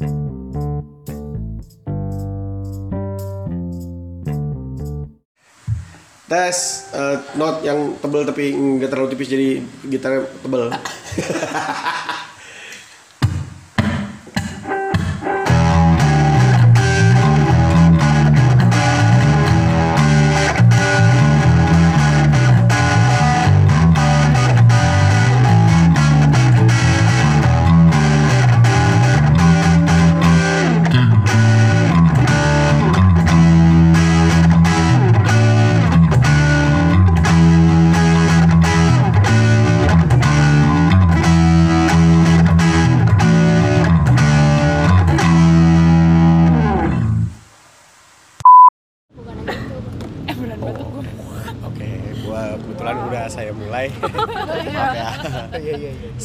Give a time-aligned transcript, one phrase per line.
[0.00, 0.08] Tes
[6.94, 9.60] eh, note yang tebel tapi nggak terlalu tipis jadi
[9.92, 10.72] gitarnya tebel.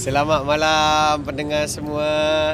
[0.06, 2.54] Selamat malam pendengar semua.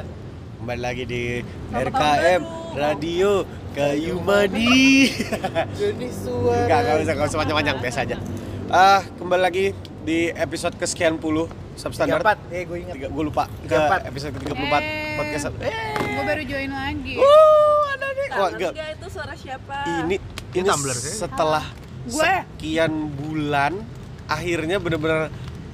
[0.56, 1.24] Kembali lagi di
[1.68, 5.12] RKM Radio Kayu Mani.
[5.76, 6.64] Jadi suara.
[6.64, 8.18] Enggak, enggak usah, enggak usah panjang-panjang, biasa aja.
[8.72, 9.66] Ah, kembali lagi
[10.02, 12.24] di episode kesekian puluh substandard.
[12.24, 12.56] 34.
[12.56, 12.96] Eh, gue ingat.
[12.96, 14.08] Tiga, gue lupa ke 34.
[14.08, 15.16] episode ke-34 Eh.
[15.18, 15.46] podcast.
[15.60, 17.14] Eh, Gue baru join lagi.
[17.20, 18.28] uh, ada nih.
[18.32, 18.72] Wah, enggak.
[18.72, 19.76] nggak itu suara siapa?
[20.08, 20.16] Ini
[20.52, 21.20] ini Tumblr sih.
[21.20, 21.66] setelah
[22.08, 22.22] Gue.
[22.24, 23.76] sekian bulan
[24.26, 25.28] akhirnya bener-bener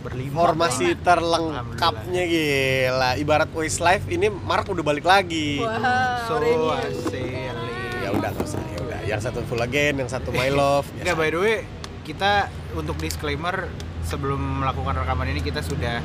[0.08, 0.36] Berlima.
[0.40, 7.52] formasi terlengkapnya gila ibarat Westlife ini Mark udah balik lagi Wah, So asik.
[8.00, 11.16] ya udah nggak usah ya udah yang satu full again yang satu my love Enggak,
[11.16, 11.58] by the way,
[12.08, 13.68] kita untuk disclaimer
[14.08, 16.00] sebelum melakukan rekaman ini kita sudah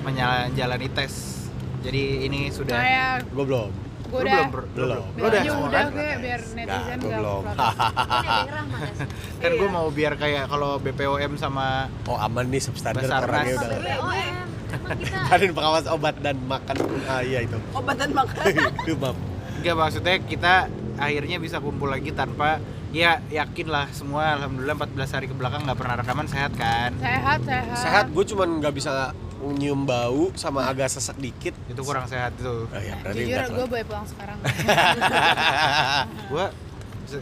[0.00, 1.44] menjalani tes.
[1.84, 2.80] Jadi ini sudah
[3.20, 4.34] gue belum gue udah.
[4.44, 4.66] belum?
[4.72, 5.02] Belum.
[5.12, 5.86] Lu udah Ya semua udah kan?
[5.88, 7.42] gue biar netizen gue nggak belum.
[9.40, 9.72] Kan gue Iya.
[9.72, 11.66] mau biar kayak kalau BPOM sama
[12.04, 13.26] oh aman nih substandard Basarnas.
[13.26, 14.36] orangnya udah BPOM.
[15.26, 18.44] Badan pengawas obat dan makan ah iya itu Obat dan makan.
[19.00, 19.16] Maaf.
[19.56, 20.54] Enggak maksudnya kita
[20.96, 25.74] akhirnya bisa kumpul lagi tanpa ya yakin lah semua alhamdulillah 14 hari ke belakang nggak
[25.74, 27.76] pernah rekaman sehat kan Sehat, sehat.
[27.76, 31.54] sehat gue cuman nggak bisa nyium bau sama agak sesek dikit.
[31.66, 32.68] Itu kurang sehat itu.
[32.68, 34.38] Oh, ya, berarti Jujur gue boleh pulang sekarang.
[36.30, 36.46] gua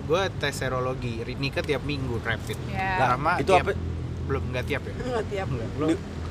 [0.04, 2.58] gua tes serologi Nika tiap minggu rapid.
[2.68, 3.14] Ya.
[3.14, 3.72] Rama itu tiap- apa?
[4.26, 4.94] Belum nggak tiap ya?
[4.98, 5.46] Nggak tiap.
[5.48, 5.88] belum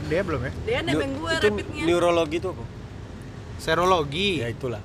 [0.07, 0.51] dia belum ya?
[0.63, 1.83] Dia nebeng gue itu rapidnya.
[1.87, 2.63] neurologi itu apa?
[3.57, 4.29] Serologi.
[4.43, 4.83] Ya itulah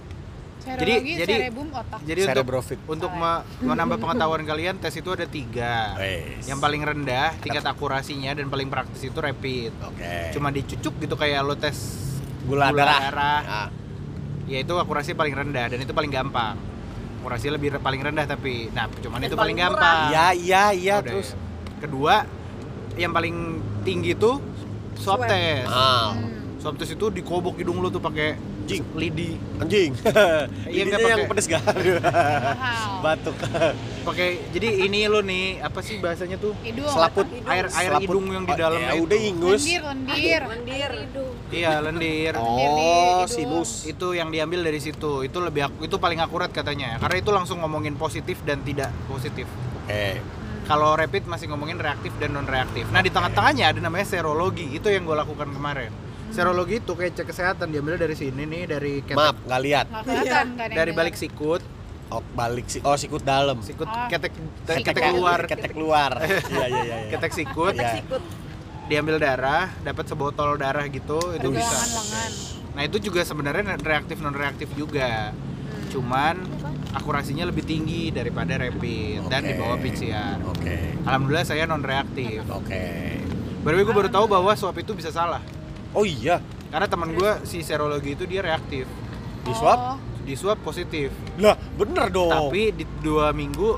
[0.62, 1.98] Serologi, jadi- cerebum, otak.
[2.00, 6.46] jadi untuk cerebrofit untuk me- menambah pengetahuan kalian tes itu ada tiga Wes.
[6.46, 11.40] yang paling rendah tingkat akurasinya dan paling praktis itu rapid oke cuma dicucuk gitu kayak
[11.40, 11.74] lo tes
[12.42, 13.40] gula, gula darah, darah.
[13.44, 13.68] Ah,
[14.44, 16.54] ya itu akurasi paling rendah dan itu paling gampang
[17.18, 19.82] akurasi lebih re- paling rendah tapi nah cuman Dan itu paling paling murah.
[19.82, 21.38] gampang iya iya iya Udah, terus ya.
[21.80, 22.14] kedua
[22.94, 23.34] yang paling
[23.82, 24.38] tinggi tuh
[24.94, 25.28] swab Swab.
[25.28, 26.58] test ah Hmm.
[26.58, 28.38] swab test itu dikobok hidung lu tuh pakai
[28.72, 28.84] Anjing.
[28.97, 29.31] lidi.
[29.59, 29.91] Anjing.
[30.72, 33.00] Iya, Lidinya nggak yang pedes gak Mahal.
[33.05, 33.37] batuk.
[34.03, 36.56] Pakai jadi ini lo nih apa sih bahasanya tuh?
[36.60, 36.88] Hidung.
[36.88, 37.44] selaput Hidung.
[37.47, 38.03] air air Selaput.
[38.09, 39.62] hidung yang di Oh, dalam ya udah ingus.
[39.62, 40.43] Lendir, lendir.
[40.43, 40.93] Mandir.
[41.53, 42.33] iya lendir.
[42.37, 43.84] Oh sinus.
[43.84, 45.22] Itu yang diambil dari situ.
[45.22, 46.97] Itu lebih itu paling akurat katanya.
[46.97, 49.44] Karena itu langsung ngomongin positif dan tidak positif.
[49.87, 50.16] Eh
[50.62, 54.71] kalau rapid masih ngomongin reaktif dan non reaktif nah di tengah-tengahnya ada namanya serologi.
[54.71, 55.91] Itu yang gue lakukan kemarin
[56.32, 59.16] serologi itu kayak cek kesehatan diambil dari sini nih dari ketek.
[59.16, 59.87] Maaf nggak lihat.
[60.72, 61.62] Dari balik sikut.
[62.12, 63.60] Oh balik sih oh sikut dalam.
[63.60, 64.04] Sikut Ah.
[64.04, 64.32] ketek
[64.65, 65.41] Ketek ketek keluar.
[65.47, 66.12] ketek keluar.
[66.53, 67.10] Iya iya iya iya.
[67.10, 67.72] ketek sikut.
[67.72, 68.22] Sikut.
[68.82, 71.78] diambil darah dapat sebotol darah gitu itu bisa.
[72.75, 75.31] nah itu juga sebenarnya reaktif non reaktif juga
[75.88, 76.37] cuman
[76.92, 80.37] akurasinya lebih tinggi daripada rapid dan di bawah PCR.
[80.44, 80.98] Oke.
[81.06, 82.84] Alhamdulillah saya non reaktif oke.
[83.62, 85.41] Baru gue baru tahu bahwa swab itu bisa salah
[85.92, 86.41] oh iya.
[86.72, 88.88] Karena teman gue si serologi itu dia reaktif.
[89.44, 89.78] Di swab?
[89.78, 91.12] Oh, di swab positif.
[91.36, 92.32] Lah bener dong.
[92.32, 93.76] Tapi di dua minggu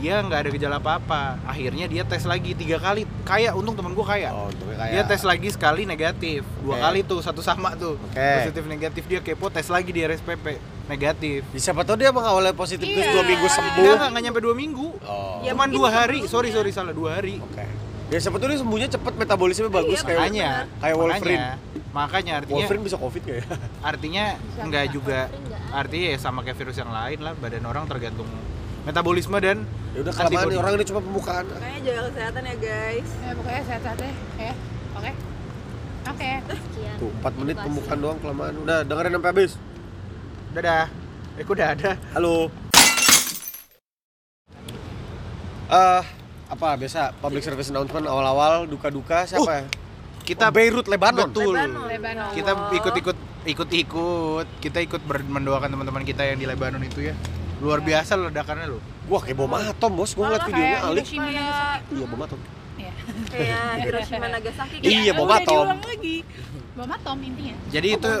[0.00, 1.36] dia nggak ada gejala apa-apa.
[1.44, 3.04] Akhirnya dia tes lagi tiga kali.
[3.28, 4.32] Kayak untung temen gue kaya.
[4.32, 6.40] Oh kayak dia tes lagi sekali negatif.
[6.64, 8.00] Dua kali tuh satu sama tuh.
[8.00, 8.16] Oke.
[8.40, 10.46] positif negatif dia kepo tes lagi di RSPP
[10.88, 11.44] negatif.
[11.52, 13.14] Ya, siapa tahu dia emang awalnya positif terus Iya.
[13.14, 13.84] dua minggu sembuh.
[13.94, 14.88] Enggak nggak nyampe dua minggu.
[15.04, 15.44] Oh.
[15.44, 16.24] Ya, cuman dua hari.
[16.24, 16.96] sorry sorry salah.
[16.96, 17.36] Dua hari.
[17.38, 20.48] Oke ya dia sembuhnya cepet metabolisme bagus Iya, kayak makanya.
[20.82, 21.22] kayak Wolverine.
[21.22, 21.54] Makanya,
[21.94, 23.44] makanya artinya Wolverine bisa covid gak ya?
[23.90, 24.24] Artinya
[24.58, 25.20] enggak juga
[25.70, 28.26] artinya ya sama kayak virus yang lain lah badan orang tergantung
[28.82, 29.62] metabolisme dan
[29.94, 31.44] ya udah kelamaan nih, orang ini cuma pembukaan.
[31.46, 33.10] Makanya jaga kesehatan ya guys.
[33.22, 34.14] ya pokoknya sehat-sehat deh.
[34.40, 34.52] Ya,
[34.98, 35.12] oke.
[36.10, 36.30] Oke.
[36.98, 38.54] tuh 4 menit pembukaan doang kelamaan.
[38.66, 39.52] Udah dengerin sampai habis.
[40.50, 40.86] Dadah.
[41.38, 41.90] Eh udah ada?
[42.16, 42.50] Halo.
[45.70, 46.19] Eh
[46.50, 49.64] apa biasa public service announcement awal-awal duka-duka siapa ya?
[50.20, 51.86] kita Oh, Beirut Lebanon betul Lebanon.
[51.86, 52.30] Lebanon.
[52.34, 53.16] kita ikut-ikut
[53.46, 57.14] ikut-ikut kita ikut ber- mendoakan teman-teman kita yang di Lebanon itu ya
[57.58, 61.02] luar biasa ledakannya loh Wah kayak bom atom bos, gue ngeliat videonya Alik.
[61.10, 62.38] Iya bom atom
[62.76, 62.92] Iya.
[63.32, 65.64] kayak Hiroshima Nagasaki Iya, kayak, bom atom.
[65.82, 66.16] lagi.
[66.72, 67.54] Bom atom intinya.
[67.68, 68.12] jadi Oh, itu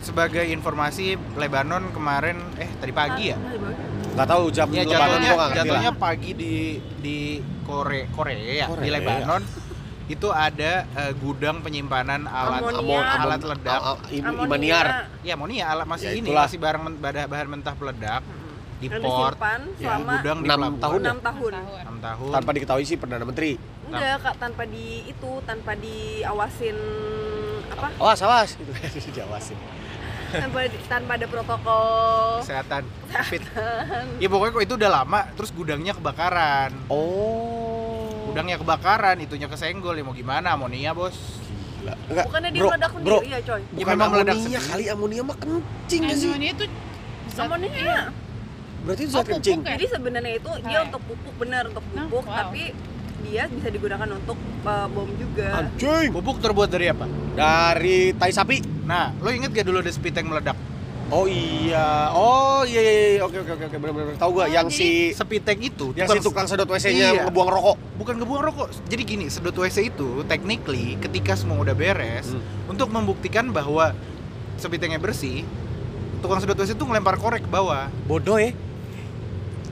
[0.00, 3.36] sebagai informasi Lebanon kemarin eh tadi pagi ya
[4.10, 4.16] bawah.
[4.16, 6.54] Gak tau jam Ya lebaran jatuhnya gue gak ngerti jatuhnya pagi di
[6.98, 7.18] di
[7.62, 8.82] Korea Korea, Korea.
[8.82, 9.42] di Lebanon
[10.10, 12.98] itu ada eh, gudang penyimpanan alat Amonia.
[13.16, 13.80] alat ledak.
[14.18, 14.42] Amonia.
[14.42, 14.86] Imaniar
[15.22, 18.22] Ya amonia alat masih Ya, ini masih barang bahan, bahan mentah peledak
[18.80, 20.80] di Yang port di selama gudang di enam pelabuhan.
[20.80, 21.12] tahun ya?
[21.12, 21.50] 6 tahun.
[21.52, 21.80] Tahun.
[21.94, 22.30] 6 tahun.
[22.32, 23.50] Tanpa diketahui sih Perdana Menteri
[23.86, 26.78] Enggak, Kak, tanpa di itu, tanpa diawasin
[27.68, 27.86] apa?
[27.98, 28.70] Awas awas gitu
[29.14, 29.58] Diawasin
[30.32, 32.82] tanpa tanpa ada protokol kesehatan.
[33.26, 33.42] Fit.
[34.18, 36.70] Ya pokoknya kok itu udah lama terus gudangnya kebakaran.
[36.86, 41.18] Oh Gudangnya kebakaran, itunya kesenggol ya mau gimana amonia, Bos.
[41.80, 44.68] Gila Enggak bukannya dia bro, meledak bro, sendiri ya coy Bukan memang meledak sendiri.
[44.68, 46.64] kali amonia mah kencing ya sih Amonia itu
[47.34, 48.00] amonia iya.
[48.80, 49.74] Berarti itu Oh, zat kencing pupuk ya?
[49.74, 52.36] jadi sebenarnya itu dia untuk pupuk benar untuk Nah, pupuk wow.
[52.36, 52.62] tapi
[53.30, 57.06] dia bisa digunakan untuk uh, bom juga Anjing Pupuk terbuat dari apa?
[57.32, 60.58] Dari tai sapi Nah, lo inget gak dulu ada speed yang meledak?
[61.08, 63.20] Oh iya Oh iya iya iya.
[63.20, 66.08] Oke oke oke oke bener-bener Tahu gua Oh, yang jadi- si Speed tank itu Yang
[66.12, 67.22] si tukang sedot WC-nya Iya.
[67.24, 68.68] ngebuang rokok bukan ngebuang rokok.
[68.86, 72.42] Jadi gini, sedot WC itu technically ketika semua udah beres Hmm.
[72.66, 73.92] untuk membuktikan bahwa
[74.56, 75.42] speed tanknya bersih,
[76.18, 77.86] tukang sedot WC itu ngelempar korek ke bawah.
[78.04, 78.69] Bodoh ya Cuman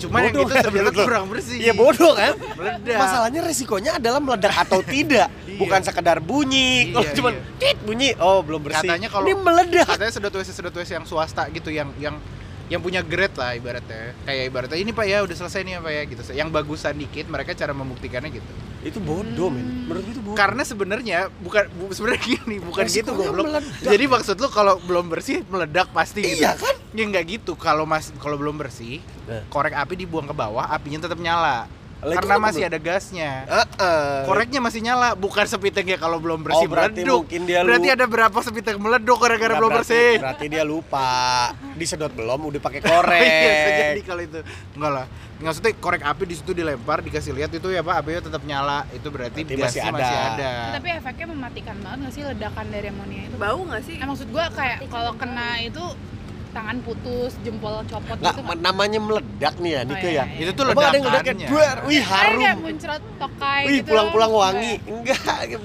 [0.01, 1.57] yang Bodoh itu kan ternyata menurut kurang bersih.
[1.59, 2.33] Iya bodoh kan?
[2.55, 2.97] Meledak.
[2.97, 5.27] Masalahnya resikonya adalah meledak atau tidak.
[5.49, 5.57] Iya.
[5.59, 6.93] Bukan sekedar bunyi.
[6.93, 7.43] Kalau Iya, cuman iya.
[7.59, 8.87] tit bunyi Oh belum bersih.
[8.87, 9.87] Katanya kalau- Ini meledak.
[9.89, 12.15] Katanya sedot WC sedot WC yang swasta gitu yang yang
[12.69, 14.15] yang punya grade lah ibaratnya.
[14.23, 16.23] Kayak ibaratnya ini pak ya udah selesai nih ya pak ya gitu.
[16.31, 18.53] Yang bagusan dikit mereka cara membuktikannya gitu.
[18.81, 19.67] Itu bodoh men.
[19.83, 20.37] Menurut gue itu bodoh.
[20.37, 23.45] Karena sebenarnya bukan bu, sebenarnya gini bukan gitu Resikonya goblok.
[23.51, 23.83] meledak.
[23.83, 26.39] jadi maksud lu kalau belum bersih meledak pasti gitu.
[26.39, 27.53] Iya kan ya nggak gitu.
[27.55, 29.45] Kalau mas kalau belum bersih Nah.
[29.47, 31.69] korek api dibuang ke bawah apinya tetap nyala.
[31.99, 32.71] Lah, itu karena masih belum?
[32.71, 33.33] ada gasnya.
[33.45, 34.23] Heeh.
[34.23, 35.09] koreknya masih nyala.
[35.13, 37.27] Bukan sepitengnya kalau belum bersih Oh, berarti meleduk.
[37.27, 40.11] mungkin dia berarti ada berapa sepiteng meleduk gara-gara Nggak, belum berarti, bersih?
[40.23, 41.11] Berarti dia lupa.
[41.83, 44.39] Disedot belum udah pakai Oh, korek iya, bisa jadi kalau itu.
[44.79, 45.07] Enggak lah.
[45.39, 48.87] Maksudnya korek api di situ dilempar dikasih lihat itu ya pak apinya tetap nyala.
[48.89, 49.93] Itu berarti, Berarti masih ada.
[49.93, 50.51] masih ada.
[50.79, 53.35] Tapi efeknya mematikan banget gak sih ledakan dari amonia itu?
[53.37, 53.95] bau nggak sih?
[53.99, 55.83] Eh, maksud gua kayak kalau kena itu
[56.49, 58.59] tangan putus, jempol copot Nggak, gitu nggak?
[58.59, 60.25] namanya meledak nih ya, Nike iya, ya.
[60.27, 60.41] iya.
[60.41, 62.41] itu tuh Emang ada yang ledak ledakannya kayak duar, wih harum.
[62.41, 64.73] kayak muncrat tokai Wih gitu pulang-pulang wangi.
[64.83, 65.57] Enggak, jadi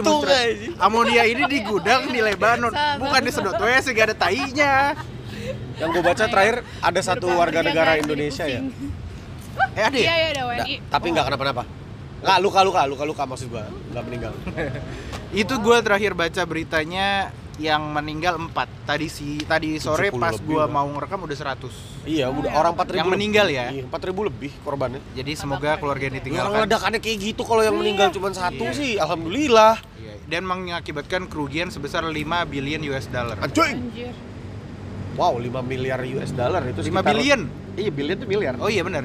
[0.00, 0.42] buntung muncrat.
[0.42, 0.68] aja.
[0.80, 4.74] Amonia ini di gudang di Lebanon, Salah, bukan di sedot WC gak ada tainya.
[5.74, 8.60] Yang gue baca terakhir ada satu warga ya, negara jadi Indonesia ya.
[9.72, 10.14] Eh ada Iya ya?
[10.14, 10.74] iya ada Nggak, WNI.
[10.88, 11.62] tapi nggak kenapa-napa.
[12.18, 14.32] Nggak luka-luka, luka-luka maksud gua, nggak meninggal.
[15.34, 18.52] Itu gue terakhir baca beritanya yang meninggal 4
[18.82, 20.68] Tadi si tadi sore 70 pas lebih gua lah.
[20.68, 21.68] mau ngerekam udah 100
[22.02, 22.56] Iya, udah ya.
[22.56, 23.64] orang 4000 Yang meninggal ya?
[23.70, 25.00] Iya, 4000 lebih korbannya.
[25.12, 28.64] Jadi semoga keluarga yang Ya, orang ditinggalkan ledakannya kayak gitu kalau yang meninggal cuma satu
[28.64, 28.72] Iya.
[28.72, 29.74] sih, alhamdulillah.
[29.94, 32.14] Iya, Dan mengakibatkan kerugian sebesar 5
[32.44, 33.76] billion US dollar Anjing.
[33.86, 34.14] Anjir.
[35.12, 37.40] Wow, 5 miliar US dollar itu 5 sekitar- billion?
[37.74, 38.54] Iya, billion itu miliar.
[38.56, 39.04] Oh iya benar.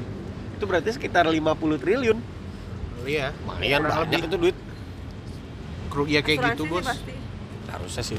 [0.52, 2.16] Itu berarti sekitar 50 triliun.
[3.04, 3.30] Iya.
[3.38, 4.26] Lumayan banyak lebih.
[4.26, 4.56] itu duit.
[5.88, 6.84] Kerugian kayak Asuransi gitu bos.
[6.84, 7.12] pasti.
[7.68, 8.18] Harusnya sih.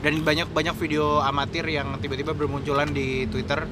[0.00, 3.68] Dan banyak banyak video amatir yang tiba-tiba bermunculan di Twitter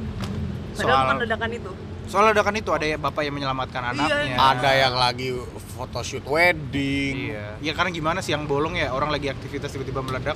[0.77, 1.71] soal ledakan itu
[2.09, 4.37] soal ledakan itu ada ya bapak yang menyelamatkan anaknya.
[4.37, 5.29] Ada yang lagi
[5.77, 7.37] photoshoot wedding.
[7.37, 7.47] Iya.
[7.61, 10.35] Ya karena gimana sih yang bolong ya orang lagi aktivitas tiba-tiba meledak.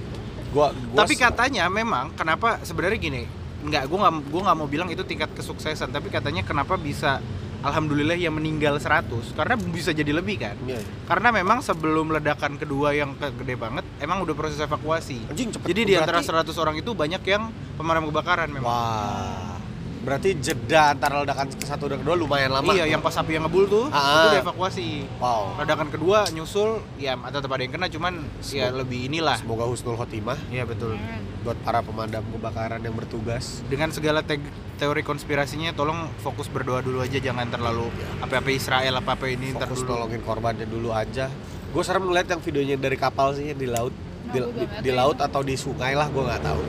[0.53, 3.25] Gua, gua Tapi katanya memang kenapa sebenarnya gini,
[3.65, 7.25] nggak gue nggak gua nggak mau bilang itu tingkat kesuksesan, tapi katanya kenapa bisa
[7.63, 10.59] alhamdulillah yang meninggal 100 karena bisa jadi lebih kan.
[10.63, 10.83] Iya.
[11.05, 15.23] Karena memang sebelum ledakan kedua yang ke- gede banget, emang udah proses evakuasi.
[15.27, 15.67] Anjing cepet.
[15.67, 18.67] Jadi di antara Berarti- 100 orang itu banyak yang pemadam kebakaran memang.
[18.67, 19.55] Wah.
[20.03, 22.75] Berarti jeda antara ledakan ke satu dan kedua lumayan lama.
[22.75, 24.27] Iya, yang pas api yang ngebul tuh Ah.
[24.27, 25.07] itu dievakuasi.
[25.17, 25.55] Wow.
[25.57, 29.39] Ledakan kedua nyusul, ya tetap ada yang kena, cuman ya Semoga- lebih inilah.
[29.39, 30.99] Semoga husnul khotimah Iya betul.
[30.99, 31.32] Hmm.
[31.43, 33.61] Buat para pemadam kebakaran yang bertugas.
[33.65, 34.39] Dengan segala te-
[34.77, 39.99] teori konspirasinya, tolong fokus berdoa dulu aja, jangan terlalu apa-apa Israel, apa-apa ini Fokus dulu.
[39.99, 41.27] nolongin korbannya dulu aja.
[41.69, 43.91] Gue serem ngeliat yang videonya dari kapal sih di laut,
[44.23, 45.27] Nah, di, di- di laut ya.
[45.27, 46.63] atau di sungai lah, gue nggak tahu.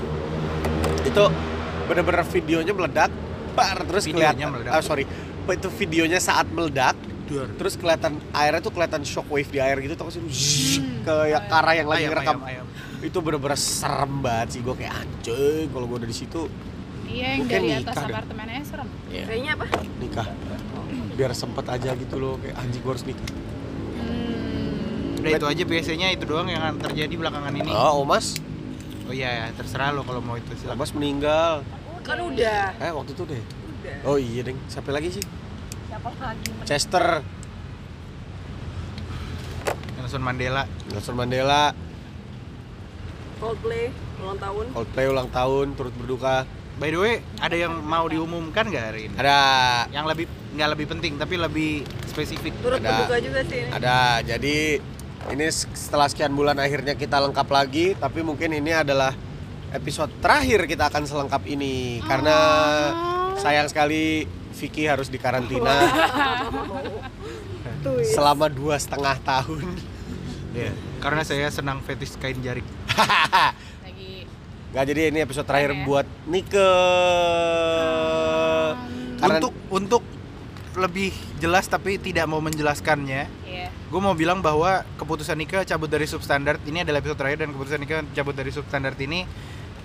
[1.03, 1.23] Itu
[1.85, 3.11] bener-bener videonya meledak,
[3.51, 4.51] bar terus Videonya kelihatan.
[4.51, 4.71] meledak.
[4.71, 5.03] Ah sorry,
[5.45, 7.45] itu videonya saat meledak, Duar.
[7.53, 10.23] terus kelihatan airnya tuh kelihatan shockwave di air gitu tau gak sih?
[10.23, 11.03] Zzz, Hmm.
[11.03, 12.37] ke ya, arah yang lagi Ayam, ngerekam.
[12.39, 12.65] ayam, ayam.
[13.03, 16.47] Itu bener-bener serem banget sih gue kayak anjing kalau gue udah di situ
[17.03, 18.87] Iya yang Mungkin dari nikah atas apartemennya serem.
[19.11, 19.65] kayaknya apa
[19.99, 20.27] nikah
[21.13, 23.29] biar sempet aja gitu loh kayak anjing gue harus nikah.
[23.99, 25.19] Hmm.
[25.21, 27.69] Udah itu aja biasanya itu doang yang terjadi belakangan ini.
[27.69, 28.39] Oh, Mas,
[29.03, 30.79] Oh iya, ya, terserah lo kalau mau itu silakan.
[30.79, 31.53] Abbas meninggal.
[32.07, 32.71] Kan udah.
[32.79, 33.43] Eh waktu itu deh.
[33.43, 33.97] Udah.
[34.07, 34.55] Oh iya deng.
[34.71, 35.23] Siapa lagi sih?
[35.91, 36.47] Siapa lagi?
[36.63, 37.19] Chester,
[39.99, 40.63] Nelson Mandela.
[40.87, 41.75] Nelson Mandela,
[43.43, 43.91] Coldplay
[44.23, 44.65] ulang tahun.
[44.71, 46.47] Coldplay ulang tahun turut berduka.
[46.73, 49.15] By the way, ada yang mau diumumkan nggak hari ini?
[49.19, 49.37] Ada
[49.91, 51.71] Yang lebih nggak lebih penting tapi lebih
[52.07, 52.55] spesifik.
[52.63, 53.03] Turut Ada.
[53.03, 53.69] berduka juga sih ini.
[53.69, 53.97] ada.
[54.23, 54.57] Jadi
[55.29, 59.11] ini setelah sekian bulan akhirnya kita lengkap lagi, tapi mungkin ini adalah
[59.69, 62.37] episode terakhir kita akan selengkap ini karena
[63.37, 64.23] sayang sekali
[64.53, 65.73] Vicky harus dikarantina
[67.83, 67.99] Tuh.
[68.05, 69.65] selama dua setengah tahun.
[70.53, 70.71] Iya.
[71.01, 72.63] Karena saya senang fetish kain jarik.
[73.83, 74.25] Lagi
[74.69, 75.83] Gak jadi ini episode terakhir Oke.
[75.83, 76.69] buat Nike.
[79.17, 80.03] Karena Untuk untuk
[80.73, 83.69] lebih jelas tapi tidak mau menjelaskannya, Iya.
[83.69, 87.77] gue mau bilang bahwa keputusan Nika cabut dari substandard ini adalah episode terakhir dan keputusan
[87.77, 89.21] Nika cabut dari substandard ini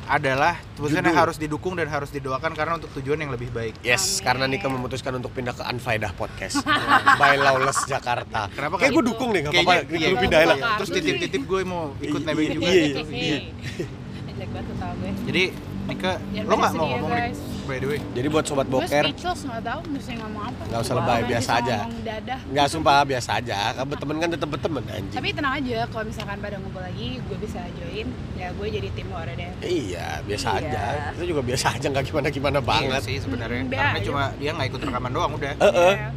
[0.08, 1.20] adalah keputusan yang Judul.
[1.20, 3.76] harus didukung dan harus didoakan karena untuk tujuan yang lebih baik.
[3.80, 4.24] Yes, Amin.
[4.24, 6.64] karena Nika memutuskan untuk pindah ke Unfaedah Podcast
[7.20, 8.48] by Lawless Jakarta.
[8.48, 9.72] Kenapa Kayak gue dukung deh, gak apa-apa.
[9.84, 10.08] Kayaknya- Nika iya.
[10.08, 10.58] lu pindahin lah.
[10.58, 10.68] Iya.
[10.80, 12.66] Terus titip-titip gue mau ikut Iya, nebeng iya, juga.
[12.66, 12.98] iya, iya.
[12.98, 13.38] Gue.
[15.28, 15.42] Jadi
[15.88, 17.12] Nika, Jangan lo nggak mau ya, ngomong.
[17.68, 18.00] By the way.
[18.10, 20.62] Jadi buat sobat Gue boker, speechless nggak tahu mesti ngomong apa.
[20.64, 21.76] Nggak usah lebay, biasa aja.
[22.48, 23.56] nggak sumpah biasa aja.
[23.76, 25.12] Kamu temen kan tetep temen anjing.
[25.12, 28.08] Tapi tenang aja, kalau misalkan pada ngumpul lagi, gue bisa join.
[28.34, 29.50] Ya gue jadi tim horor deh.
[29.60, 30.60] Iya, biasa Iya.
[30.64, 30.82] aja.
[31.12, 33.00] Itu juga biasa aja, nggak gimana-gimana Iya banget.
[33.04, 33.60] sih sebenarnya.
[33.60, 34.06] Hmm, Karena biasa.
[34.08, 35.52] cuma dia nggak ikut rekaman doang udah.
[35.52, 35.94] Eh, eh.
[35.94, 36.08] Iya.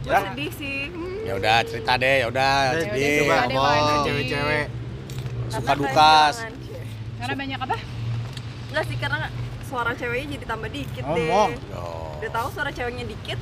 [0.00, 0.20] Gue Ya.
[0.22, 0.78] sedih sih.
[0.88, 1.20] Hmm.
[1.24, 2.52] Ya udah cerita deh, ya udah.
[2.76, 4.04] Jadi udah, Coba cerita deh, ngomong.
[4.04, 4.64] Cewek-cewek.
[5.46, 6.14] suka duka.
[7.14, 7.76] Karena banyak apa?
[8.68, 9.18] Enggak sih karena
[9.74, 11.50] suara ceweknya jadi tambah dikit Ngomong.
[11.50, 11.74] deh.
[11.74, 12.14] Oh.
[12.22, 13.38] Udah tahu suara ceweknya dikit.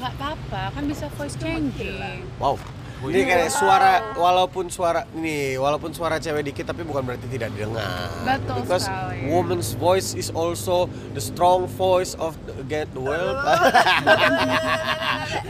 [0.00, 2.24] Nggak apa-apa, kan bisa voice changing.
[2.40, 2.56] Wow.
[2.96, 8.08] Ini kayak suara walaupun suara ini walaupun suara cewek dikit tapi bukan berarti tidak didengar.
[8.24, 9.28] Betul Because sekali.
[9.28, 13.36] woman's voice is also the strong voice of the, again the world.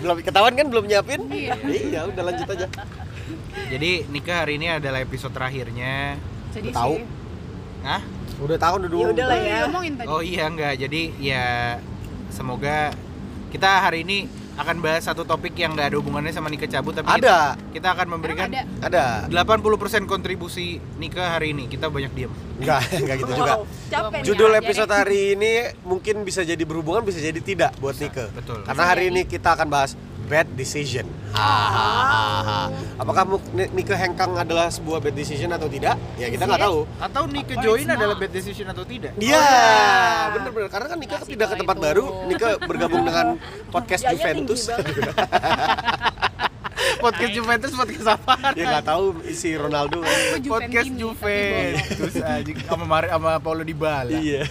[0.03, 1.23] belum ketahuan kan belum nyiapin?
[1.31, 1.55] Iya.
[1.63, 2.67] Iya, udah lanjut aja.
[3.71, 6.19] Jadi Nika hari ini adalah episode terakhirnya.
[6.51, 6.99] Sedih Tahu.
[7.87, 8.03] Hah?
[8.43, 9.03] Udah tahun udah dulu.
[9.03, 9.59] Ya udah lah ya.
[9.69, 10.07] ngomongin tadi.
[10.09, 10.75] Oh iya enggak.
[10.77, 11.47] Jadi ya
[12.29, 12.93] semoga
[13.49, 17.05] kita hari ini akan bahas satu topik yang nggak ada hubungannya sama Nika cabut tapi
[17.05, 17.21] Ada.
[17.21, 17.37] kita,
[17.77, 18.65] kita akan memberikan ada.
[18.81, 19.05] Ada.
[19.29, 21.69] 80% kontribusi Nika hari ini.
[21.69, 22.33] Kita banyak diem.
[22.57, 23.53] Enggak, enggak gitu juga.
[23.61, 24.25] Wow, capek nih.
[24.25, 25.53] Judul aja episode hari ini
[25.85, 28.33] mungkin bisa jadi berhubungan, bisa jadi tidak buat Nike.
[28.33, 28.65] betul.
[28.65, 29.93] Karena hari ini kita akan bahas
[30.27, 31.07] bad decision.
[31.31, 32.73] Hahaha.
[32.99, 35.95] Apakah Nike hengkang adalah sebuah bad decision atau tidak?
[36.19, 36.79] Ya kita nggak tahu.
[36.99, 39.15] Atau Nika Or join adalah bad decision atau tidak?
[39.15, 40.35] Dia, iya.
[40.35, 40.69] bener-bener.
[40.69, 41.85] Karena kan Nike pindah ke tempat itu.
[41.87, 43.27] baru, Nike bergabung dengan
[43.71, 44.63] podcast Jaya Juventus.
[46.97, 48.57] Podcast Juventus podcast apa?
[48.57, 50.01] ya nggak tahu isi Ronaldo.
[50.49, 54.17] Podcast Juventus aja sama Mari sama Paulo Dybala.
[54.17, 54.49] iya.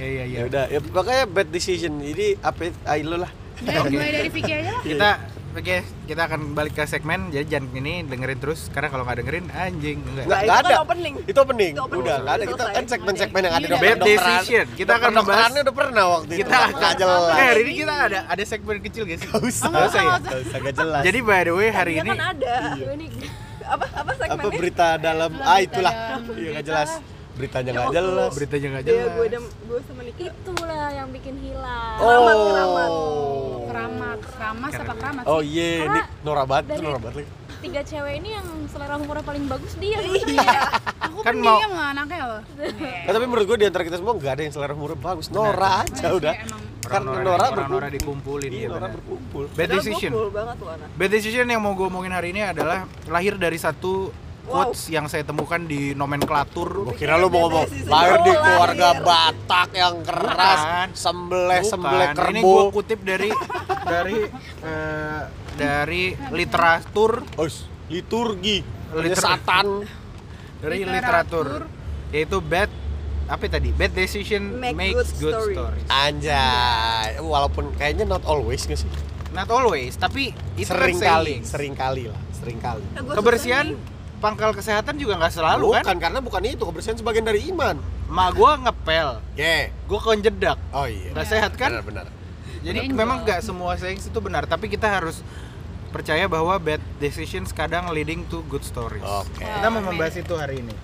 [0.00, 0.38] Iya iya iya.
[0.40, 2.00] Ya udah, ya makanya bad decision.
[2.00, 2.72] Jadi apa?
[2.88, 3.43] Ayo lah.
[3.56, 4.82] Udah, mulai dari Vicky aja lah.
[4.82, 5.10] Kita
[5.54, 7.30] oke, kita akan balik ke segmen.
[7.30, 10.24] Jadi jangan ini dengerin terus karena kalau nggak dengerin anjing enggak.
[10.24, 10.76] Nggak, Nah, itu kan ada.
[10.80, 11.14] opening.
[11.24, 11.72] Itu opening.
[11.72, 12.02] Itu opening.
[12.02, 12.44] Udah, nggak ada.
[12.44, 14.66] Kita kan segmen-segmen yang ada Iya, dokter bad decision.
[14.74, 16.40] Kita akan membahas- udah pernah waktu itu.
[16.40, 17.22] Kita akan nggak jelas.
[17.30, 19.22] Eh, hari ini kita ada ada segmen kecil guys.
[19.22, 19.68] Nggak usah.
[19.68, 20.04] nggak usah, ya?
[20.04, 21.02] nggak Nggak usah, nggak jelas.
[21.06, 22.54] Jadi by the way hari ini kan ada.
[22.74, 23.06] Ini
[23.64, 24.52] apa apa apa segmennya?
[24.52, 25.94] berita dalam ah itulah.
[25.94, 26.90] Iya nggak berita jelas.
[27.34, 28.30] Beritanya Ya nggak waktu- jelas.
[28.32, 29.12] beritanya nggak Iya, jelas.
[29.12, 30.24] gue dan gue sama Niki.
[30.24, 32.90] itulah yang bikin hilang Keramat, keramat.
[32.90, 33.66] Oh.
[33.66, 37.30] Keramat, keramas apa keramat Oh iya, Karena ini Nora banget, itu dari- Nora banget lagi.
[37.56, 40.60] tiga cewek ini yang selera humornya paling bagus dia Iya.
[41.02, 42.40] Aku Kan kan mau- lah anaknya loh.
[43.02, 45.26] Nah, tapi menurut gue di antara kita semua nggak ada yang selera humornya bagus.
[45.28, 46.34] Nora aja Iya, udah.
[46.38, 46.62] emang.
[46.84, 47.72] Orang Nora orang berkumpul.
[47.72, 48.68] Nora dikumpulin Iya, ya.
[48.68, 49.44] Nora berkumpul.
[49.50, 50.10] Bad decision.
[50.94, 54.12] Bad decision yang mau gue omongin hari ini adalah lahir dari satu
[54.44, 56.84] quotes yang saya temukan di nomenklatur.
[56.84, 59.02] Gue kira lu mau ngomong lahir di Oh, keluarga lahir.
[59.02, 60.60] Batak yang keras,
[60.94, 61.80] sembeleh Bukan.
[62.12, 62.44] Ini kerbau.
[62.44, 63.30] gue kutip dari
[63.92, 64.18] dari
[64.60, 65.22] eh,
[65.54, 67.54] dari literatur Os,
[67.86, 68.60] liturgi,
[68.92, 69.66] Liter- satan.
[70.58, 71.44] dari Literatur.
[71.44, 71.48] literatur
[72.08, 72.70] yaitu bad
[73.24, 75.54] apa tadi bad decision Make makes good good, story.
[75.54, 78.90] stories Anjay, walaupun kayaknya not always nggak sih?
[79.30, 82.84] not always tapi itu sering kan kali, sering kali lah, sering kali.
[82.94, 83.74] Gua kebersihan.
[84.24, 87.76] Pangkal kesehatan juga nggak selalu bukan kan karena bukan itu kebersihan sebagian dari iman.
[88.06, 89.68] mak gue ngepel Yeah.
[89.84, 91.12] gue konjedak Oh iya.
[91.12, 92.06] nggak sehat kan Benar, benar.
[92.60, 92.96] jadi Benjol.
[92.96, 95.20] memang nggak semua sayings itu benar tapi kita harus
[95.90, 99.40] percaya bahwa bad decisions kadang leading to good stories Oke.
[99.40, 100.74] kita mau membahas itu hari ini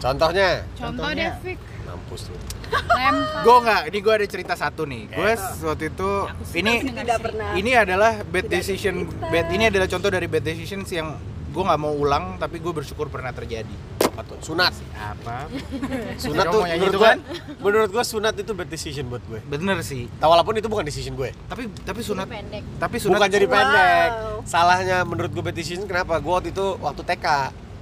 [0.00, 1.12] Contohnya, Contoh
[1.44, 1.60] Vic.
[1.84, 2.36] mampus lu.
[2.70, 3.42] Lempar.
[3.42, 6.10] gue nggak ini gue ada cerita satu nih gue waktu itu
[6.54, 7.52] ini tidak pernah.
[7.52, 9.28] ini adalah bad Tidak decision cerita.
[9.28, 13.06] bad ini adalah contoh dari bad decisions yang gue nggak mau ulang tapi gue bersyukur
[13.06, 14.38] pernah terjadi Apa tuh?
[14.40, 14.70] Sunat.
[14.94, 15.50] apa
[16.22, 17.18] Sunat tuh menurut itu gue, kan?
[17.58, 19.40] menurut gue sunat itu bad decision buat gue.
[19.44, 21.34] bener sih Nah, walaupun itu bukan decision gue.
[21.44, 23.54] tapi tapi sunat pendek tapi sunat Bukan jadi Wow.
[23.54, 24.10] pendek.
[24.44, 26.16] Salahnya menurut gue bad decision kenapa?
[26.16, 27.26] Gue waktu itu waktu TK.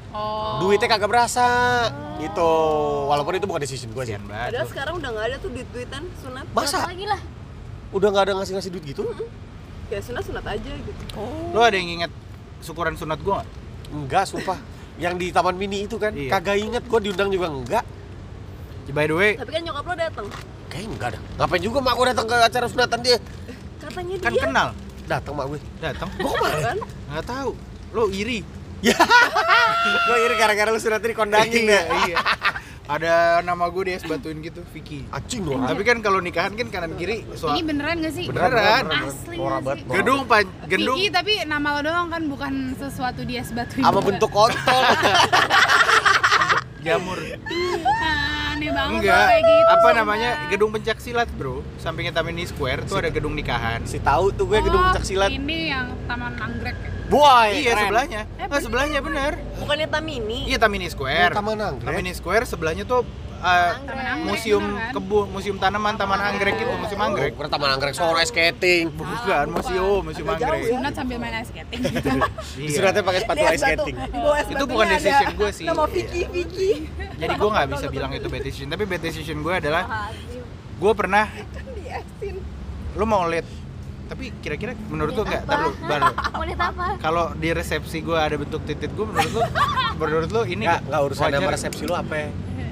[0.08, 0.56] Oh.
[0.58, 1.46] Duitnya kagak berasa.
[2.18, 2.50] Gitu.
[3.04, 4.16] Walaupun itu bukan decision gue sih.
[4.18, 6.44] Padahal sekarang udah nggak ada tuh duit-duitan sunat.
[6.50, 6.82] Masa?
[6.84, 7.20] lagi lah
[7.88, 9.04] Udah nggak ada ngasih-ngasih duit gitu?
[9.86, 11.02] Ya sunat sunat aja gitu.
[11.48, 12.12] lu ada yang inget
[12.60, 13.48] syukuran sunat gua nggak
[13.88, 14.58] Enggak, sumpah.
[15.02, 16.28] Yang di Taman Mini itu kan, Iya.
[16.34, 17.84] kagak inget gue diundang juga enggak.
[18.88, 20.26] by the way Tapi kan nyokap lo datang.
[20.66, 21.20] Kayaknya enggak dah.
[21.38, 23.16] Ngapain juga mak gue datang ke acara sunatan dia?
[23.78, 24.68] Katanya kan dia kenal
[25.06, 25.58] Datang mak gue.
[25.78, 26.58] datang Gue ke mana?
[26.62, 26.76] kan.
[27.08, 27.50] nggak tahu
[27.88, 28.44] lu iri
[30.04, 31.82] gue iri gara-gara lu sunatan dikondangin iya, ya.
[32.04, 32.16] iya.
[32.88, 35.60] Ada nama gue di es batuin gitu Vicky Acing loh.
[35.60, 38.24] tapi kan kalau nikahan kan kanan kiri soal Ini beneran gak sih?
[38.24, 38.84] Beneran.
[38.88, 39.92] Asli Norak gak sih?
[39.92, 44.30] gedung pan gedung Vicky tapi nama lo doang kan bukan sesuatu dia sebatu Apa bentuk
[44.30, 44.82] kontol?
[46.84, 49.92] jamur Ah, aneh banget enggak kayak gitu apa sumpah.
[49.94, 54.30] namanya gedung pencak silat bro sampingnya Taman Mini Square tuh ada gedung nikahan si tahu
[54.30, 55.30] tuh gue gedung Oh, pencak silat.
[55.30, 56.90] Ini yang Taman Anggrek ya?
[57.08, 57.48] Boy.
[57.56, 57.82] iya keren.
[57.84, 60.44] sebelahnya Eh, oh, sebelahnya bener Bukannya Tamini.
[60.44, 61.86] iya Taman Mini Square Oh, Taman Anggrek.
[61.86, 63.06] Taman Mini Square sebelahnya tuh
[63.38, 63.70] uh,
[64.22, 64.92] museum kan?
[64.92, 68.84] kebun museum tanaman taman anggrek gitu museum anggrek Bukan Taman Anggrek ice skating.
[68.92, 70.72] bukan museum museum Agak jauh anggrek ya.
[70.74, 72.10] Sunat sambil main ice skating gitu.
[72.58, 73.96] Disunatnya pakai sepatu ice skating.
[74.48, 75.66] Itu bukan decision gue sih.
[75.66, 76.70] Nama Vicky, Vicky.
[77.18, 80.10] jadi gue nggak bisa bilang itu bad decision tapi bad decision gue adalah
[80.78, 81.26] gue pernah
[82.94, 83.46] lu mau lihat
[84.08, 86.06] tapi kira-kira menurut lu nggak Ntar lu, baru
[86.96, 89.42] kalau di resepsi gue ada bentuk titik gue menurut lu
[90.00, 92.16] menurut lu ini Enggak, enggak urusan sama resepsi lu apa?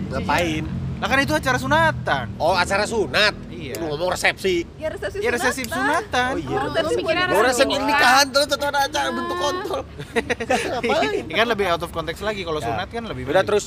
[0.08, 0.64] Ngapain?
[0.96, 3.36] lah kan itu acara sunatan Oh, acara sunat.
[3.48, 3.76] Iya.
[3.76, 4.64] Lu ngomong resepsi.
[4.74, 5.76] Ya resepsi ya resepsi sunatan.
[6.00, 6.48] sunatan Oh iya.
[6.50, 9.80] Oh, resepsi Lu mikirnya buat- Gue resepsi nikahan terus tetap ada acara bentuk kontol.
[10.72, 11.10] Ngapain?
[11.20, 12.66] Ini kan lebih out of context lagi kalau Ya.
[12.66, 13.64] sunat kan lebih Udah terus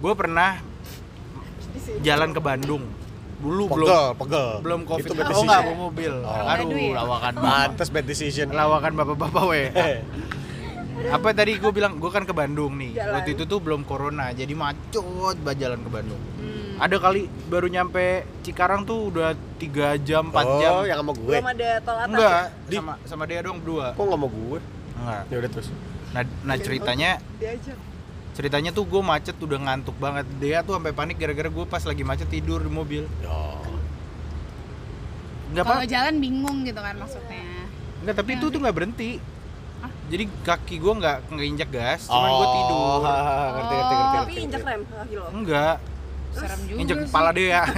[0.00, 0.50] gue pernah
[2.00, 2.84] jalan ke Bandung
[3.36, 4.48] dulu belum pegel, pegel.
[4.60, 5.44] belum covid Itu bad oh decision.
[5.46, 6.44] nggak bawa mobil Oh.
[6.46, 6.92] Aduh duit.
[6.94, 8.46] lawakan banget Pantes bad decision.
[8.50, 9.62] lawakan bapak-bapak we
[11.02, 13.12] apa tadi gue bilang gue kan ke Bandung nih Jalan.
[13.14, 16.76] waktu itu tuh belum corona jadi macet banget jalan ke Bandung Hmm.
[16.78, 18.04] ada kali baru nyampe
[18.40, 21.28] Cikarang tuh udah tiga jam 4 oh, jam yang sama gue.
[21.30, 22.08] Belum ada tol atas.
[22.10, 24.58] enggak Di- sama sama dia doang berdua Kok nggak mau gue?
[24.94, 25.68] enggak Ya udah terus.
[26.10, 27.52] nah, nah ceritanya Ya?
[27.52, 27.76] Diajak.
[28.30, 32.02] ceritanya tuh gue macet udah ngantuk banget dia tuh sampai panik gara-gara gue pas lagi
[32.02, 33.36] macet tidur di mobil Ya.
[35.50, 37.44] nggak Kalau apa jalan bingung gitu kan maksudnya.
[38.00, 39.10] nggak tapi itu tuh nggak berhenti
[39.80, 39.90] Hah?
[40.06, 42.98] jadi kaki gue nggak ngeinjak gas cuman gue tidur Oh,
[43.54, 45.26] ngerti, ngerti, ngerti, Tapi ngerti, injak rem kaki lo.
[45.30, 45.76] enggak
[46.30, 47.06] Serem juga injak sih.
[47.06, 47.60] kepala dia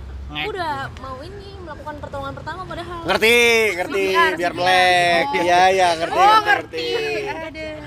[0.30, 3.36] aku udah mau ini melakukan pertolongan pertama padahal Ngerti,
[3.72, 4.60] ngerti, CPR, biar CPR.
[4.60, 5.26] melek.
[5.26, 5.38] Oh.
[5.40, 6.88] Iya, iya, ngerti, Oh, ngerti,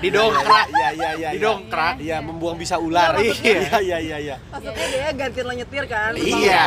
[0.00, 1.28] didongkrak Iya, iya, iya.
[1.32, 3.16] didongkrak Iya, membuang bisa ular.
[3.16, 3.32] Iya.
[3.34, 4.36] Iya, iya, iya, iya.
[4.50, 6.12] Maksudnya dia gantiin lo nyetir kan.
[6.14, 6.64] Iya.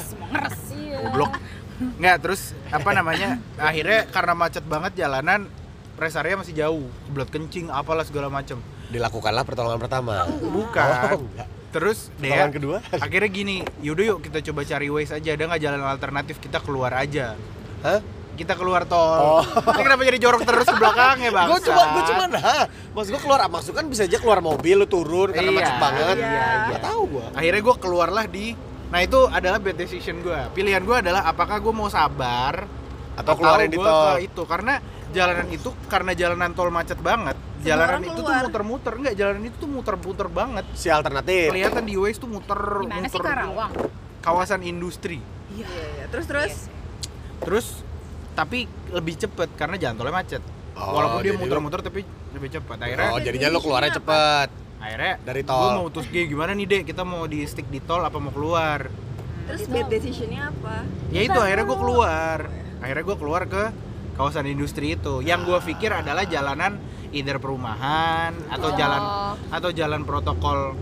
[0.00, 0.58] Semua ngeres.
[0.72, 1.30] iya goblok
[1.80, 5.48] nggak terus apa namanya akhirnya karena macet banget jalanan
[5.94, 10.26] rest area masih jauh kebelet kencing apalah segala macem Dilakukanlah pertolongan pertama.
[10.42, 10.82] bukan
[11.14, 11.22] Oh,
[11.70, 12.82] terus dia kedua?
[12.92, 16.90] akhirnya gini yaudah yuk kita coba cari ways aja ada nggak jalan alternatif kita keluar
[16.92, 17.38] aja
[17.80, 18.02] Hah?
[18.32, 19.44] kita keluar tol Oh.
[19.44, 22.64] ini kenapa jadi jorok terus ke belakangnya bang Gue cuma, gue cuma nah.
[22.90, 26.16] Maksud gue keluar, maksud kan bisa aja keluar mobil, lu turun karena Iya, macet banget.
[26.16, 26.46] iya, iya.
[26.72, 27.24] Gak tahu gue.
[27.30, 28.46] akhirnya gue keluarlah di
[28.90, 32.66] nah itu adalah bad decision gue pilihan gue adalah apakah gue mau sabar
[33.12, 34.00] Atau keluarin di gua tol.
[34.16, 34.74] ke itu karena
[35.10, 38.42] jalanan itu karena jalanan tol macet banget Semua jalanan itu tuh keluar.
[38.46, 41.50] muter-muter enggak jalanan itu tuh muter-muter banget Si alternatif.
[41.50, 43.72] kelihatan di Waze tuh muter Di mana sih muter Karawang?
[44.20, 45.18] kawasan industri
[45.50, 46.04] Iya, iya.
[46.08, 46.52] Terus terus
[47.40, 47.66] terus
[48.32, 52.00] tapi lebih cepet karena jalan tolnya macet Oh, walaupun dia muter-muter tapi
[52.32, 53.98] lebih cepet akhirnya Oh, jadinya lu keluarnya Apa?
[54.00, 54.48] cepet.
[54.80, 55.72] Akhirnya dari gue tol.
[55.76, 56.82] mau terus G gimana nih dek?
[56.88, 58.88] Kita mau di stick di tol apa mau keluar?
[59.46, 60.86] Terus bad decisionnya apa?
[61.10, 62.38] ya itu akhirnya gue keluar.
[62.80, 63.62] Akhirnya gue keluar ke
[64.16, 65.20] kawasan industri itu.
[65.20, 68.76] Yang gue pikir adalah jalanan either perumahan atau Oh.
[68.78, 69.02] jalan
[69.50, 70.78] atau jalan protokol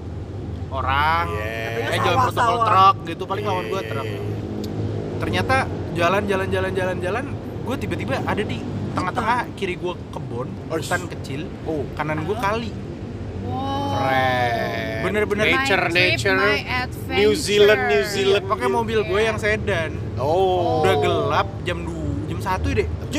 [0.69, 1.27] orang.
[1.33, 1.97] Iya.
[1.97, 2.67] eh jalan protokol sawah.
[2.69, 4.09] truk gitu paling lawan gue truk.
[5.19, 5.57] Ternyata
[5.97, 7.25] jalan jalan jalan jalan jalan
[7.67, 8.61] gue tiba-tiba ada di
[8.95, 11.41] tengah-tengah kiri gue kebun hutan kecil.
[11.65, 12.71] Oh, kanan gue kali.
[14.01, 15.01] Keren.
[15.01, 16.39] Bener-bener My nature, trip, nature.
[17.09, 18.45] New Zealand, New Zealand.
[18.45, 20.83] pakai mobil gue yang sedan Oh.
[20.83, 23.11] udah gelap jam 2 jam satu deh road.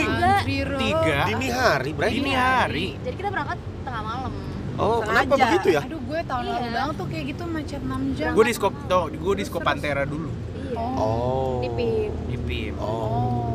[0.77, 2.13] tiga Dini hari, berarti.
[2.13, 4.31] dini hari jadi kita berangkat tengah malam
[4.75, 5.43] Oh, kenapa Sengaja.
[5.49, 5.81] begitu ya?
[5.81, 6.71] Aduh gue tahun lalu Iya.
[6.71, 8.31] banget tuh kayak gitu macet 6 jam.
[8.31, 10.29] gue di skop tuh gue di skop Pantera dulu
[10.61, 11.59] iya Oh.
[11.59, 13.48] di PIM di PIM Oh.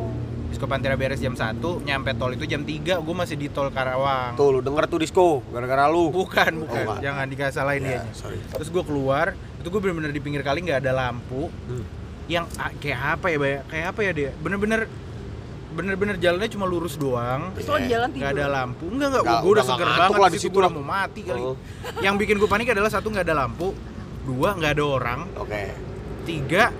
[0.55, 0.57] Oh.
[0.57, 4.33] Disco Pantera beres jam 1 nyampe tol itu jam 3 gue masih di tol Karawang
[4.33, 6.07] Tuh lu denger tuh disco gara-gara lu.
[6.09, 7.01] bukan bukan bukan.
[7.01, 8.39] jangan dikasalahin Ya, dia sorry.
[8.47, 9.25] terus gue keluar
[9.57, 11.83] itu gue bener-bener di pinggir kali nggak ada lampu Hmm.
[12.25, 13.53] yang ah, kayak apa ya Bay?
[13.65, 14.87] kayak apa ya dia bener-bener
[15.69, 18.31] bener-bener jalannya cuma lurus doang Terus di jalan tidur.
[18.31, 20.85] ada lampu enggak enggak Nggak, gue udah udah seger banget lah di situ udah mau
[20.87, 21.55] mati kali Oh.
[21.99, 23.75] yang bikin gue panik adalah satu nggak ada lampu
[24.23, 25.75] dua nggak ada orang Oke.
[26.23, 26.71] tiga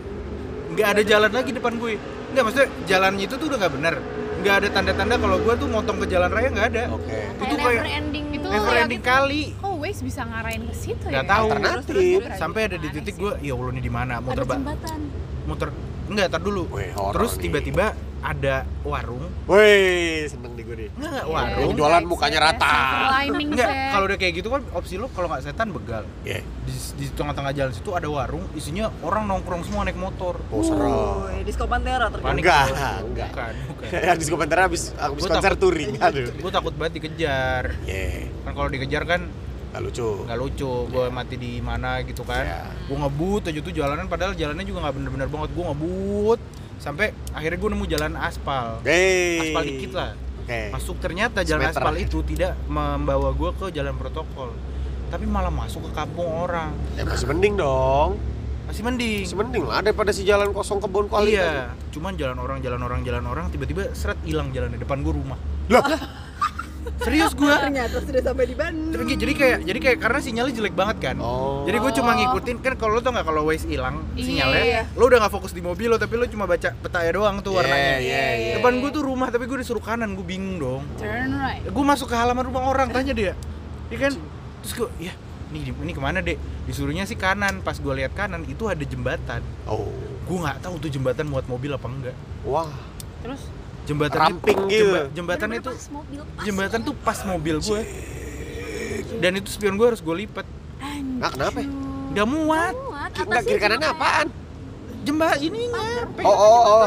[0.71, 1.99] nggak ada jalan lagi depan gue
[2.35, 3.95] nggak maksudnya jalannya itu tuh udah nggak bener
[4.35, 7.17] nggak ada tanda-tanda kalau gue tuh motong ke jalan raya nggak ada Oke.
[7.33, 9.07] itu Kayak kayak never ending Itu never ending itu.
[9.07, 11.11] kali Kok Waze bisa ngarahin ke situ ya?
[11.11, 12.19] nggak tahu Alternatif.
[12.35, 14.99] sampai ada di titik gue ya allah ini di mana ada muter ba- jembatan
[15.45, 15.69] muter
[16.05, 16.63] enggak tar dulu
[17.09, 17.41] terus nih.
[17.41, 17.85] tiba-tiba
[18.25, 20.89] ada warung Wih, seneng nih gue nih.
[20.91, 21.29] enggak enggak Iya.
[21.31, 22.73] warung Yang jualan mukanya rata.
[23.27, 26.41] Enggak kalau udah kayak gitu kan opsi lo kalau nggak setan begal Iya.
[26.41, 30.89] di, di tengah-tengah jalan situ ada warung isinya orang nongkrong semua naik motor Oh, serem.
[30.89, 32.09] Woi, Disco Pantera.
[32.09, 33.29] Panik Enggak, enggak.
[33.29, 35.93] bukan bukan Ya disco Pantera habis habis Gua konser takut- touring.
[35.97, 36.27] Aduh.
[36.31, 39.21] gue takut banget dikejar Ye, kan kalau dikejar kan
[39.67, 40.23] gak lucu.
[40.23, 42.63] nggak lucu gue mati di mana gitu kan Iya.
[42.85, 46.39] gue ngebut aja tuh jalanan padahal jalannya juga nggak bener-bener banget gue ngebut
[46.77, 49.41] sampai akhirnya gue nemu jalan aspal Hei.
[49.45, 50.61] aspal dikit lah Oke.
[50.69, 51.81] masuk ternyata jalan Semeter.
[51.81, 54.53] aspal itu tidak membawa gue ke jalan protokol
[55.05, 58.17] tapi malah masuk ke kampung orang Ya masih mending dong.
[58.65, 61.33] masih mending Masih mending lah daripada si jalan kosong kebun kuali.
[61.33, 65.13] iya cuman jalan orang jalan orang jalan orang tiba-tiba seret hilang jalan di depan gue
[65.13, 65.81] rumah Lah,
[66.97, 69.05] serius gue Ternyata sudah sampai di Bandung.
[69.07, 71.65] jadi kayak jadi kayak karena sinyalnya jelek banget kan Oh.
[71.65, 74.81] Jadi gue cuma ngikutin kan kalau lo tau nggak kalau Waze hilang Iya, sinyalnya, iya.
[74.91, 77.57] lo udah nggak fokus di mobil lo tapi lo cuma baca petanya doang tuh Iya,
[77.59, 77.95] warnanya.
[77.97, 78.53] iya, iya.
[78.55, 80.83] Depan gue tuh rumah tapi gue disuruh kanan, gue bingung dong.
[80.95, 81.65] Turn right.
[81.65, 83.33] Gue masuk ke halaman rumah orang tanya dia,
[83.87, 84.13] iya kan?
[84.61, 85.13] Terus gue, ya
[85.47, 86.37] ini ini ke mana dek?
[86.65, 87.61] Disuruhnya sih kanan.
[87.61, 89.39] Pas gue lihat kanan itu ada jembatan.
[89.65, 89.89] Oh.
[90.23, 92.15] Gue nggak tahu tuh jembatan muat mobil apa enggak.
[92.43, 92.69] Wah,
[93.21, 93.41] Terus
[93.85, 94.83] Jembatan Ramping itu, gitu.
[94.83, 97.81] jemba- jembatan itu pas mobil pas jembatan tuh pas mobil gue.
[99.15, 100.45] Dan itu spion gue harus gue lipat.
[101.15, 101.61] nah kenapa?
[101.61, 101.69] ya?
[102.11, 102.73] Nggak muat.
[102.75, 104.27] Enggak atasnya kiri kanannya apaan?
[105.05, 105.83] Jembatan ininya.
[106.19, 106.83] Oh, oh, oh,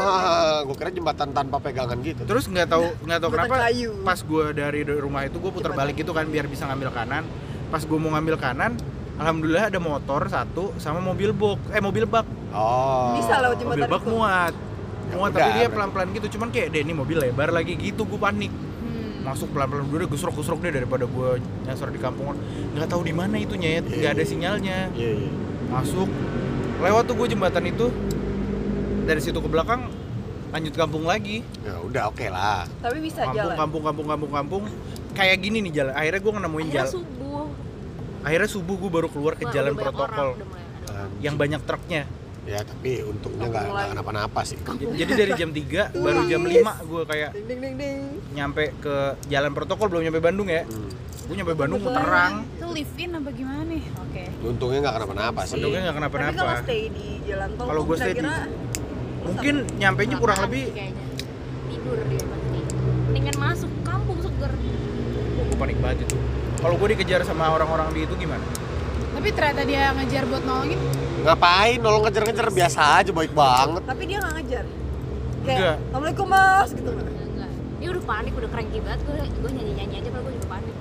[0.65, 2.21] gue kira jembatan tanpa pegangan gitu.
[2.25, 3.91] terus nggak tahu nggak tahu kenapa kayu.
[4.03, 7.23] pas gue dari rumah itu gue putar balik gitu kan biar bisa ngambil kanan
[7.69, 8.75] pas gue mau ngambil kanan
[9.15, 13.13] alhamdulillah ada motor satu sama mobil box eh mobil bak Oh.
[13.15, 14.09] Bisa mobil jembatan bak itu.
[14.09, 14.53] muat
[15.13, 15.73] muat udah, tapi dia berarti.
[15.75, 16.27] pelan pelan gitu.
[16.37, 18.51] Cuman kayak deh ini mobil lebar lagi gitu gue panik.
[18.53, 19.27] Hmm.
[19.27, 21.29] masuk pelan pelan gue gusrok gusrok deh daripada gue
[21.67, 22.33] nyasar di kampung
[22.73, 23.85] nggak tahu di mana itu nyet.
[23.85, 24.29] Iya, nggak ada iya.
[24.29, 24.77] sinyalnya.
[24.95, 25.31] Iya, iya.
[25.69, 26.09] masuk.
[26.79, 27.87] Lewat tuh gue jembatan itu.
[29.09, 29.89] Dari situ ke belakang
[30.49, 31.41] lanjut kampung lagi.
[31.65, 32.69] Ya udah oke lah.
[32.81, 33.55] Tapi bisa kampung jalan.
[33.57, 34.63] kampung kampung kampung kampung.
[35.17, 35.93] Kayak gini nih jalan.
[35.97, 36.93] Akhirnya gue nemuin akhirnya jalan.
[36.93, 37.45] subuh.
[38.19, 40.35] Akhirnya subuh gue baru keluar ke Wah, jalan protokol.
[40.35, 40.67] orang.
[41.23, 42.03] yang banyak truknya
[42.49, 44.57] Ya tapi untungnya nggak kenapa-napa sih.
[44.91, 46.49] Jadi dari jam 3 baru jam 5
[46.83, 47.99] gue kayak Ding ding ding
[48.31, 48.95] nyampe ke
[49.29, 50.89] jalan protokol belum nyampe Bandung ya Hmm.
[51.29, 53.83] gue nyampe Bandung terang itu live in apa gimana nih?
[54.01, 54.23] Oke.
[54.41, 55.55] Untungnya nggak kenapa-napa sih.
[55.55, 58.25] Untungnya nggak Tapi kalau kenapa-napa stay di jalan tol Kalau gua stay di-
[59.19, 61.05] mungkin nyampe nya kurang lebih kayaknya.
[61.69, 62.59] tidur dia pasti
[63.05, 66.17] mendingan masuk kampung seger gue panik banget itu
[66.57, 68.41] kalau gue dikejar sama orang-orang di itu gimana
[69.19, 70.79] Tapi ternyata dia ngejar buat nolongin.
[71.19, 73.83] Ngapain nolong ngejar-ngejar biasa aja baik banget.
[73.83, 74.65] tapi dia nggak ngejar.
[75.43, 75.75] Kayak, Enggak.
[75.83, 77.07] Assalamualaikum mas gitu nggak?
[77.19, 80.47] enggak dia udah panik udah cranky banget gue gue nyanyi nyanyi aja kalau gue juga
[80.47, 80.73] panik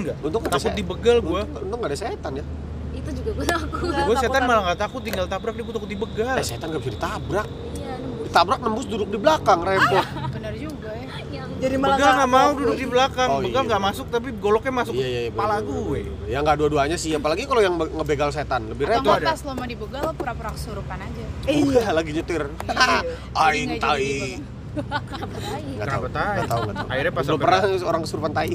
[0.00, 0.16] nggak?
[0.24, 2.44] Untung nggak ada takut dibegal gue Untung, untung nggak ada setan ya.
[2.90, 6.34] itu juga gue takut gue setan malah nggak takut tinggal tabrak dia gue takut dibegal
[6.36, 7.46] Eh setan nggak bisa ditabrak.
[7.76, 10.06] iya nembus Ditabrak nembus duduk di belakang rempong.
[10.40, 11.06] Benar juga ya.
[11.30, 13.68] yang Jadi malah begal nggak mau duduk di belakang Oh, begal iya.
[13.68, 15.20] nggak masuk tapi goloknya masuk Iya iya.
[15.20, 16.26] ke kepala bener, gue bener, bener.
[16.26, 17.10] Ya nggak dua-duanya sih.
[17.12, 19.04] Apalagi kalau yang be- ngebegal setan lebih repot.
[19.04, 21.24] nggak pas lo mau dibegal lo pura-pura kesurupan aja.
[21.44, 21.82] Iya.
[21.92, 22.42] Lagi nyetir.
[22.48, 22.98] Iya.
[23.44, 24.40] Aing tai.
[24.70, 26.34] Nggak tahu, tai?
[26.36, 26.88] nggak tahu, nggak tahu.
[26.88, 28.50] Akhirnya pas Belum sampai- pernah orang kesurupan tai.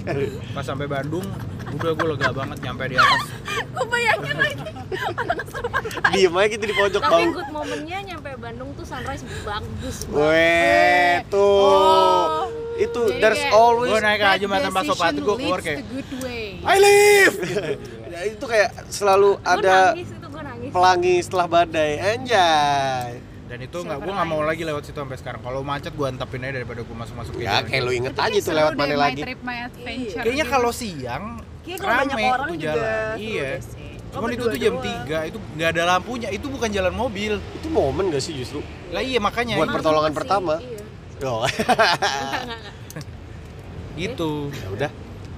[0.54, 1.28] pas sampai Bandung
[1.75, 4.63] udah gue lega banget nyampe di atas gue bayangin lagi
[6.08, 11.15] Diem aja gitu di pojok tapi good momennya nyampe Bandung tuh sunrise bagus banget Weh,
[11.28, 11.43] tuh.
[11.43, 12.47] Oh.
[12.75, 15.80] Itu Jadi there's kayak- always gue naik aja jembatan Pasopati gue keluar kayak.
[16.62, 17.36] I live.
[18.06, 21.91] ya, itu kayak selalu ada nangis itu nangis pelangi setelah badai.
[21.99, 23.10] Anjay.
[23.45, 26.41] Dan itu nggak gue nggak mau lagi lewat situ sampai sekarang kalau macet gue antepin
[26.41, 29.21] aja daripada gue masuk masuk Ya kayak lu inget aja tuh lewat mana lagi.
[29.21, 31.25] trip, my adventure kayaknya kalau siang
[31.62, 33.91] Kayaknya kalau banyak rame orang juga jalan iya Iya sih.
[34.10, 35.05] cuman itu tuh jam doang.
[35.05, 38.60] 3 itu nggak ada lampunya itu bukan jalan mobil Itu momen gak sih justru?
[38.88, 40.55] lah iya makanya Buat pertolongan pertama.
[40.58, 40.81] iya.
[41.21, 41.47] Oh,
[43.95, 44.89] gitu ya udah.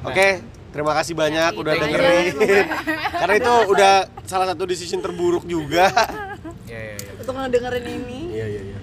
[0.03, 0.27] Oke,
[0.71, 1.81] terima kasih banyak Ya, udah aja.
[1.83, 2.33] dengerin.
[3.21, 3.93] Karena itu udah
[4.23, 5.89] salah satu decision terburuk juga.
[6.71, 8.19] ya ya ya Untuk ngedengerin ini.
[8.39, 8.79] Iya iya iya.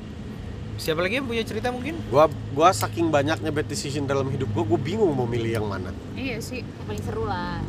[0.76, 1.96] Siapa lagi yang punya cerita mungkin?
[2.12, 5.96] Gua gua saking banyaknya bad decision dalam hidup gua, gua bingung mau milih yang mana.
[6.12, 6.60] Iya sih.
[6.60, 7.64] Yang paling seru lah.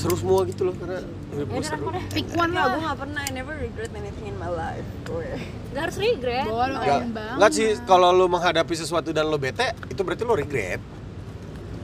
[0.00, 1.86] Seru semua gitu loh karena hidup Ya gua seru.
[2.08, 2.88] Pick one Enggak, gue lah.
[2.88, 5.28] gak pernah, I never regret anything in my life Gue
[5.76, 6.46] Gak harus regret.
[6.48, 7.36] Keren banget.
[7.36, 10.80] enggak sih kalau lu menghadapi sesuatu dan lu bete, itu berarti lu regret.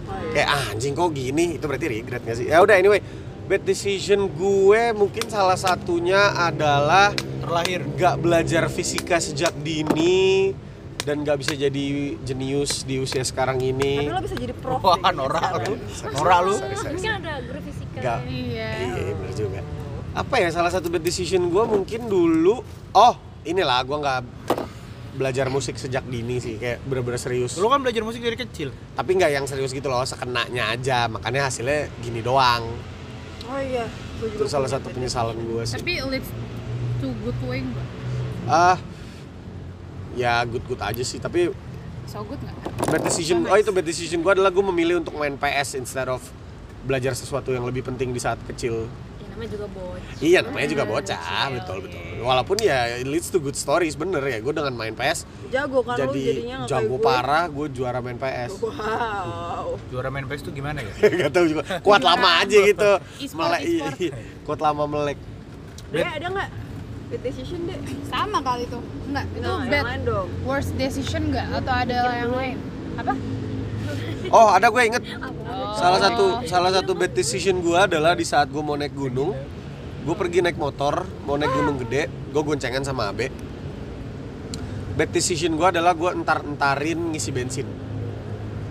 [0.08, 0.32] Oh, iya.
[0.32, 2.48] Kayak ah, anjing kok gini, itu berarti regret gak sih?
[2.48, 3.04] Ya udah anyway,
[3.44, 7.80] bad decision gue mungkin salah satunya adalah Terlahir.
[7.84, 10.52] nggak belajar fisika sejak dini
[11.00, 11.86] dan nggak bisa jadi
[12.20, 13.94] jenius di usia sekarang Tapi ini.
[14.06, 15.76] lo bisa jadi prof Wah, deh Nora tuh.
[15.88, 16.54] Sorry, Nora lu.
[16.60, 17.98] Mungkin ada guru fisika.
[17.98, 18.18] Nggak.
[18.28, 18.68] Iya.
[18.84, 19.60] Iya bener juga.
[20.10, 23.14] Apa ya salah satu bad decision gue mungkin dulu Oh
[23.46, 24.20] inilah gue nggak
[25.10, 27.56] belajar musik sejak dini sih kayak bener-bener serius.
[27.56, 28.68] Lu kan belajar musik dari kecil.
[28.94, 32.66] Tapi nggak yang serius gitu loh sekenanya aja makanya hasilnya gini doang.
[33.50, 33.88] Oh iya
[34.20, 35.80] Itu salah satu penyesalan gue sih.
[35.80, 36.04] Tapi
[37.00, 37.86] to good way enggak?
[38.46, 38.76] Ah
[40.12, 41.50] ya good good aja sih tapi
[42.04, 42.56] So good enggak?
[42.88, 46.20] bad decision oh itu bad decision gue adalah gue memilih untuk main PS instead of
[46.82, 50.12] belajar sesuatu yang lebih penting di saat kecil Ya namanya juga bocah.
[50.18, 53.94] iya namanya juga Hmm, bocah kecil, betul betul walaupun ya it leads to good stories
[53.94, 57.00] bener ya gue dengan main PS Jago kan lo jadi jadinya nggak jago gue.
[57.00, 60.92] parah gue juara main PS Wow Juara main PS tuh gimana ya?
[61.20, 63.96] gak tahu juga kuat lama aja gitu E-sport, melek e-sport.
[64.46, 65.18] kuat lama melek
[65.88, 66.48] Deh ada nggak
[67.10, 68.78] bad decision deh Sama kali itu.
[69.10, 72.56] Enggak, itu Nah, yang bad lain dong worst decision enggak atau ada yang lain?
[72.96, 73.12] Apa?
[74.30, 75.04] oh ada gue inget
[75.50, 75.74] Oh.
[75.74, 79.34] salah satu salah satu bad decision gue adalah di saat gue mau naik gunung
[80.00, 83.34] gue pergi naik motor mau naik gunung gede gue goncengan sama Abe
[84.94, 87.66] bad decision gue adalah gue entar entarin ngisi bensin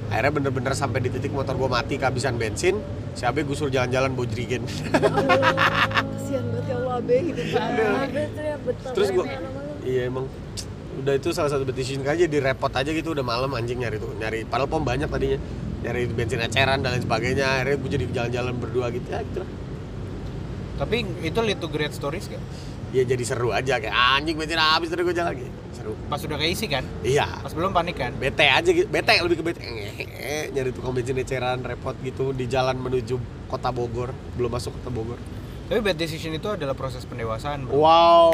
[0.10, 2.82] akhirnya bener-bener sampai di titik motor gue mati kehabisan bensin
[3.14, 4.66] si Abe gue suruh jalan-jalan bojrigen
[6.20, 8.92] Kasian banget ya Allah Abe hidup Abe tuh ya betul.
[8.98, 9.26] terus gue
[9.86, 10.28] iya emang.
[11.00, 14.12] Udah itu salah satu decision aja di repot aja gitu udah malam anjing nyari tuh
[14.20, 15.40] nyari padahal pom banyak tadinya.
[15.80, 19.50] Nyari bensin eceran dan lain sebagainya akhirnya gue jadi jalan-jalan berdua gitu ya gitu lah.
[20.84, 22.44] Tapi itu lead to great stories gak?
[22.92, 23.78] Ya jadi seru aja.
[23.78, 25.34] Kayak anjing bensin habis tadi gue jalan.
[25.36, 25.94] Lagi seru.
[26.10, 26.84] Pas udah keisi kan?
[27.06, 27.28] iya.
[27.42, 28.12] Pas belum panik kan?
[28.18, 28.88] bete aja gitu.
[28.90, 29.62] Bete lebih ke bete.
[29.62, 33.16] Ngehe, nyari tukang bensin eceran repot gitu di jalan menuju
[33.48, 34.14] kota Bogor.
[34.36, 35.20] Belum masuk kota Bogor.
[35.70, 37.70] Tapi bad decision itu adalah proses pendewasaan.
[37.70, 37.78] Bro.
[37.78, 38.34] wow.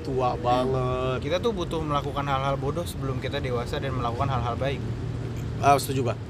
[0.00, 1.18] Tua banget.
[1.24, 4.80] Kita tuh butuh melakukan hal-hal bodoh sebelum kita dewasa dan melakukan hal-hal baik.
[5.60, 6.29] Ah, setuju pak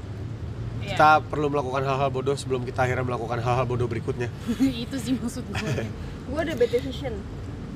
[0.81, 0.89] Iya.
[0.91, 4.29] kita perlu melakukan hal-hal bodoh sebelum kita akhirnya melakukan hal-hal bodoh berikutnya
[4.85, 5.85] itu sih maksud gue.
[6.27, 7.15] Gue ada bad decision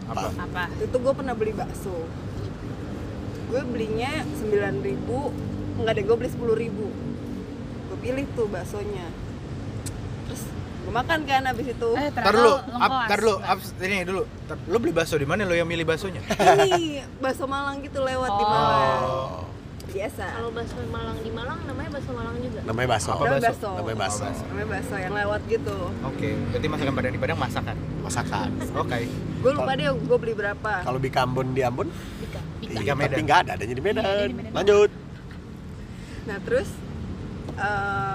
[0.06, 0.28] Apa?
[0.36, 0.62] Apa?
[0.78, 2.06] itu gue pernah beli bakso
[3.44, 5.30] gue belinya 9.000 ribu
[5.76, 6.86] enggak deh gue beli 10.000 ribu
[7.84, 9.06] gue pilih tuh baksonya
[10.24, 10.42] terus
[10.80, 13.08] gue makan kan abis itu Eh, Tar ternyata dulu, lo up, lengkoas.
[13.08, 14.22] tar dulu, up, ini dulu.
[14.44, 16.20] Tar, lo beli bakso di mana lo yang milih baksonya?
[16.62, 18.50] ini bakso Malang gitu lewat di Oh.
[18.50, 19.42] Malang oh.
[19.94, 22.58] Biasa Kalau bakso Malang di Malang namanya bakso Malang juga.
[22.60, 23.46] namanya baso Apa namanya bakso?
[23.46, 24.44] bakso namanya baso Oh, bakso.
[24.44, 27.76] namanya bakso yang lewat gitu Oke, berarti masakan Padang di Padang masakan.
[28.02, 28.98] masakan Oke.
[29.40, 31.88] gue lupa deh gue beli berapa kalau di Ambon di Ambon
[32.20, 32.40] Ika.
[32.60, 33.12] Ika iya, Medan.
[33.12, 34.02] tapi nggak ada adanya di Medan.
[34.02, 34.52] Iya, ada di Medan.
[34.52, 34.90] lanjut
[36.24, 36.68] nah terus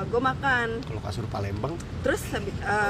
[0.06, 2.20] gue makan kalau kasur Palembang terus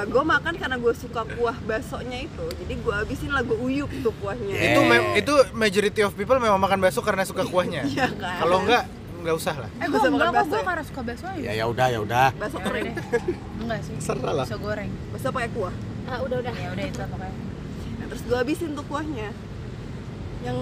[0.06, 4.14] gue makan karena gue suka kuah baksonya itu jadi gue habisin lah gue uyup tuh
[4.16, 4.72] kuahnya Yeah.
[4.72, 7.86] Itu me- itu majority of people memang makan bakso karena suka kuahnya.
[7.92, 8.42] Iya kan?
[8.42, 8.84] Kalau enggak
[9.20, 9.70] nggak usah lah.
[9.78, 10.66] Eh, gue enggak kok, gue ya?
[10.66, 11.40] karena suka bakso aja.
[11.40, 13.06] ya ya udah ya udah bakso Ya kering deh.
[13.62, 13.94] Enggak sih.
[14.00, 14.46] Serah lah.
[14.48, 14.90] Bakso goreng.
[15.12, 15.76] bakso pakai kuah
[16.08, 16.54] Ah, udah udah.
[16.56, 17.36] Ya udah itu pokoknya.
[17.94, 19.30] Nah, terus gue habisin tuh kuahnya
[20.40, 20.60] yang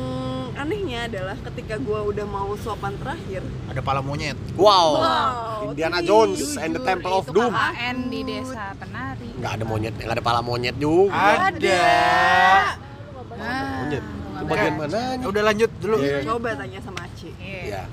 [0.58, 3.46] anehnya adalah ketika gue udah mau suapan terakhir.
[3.70, 4.34] Ada pala monyet.
[4.58, 7.54] wow, Wow, Indiana Jones and the Jujur, Temple of itu Doom.
[7.54, 9.30] KKN di desa penari.
[9.38, 11.14] nggak ada monyet nggak ada pala monyet juga.
[11.54, 11.84] Ada.
[13.38, 14.04] Ah, monyet.
[14.38, 14.82] itu bagian baca.
[14.86, 15.96] mananya Udah lanjut dulu.
[16.02, 16.18] Iya.
[16.26, 17.30] coba tanya sama Aci.
[17.38, 17.62] Iya.
[17.62, 17.84] ya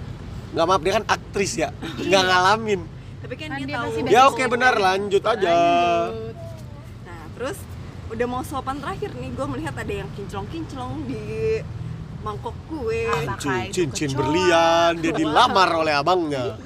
[0.55, 1.69] nggak maaf dia kan aktris ya.
[2.01, 2.81] Nggak ngalamin.
[3.25, 4.75] Tapi kan, Kan dia, dia tahu ya oke benar.
[4.77, 5.53] Lanjut aja.
[5.53, 6.35] Lanjut.
[7.05, 7.59] nah terus
[8.15, 11.59] udah mau suapan terakhir nih gue melihat ada yang kinclong-kinclong di
[12.25, 13.05] mangkok kue.
[13.05, 13.37] Apa?
[13.37, 16.57] cincin, cincin berlian dia dilamar oleh abangnya.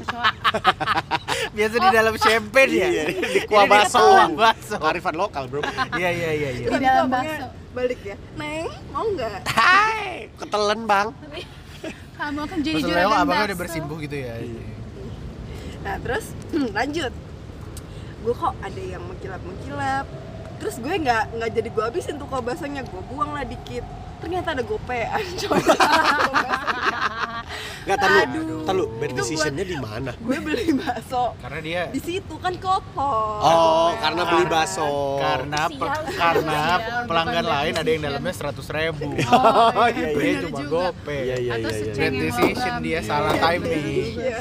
[1.57, 2.87] Biasa di dalam champagne ya.
[2.87, 4.07] Iya, di Ini kuah baso
[4.39, 4.77] baso.
[4.79, 5.65] kearifan lokal bro.
[5.99, 6.67] Iya iya iya iya.
[6.71, 7.51] Di dalam bakso.
[7.75, 8.17] balik ya.
[8.39, 9.41] Neng mau nggak?
[9.51, 11.09] Hai ketelen bang.
[12.19, 14.35] Kamu akan jadi Maksud juragan abangnya udah bersimbuh gitu ya.
[15.83, 16.25] nah terus
[16.77, 17.13] lanjut.
[18.19, 20.07] Gue kok ada yang mengkilap-mengkilap
[20.59, 23.87] terus gue nggak nggak jadi gue habisin tuh baksonya gue buang lah dikit
[24.19, 25.63] ternyata ada gopean coy
[27.81, 28.17] Nggak tahu.
[28.21, 28.61] Aduh.
[28.69, 30.13] Tahu bad decisionnya di mana?
[30.21, 35.17] gue beli bakso Karena dia di situ kan kotor Oh, karena beli bakso.
[35.17, 36.13] karena pe- Sial.
[36.13, 36.61] karena
[37.09, 39.09] pelanggan lain ada yang dalamnya seratus ribu.
[39.25, 40.07] Oh, iya, iya.
[40.07, 40.73] Dia Bener cuma juga.
[40.93, 41.17] gope.
[41.17, 41.81] Iya, iya, Atau iya, iya.
[41.81, 44.13] secengeng Bad decision dia Iya, salah iya, timing.
[44.13, 44.39] Iya.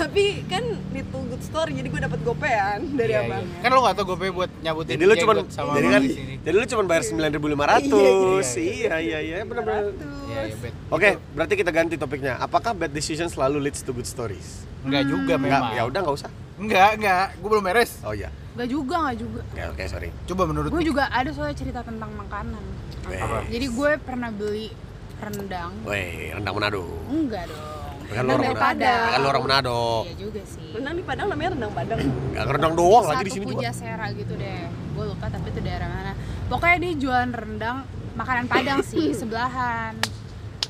[0.00, 0.64] Tapi kan
[1.10, 3.28] Too Good Story jadi gue dapat gopean dari Iya, iya.
[3.28, 5.92] abangnya Kan lo gak tau gope buat nyabutin Jadi lu cuman jenggot sama jadi abang
[5.92, 6.02] kan
[6.40, 7.92] jadi lu cuman bayar 9.500.
[7.92, 9.92] Iya, Iya iya iya benar-benar.
[10.24, 10.72] Iya, iya, bad.
[10.88, 12.40] Oke, Itu berarti kita ganti topiknya.
[12.40, 14.64] Apakah bad decision selalu leads to good stories?
[14.80, 15.76] Enggak juga Enggak, memang.
[15.76, 16.30] ya udah nggak usah.
[16.56, 17.26] Enggak, enggak.
[17.36, 17.92] Gue belum beres.
[18.00, 18.32] Oh iya.
[18.56, 19.40] Gak juga, gak juga.
[19.46, 20.08] Oke oke sorry.
[20.26, 22.64] Coba menurut Gue juga ada soalnya cerita tentang makanan.
[23.04, 23.44] Apa?
[23.46, 24.72] Jadi gue pernah beli
[25.20, 25.72] rendang.
[25.84, 26.88] Weh, rendang Manado.
[27.12, 27.79] Enggak dong.
[28.10, 28.58] Kan lu orang.
[28.58, 29.06] Padang.
[29.10, 29.80] Kan lu orang Manado.
[30.06, 30.68] Iya juga sih.
[30.74, 33.60] rendang di Padang namanya rendang Padang Enggak rendang doang lagi Satu di sini juga.
[33.62, 34.60] Pujasera gitu deh.
[34.94, 36.12] Gue lupa tapi itu daerah mana.
[36.50, 37.76] Pokoknya dia jualan rendang
[38.18, 39.94] makanan Padang sih sebelahan.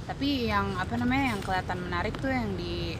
[0.04, 2.98] Tapi yang apa namanya yang kelihatan menarik tuh yang di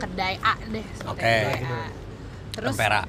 [0.00, 0.86] kedai A deh.
[1.06, 1.20] Oke.
[1.20, 1.82] Kedai A.
[2.54, 3.02] Terus Tempera.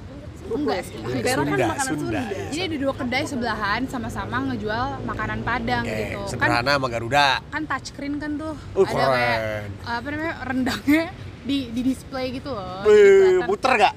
[0.47, 0.95] Enggak sih.
[0.95, 2.01] Tempera kan Sunda, makanan Sunda.
[2.01, 2.21] Sunda.
[2.21, 2.45] ya.
[2.47, 6.17] Jadi di dua kedai sebelahan sama-sama ngejual makanan Padang Oke, gitu.
[6.17, 7.27] Kan sederhana sama Garuda.
[7.45, 9.69] kan touchscreen kan tuh Oh, ada kayak keren.
[9.84, 11.03] apa namanya rendangnya
[11.41, 12.81] di di display gitu loh.
[12.84, 13.93] Wih, muter gak?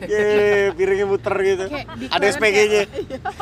[0.00, 1.64] Yeay, piringnya muter gitu.
[1.66, 2.82] Kayak di Ada SPG-nya.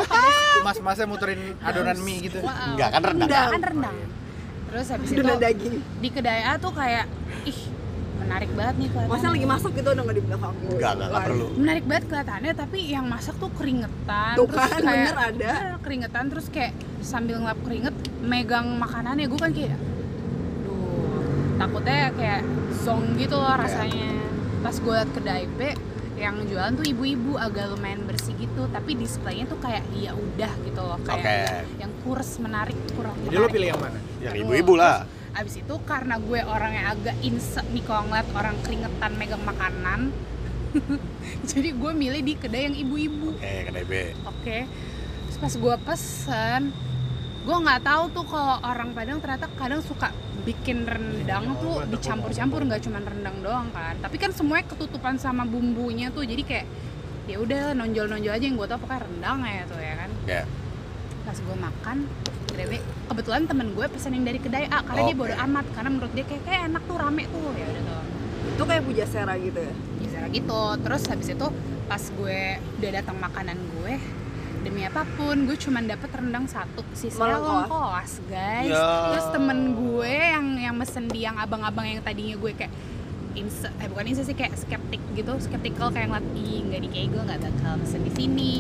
[0.67, 2.41] mas-masnya muterin adonan mie gitu.
[2.41, 2.73] Wow.
[2.73, 3.29] Enggak kan rendang.
[3.29, 3.97] Enggak kan rendang.
[4.71, 7.05] Terus habis itu daging di kedai A tuh kayak
[7.43, 7.59] ih
[8.21, 9.11] menarik banget nih kelihatan.
[9.11, 11.47] Masnya lagi masak gitu udah nggak di belakang gue Enggak, enggak, enggak perlu.
[11.55, 15.51] menarik banget kelihatannya tapi yang masak tuh keringetan Tuh terus kan, kayak bener ada.
[15.51, 19.77] bener keringetan terus kayak sambil ngelap keringet megang makanannya gue kan kayak
[20.63, 21.25] duh
[21.57, 22.41] takutnya kayak
[22.79, 24.09] zong gitu loh rasanya
[24.61, 25.61] pas gue liat kedai B
[26.15, 30.77] yang jualan tuh ibu-ibu agak lumayan bersih gitu tapi displaynya tuh kayak ya udah gitu
[30.79, 31.33] loh kayak Oke.
[31.33, 33.53] nggak- yang kurs menarik kurang Jadi lo menarik.
[33.55, 33.99] pilih yang mana?
[34.21, 34.97] Yang ibu-ibu lah.
[35.35, 40.11] Abis itu karena gue orangnya agak insek nih kalau ngeliat orang keringetan megang makanan
[41.51, 43.35] jadi gue milih di kedai yang ibu-ibu.
[43.35, 43.93] Oke, kedai B.
[44.23, 44.59] oke.
[45.27, 46.63] Terus pas gue pesen
[47.41, 50.13] gue nggak tahu tuh kalau orang Padang ternyata kadang suka
[50.45, 53.97] bikin rendang tuh dicampur-campur nggak cuma rendang doang kan.
[53.99, 56.67] Tapi kan semuanya ketutupan sama bumbunya tuh jadi kayak
[57.29, 60.11] ya udah nonjol-nonjol aja yang gue tau pokoknya rendang ya tuh ya kan.
[60.29, 60.43] Ya.
[61.25, 61.99] Pas gue makan
[62.61, 62.77] B
[63.09, 65.21] kebetulan temen gue pesenin dari kedai A karena dia Oke.
[65.25, 68.03] bodo amat karena menurut dia kayak, kayak enak tuh rame tuh ya udah tuh.
[68.57, 69.75] Itu kayak pujasera gitu ya?
[69.97, 71.47] Bisa gitu terus habis itu
[71.89, 73.95] pas gue udah datang makanan gue
[74.61, 78.69] demi apa pun gue cuman dapet rendang satu sisanya Malah longkoas guys.
[78.69, 79.17] Ya.
[79.17, 82.73] terus temen gue yang yang mesen di yang abang-abang yang tadinya gue kayak
[83.33, 87.09] inse eh bukan inse sih kayak skeptik gitu skeptical kayak ngeliat ih nggak di kayak
[87.15, 88.53] gue nggak bakal mesen di sini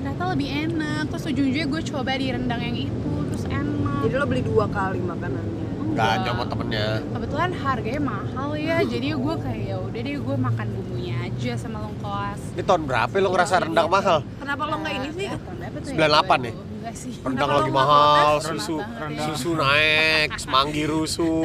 [0.00, 4.24] ternyata lebih enak terus ujung-ujungnya gue coba di rendang yang itu terus enak jadi lo
[4.24, 5.58] beli dua kali makanannya
[5.90, 7.02] Enggak, sama temennya.
[7.02, 11.78] kebetulan harganya mahal ya jadi gue kayak ya udah deh gue makan bumbunya aja sama
[11.82, 14.18] lengkoas Ini tahun berapa lo ngerasa rendang mahal?
[14.40, 16.52] kenapa lo nggak ini sih tahun berapa tuh 98 ya?
[16.80, 17.12] Enggak sih.
[17.20, 19.24] Rendang lagi mahal, susu banget ya.
[19.28, 21.44] susu naik, semanggi rusuh.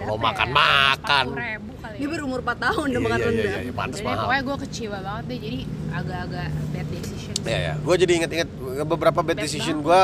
[0.00, 0.24] Lo ya?
[0.24, 1.24] makan-makan.
[1.28, 1.73] 40 ribu kali.
[1.94, 2.10] Dia ya.
[2.10, 4.18] berumur 4 tahun udah Iya, makan iya, rendang iya, iya, Jadi mahal.
[4.26, 5.58] pokoknya gue kecewa banget deh jadi
[5.94, 7.34] agak-agak bad decision.
[7.44, 8.48] Iya ya, gue jadi inget-inget
[8.84, 10.02] beberapa bad Bad decision gue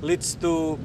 [0.00, 0.76] leads to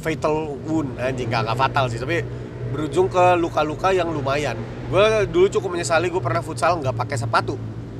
[0.00, 0.36] fatal
[0.68, 2.20] wound anjing gak, gak fatal sih tapi
[2.66, 4.58] berujung ke luka-luka yang lumayan.
[4.92, 7.54] Gue dulu cukup menyesali gue pernah futsal nggak pakai sepatu.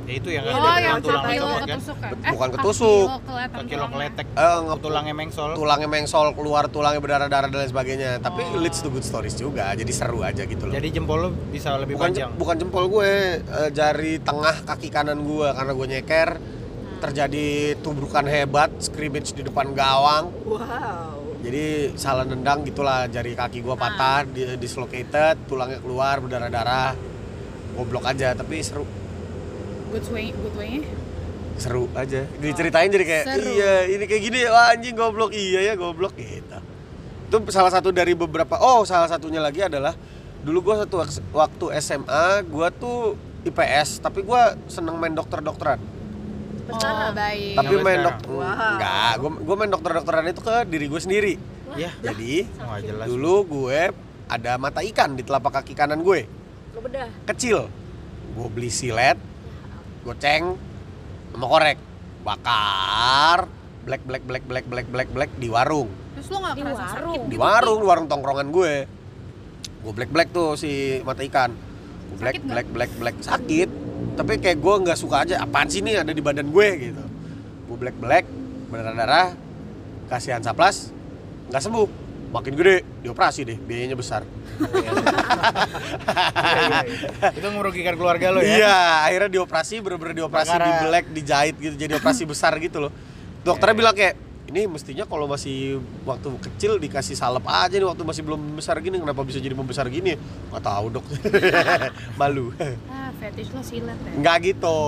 [0.06, 1.66] Ya itu yang Iya, Oh, ada yang tulang kaki lo copot kan.
[1.68, 2.12] ketusuk kan?
[2.30, 3.06] Bukan ketusuk.
[3.26, 5.50] Kaki lo keletek, Eh, tulangnya mengsol.
[5.52, 8.10] tulangnya mengsol keluar tulangnya berdarah-darah dan lain sebagainya.
[8.22, 8.62] Tapi Oh.
[8.62, 10.72] leads to good stories juga, jadi seru aja gitu loh.
[10.72, 12.30] Jadi jempol lo bisa lebih bukan panjang.
[12.32, 16.30] bukan jempol gue, eh, jari tengah kaki kanan gue karena gue nyeker
[16.96, 20.30] terjadi tubrukan hebat, scrimmage di depan gawang.
[20.46, 26.90] wow Jadi salah nendang gitulah jari kaki gua patah, di- dislocated, tulangnya keluar berdarah-darah.
[27.72, 28.82] Goblok aja, tapi seru.
[29.86, 30.82] Good way, good way-nya.
[31.56, 32.26] Seru aja.
[32.36, 33.48] Diceritain jadi kayak Seru.
[33.50, 35.30] iya, ini kayak gini wah anjing goblok.
[35.30, 36.58] Iya ya goblok gitu.
[37.26, 39.96] Itu salah satu dari beberapa Oh, salah satunya lagi adalah
[40.40, 45.80] dulu gua satu wak- waktu SMA gua tuh IPS, tapi gua seneng main dokter-dokteran.
[46.66, 47.14] Oh, Sekarang?
[47.14, 47.54] baik.
[47.54, 48.18] Tapi Sampai main sekarang?
[48.20, 48.70] dok Wow.
[48.74, 51.34] enggak, gua gua main dokter-dokteran itu ke diri gue sendiri.
[51.74, 52.46] Ya, Jadi
[52.80, 53.06] jelas.
[53.06, 53.80] dulu gue
[54.26, 56.24] ada mata ikan di telapak kaki kanan gue.
[56.70, 57.08] Lo bedah.
[57.24, 57.68] kecil
[58.28, 59.16] gue beli silet
[60.06, 60.54] goceng
[61.30, 61.78] sama korek.
[62.22, 63.38] Bakar
[63.82, 65.90] black black black black black black black di warung.
[66.16, 66.94] Terus lo gak Di kerasa warung.
[67.12, 67.20] sakit?
[67.26, 68.74] di warung di warung tongkrongan gue.
[69.82, 70.70] Gue black black tuh si
[71.02, 71.50] mata ikan.
[72.06, 72.54] Gue black Sakit nggak?
[72.54, 73.68] black black black sakit.
[74.16, 77.02] Tapi kayak gue nggak suka aja apaan sih ini ada di badan gue gitu.
[77.66, 78.24] Gue black black
[78.66, 79.28] berdarah darah
[80.06, 80.90] kasihan saplas
[81.46, 81.86] nggak sembuh
[82.36, 84.22] makin gede dioperasi deh biayanya besar.
[87.32, 88.56] Itu merugikan keluarga lo ya.
[88.56, 92.92] iya akhirnya dioperasi bener-bener dioperasi Perkara- dibelek dijahit gitu jadi operasi besar gitu loh.
[93.40, 94.14] Dokternya Iya, bilang kayak
[94.46, 98.94] ini mestinya kalau masih waktu kecil dikasih salep aja nih waktu masih belum besar gini
[98.96, 100.14] kenapa bisa jadi membesar gini?
[100.50, 101.04] Nggak tahu dok.
[102.20, 102.54] Malu.
[102.86, 104.12] Ah fetish lo silet ya?
[104.14, 104.78] Nggak gitu.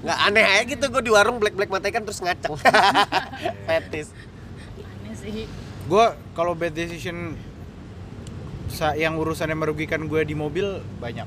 [0.00, 2.54] Nggak aneh aja gitu gue di warung black black mata kan terus ngaceng
[3.66, 4.08] fetis
[5.02, 5.44] aneh sih
[5.86, 7.38] Gue kalau bad decision
[8.66, 11.26] sa- yang urusannya merugikan gue di mobil banyak.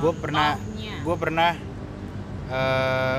[0.00, 0.56] Gue pernah
[1.00, 1.52] gue pernah
[2.50, 3.18] eh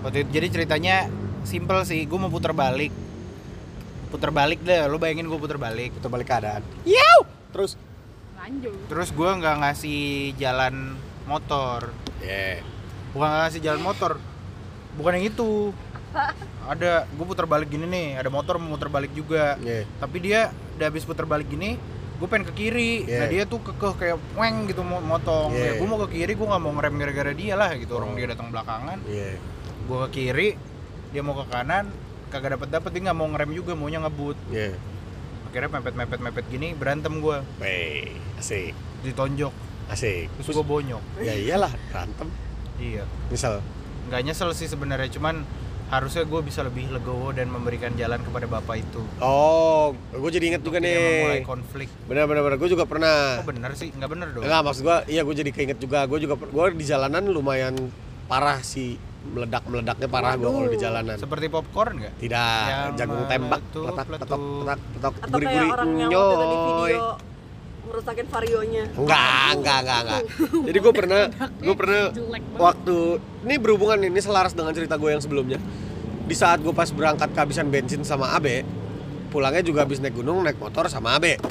[0.00, 0.96] waktu itu jadi ceritanya
[1.44, 2.92] simple sih gue mau putar balik.
[4.08, 5.92] Putar balik deh lo bayangin gue putar balik.
[6.00, 6.64] Kita balik keadaan.
[6.88, 7.28] Yow!
[7.54, 7.78] terus?
[8.34, 8.74] Lanjut.
[8.90, 10.02] Terus gue nggak ngasih
[10.36, 11.92] jalan motor.
[12.18, 12.64] Yeah.
[13.14, 14.12] bukan nggak ngasih jalan motor.
[14.98, 15.70] Bukan yang itu
[16.64, 19.58] ada gue putar balik gini nih ada motor mau muter balik juga.
[19.60, 19.84] Yeah.
[19.98, 21.76] tapi dia udah habis putar balik gini
[22.14, 23.04] gue pengen ke kiri.
[23.04, 23.28] Nah Yeah.
[23.28, 25.52] dia tuh kekeh kayak weng gitu mau motong.
[25.52, 25.74] Yeah.
[25.74, 28.16] ya gue mau ke kiri gue nggak mau ngerem gara-gara dia lah gitu orang Oh.
[28.16, 28.98] dia datang belakangan.
[29.04, 29.36] Yeah.
[29.84, 30.48] gue ke kiri
[31.10, 31.90] dia mau ke kanan
[32.30, 34.38] kagak dapet dapet dia nggak mau ngerem juga maunya ngebut.
[34.48, 34.74] Yeah.
[35.46, 38.74] akhirnya mepet mepet mepet gini berantem gue Wey, asik.
[39.06, 39.54] Ditonjok.
[39.86, 40.26] Asik.
[40.34, 41.02] Terus gue bonyok.
[41.20, 42.26] ya iyalah berantem.
[42.74, 43.06] Iya.
[43.28, 43.62] Misal
[44.04, 45.46] nggak nyesel sih sebenarnya cuman
[45.92, 49.02] harusnya gue bisa lebih legowo dan memberikan jalan kepada bapak itu.
[49.20, 51.44] Oh gue jadi inget juga Untuk nih.
[51.44, 51.88] konflik.
[52.08, 52.56] Benar benar benar.
[52.56, 53.40] Gue juga pernah.
[53.40, 53.92] Oh bener sih.
[53.92, 54.42] Nggak bener dong.
[54.42, 56.08] Enggak maksud gue iya gue jadi keinget juga.
[56.08, 57.76] Gue juga gue di jalanan lumayan
[58.26, 58.96] parah sih.
[59.24, 61.16] Meledak meledaknya parah gue kalau di jalanan.
[61.16, 62.12] Seperti popcorn nggak?
[62.20, 62.64] Tidak.
[62.68, 63.60] Yang jagung tembak.
[63.60, 64.20] meletup, letak letup.
[64.20, 66.92] petok petok petok atau kayak orang yang waktu itu di nyoy.
[66.92, 67.33] video
[67.94, 68.84] merusakin varionya?
[68.98, 70.20] Enggak enggak enggak enggak.
[70.66, 71.22] Jadi gue pernah
[71.62, 72.58] gue pernah jelek banget.
[72.58, 72.96] waktu
[73.46, 75.58] ini berhubungan ini selaras dengan cerita gue yang sebelumnya.
[76.26, 78.66] Di saat gue pas berangkat kehabisan bensin sama Abe
[79.34, 81.42] pulangnya juga habis naik gunung naik motor sama Abe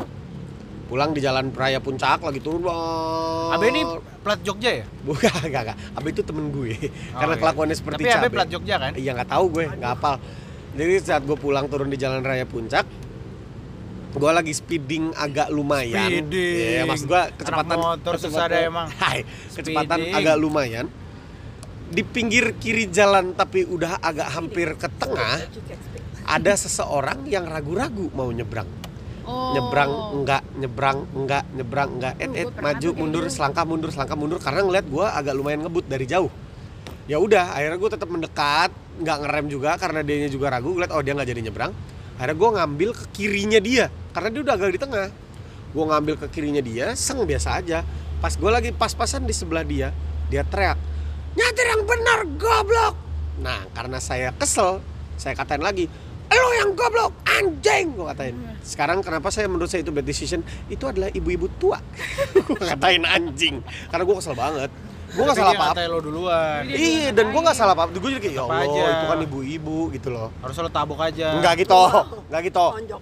[0.88, 3.82] pulang di jalan raya puncak lagi turun banget Abe ini
[4.24, 4.86] plat Jogja ya?
[5.04, 5.78] Bukan enggak enggak.
[6.00, 6.80] Abe itu temen gue
[7.12, 7.42] karena iya.
[7.44, 8.92] kelakuannya seperti tapi Abe plat Jogja kan?
[8.96, 10.16] Iya nggak tahu gue nggak hafal.
[10.74, 12.88] Jadi saat gue pulang turun di jalan raya puncak
[14.14, 16.06] gue lagi speeding agak lumayan.
[16.06, 16.78] Speeding.
[16.78, 18.88] Iya, maksud gue Anak kecepatan motor susah kecepatan- dah emang.
[19.02, 19.20] Hai,
[19.58, 20.86] kecepatan agak lumayan.
[21.94, 25.46] Di pinggir kiri jalan tapi udah agak hampir ke tengah
[26.26, 28.70] ada seseorang yang ragu-ragu mau nyebrang.
[29.24, 29.56] Oh.
[29.56, 32.14] nyebrang enggak nyebrang enggak nyebrang enggak.
[32.20, 34.40] Et Tuh, et gua pernah maju kayak mundur selangkah mundur selangkah mundur.
[34.44, 36.28] Karena ngeliat gua agak lumayan ngebut dari jauh.
[37.08, 40.76] Ya udah akhirnya gue tetap mendekat nggak ngerem juga karena dianya juga ragu.
[40.76, 41.72] Ngeliat oh dia nggak jadi nyebrang.
[42.20, 45.08] Akhirnya gue ngambil ke kirinya dia karena dia udah agak di tengah.
[45.74, 47.82] Gue ngambil ke kirinya dia seng biasa aja.
[48.22, 49.92] Pas gue lagi pas-pasan di sebelah dia
[50.32, 50.80] dia teriak
[51.34, 52.96] nyetir yang benar goblok!
[53.42, 54.82] Nah karena saya kesel
[55.18, 55.86] saya katain lagi
[56.34, 57.94] lo yang goblok anjing!
[57.94, 58.34] Gue katain.
[58.66, 60.42] Sekarang kenapa saya menurut saya itu bad decision?
[60.66, 61.78] Itu adalah ibu-ibu tua.
[62.34, 63.62] Gue katain anjing.
[63.94, 64.74] Karena gue kesel banget.
[65.14, 66.66] Gue gak salah dia apa-apa lo duluan.
[66.66, 68.82] Iya dan gue gak salah apa-apa gue jadi kayak ya Allah aja.
[68.82, 70.34] itu kan ibu-ibu gitu loh.
[70.42, 71.38] Harus lo tabok aja.
[71.38, 71.82] Enggak gitu.
[72.34, 72.66] Enggak gitu.
[72.82, 73.02] Tonjok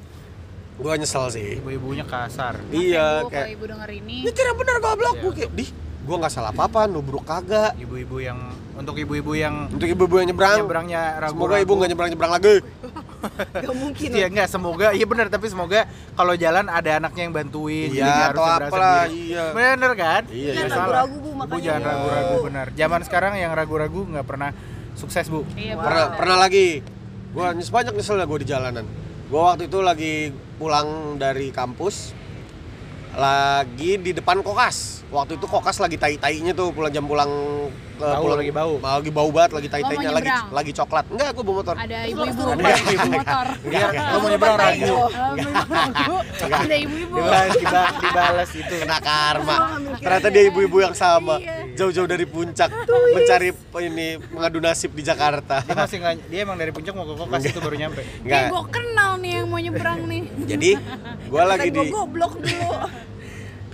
[0.78, 1.50] gue nyesel sih.
[1.60, 2.56] Ibu-ibunya kasar.
[2.70, 5.16] Iya kayak ibu denger ini nyetir yang bener goblok.
[5.16, 5.22] Iya.
[5.22, 5.66] gue kayak di
[6.02, 7.78] gue gak salah apa-apa nubruk kagak.
[7.78, 8.40] Ibu-ibu yang
[8.74, 10.58] untuk ibu-ibu yang untuk ibu-ibu yang nyebrang.
[10.66, 12.56] Nyebrangnya ragu semoga ibu gak nyebrang-nyebrang lagi.
[13.54, 15.86] Gak mungkin Iya enggak semoga iya benar tapi semoga
[16.18, 19.44] kalau jalan ada anaknya yang bantuin jadi nggak iya harus atau nyebrang apalah iya.
[19.54, 20.22] Bener kan?
[20.26, 20.66] Iya, Jangan iya.
[20.66, 20.82] Salah.
[20.82, 22.66] ragu-ragu bu ibu makanya jangan ragu-ragu benar.
[22.74, 24.50] Zaman sekarang yang ragu-ragu nggak pernah
[24.98, 25.46] sukses bu.
[25.54, 25.86] Iya Wow.
[25.86, 26.68] pernah pernah lagi.
[27.32, 28.86] Gue nyes banyak nyeselnya gue di jalanan
[29.32, 32.12] gue waktu itu lagi pulang dari kampus
[33.16, 37.28] lagi di depan kokas waktu itu kokas lagi tai tainya tuh pulang jam pulang
[37.94, 38.74] ke Bau, pulang lagi bau.
[38.82, 41.06] lagi bau banget lagi tai Lo mau tainya lagi lagi coklat.
[41.06, 41.76] Enggak gue bawa motor.
[41.78, 43.10] Ada ibu-ibu Ada pakai ibu-ibu.
[43.14, 43.46] motor.
[43.62, 46.16] Biar lo mau nyebrang ragu ibu-ibu.
[46.42, 47.14] ada ibu-ibu.
[47.14, 48.76] Dibalas diba- dibalas itu.
[48.82, 49.56] Kena karma.
[50.02, 51.36] Ternyata dia ibu-ibu yang sama.
[51.72, 52.70] Jauh-jauh dari puncak
[53.14, 53.50] mencari
[53.84, 55.62] ini mengadu nasib di Jakarta.
[55.62, 58.02] Dia masih nggak dia emang dari puncak mau ke kokas itu baru nyampe.
[58.02, 60.22] Kayak enggak gue kenal nih yang mau nyebrang nih.
[60.48, 60.70] Jadi
[61.22, 62.72] gue lagi di gue goblok dulu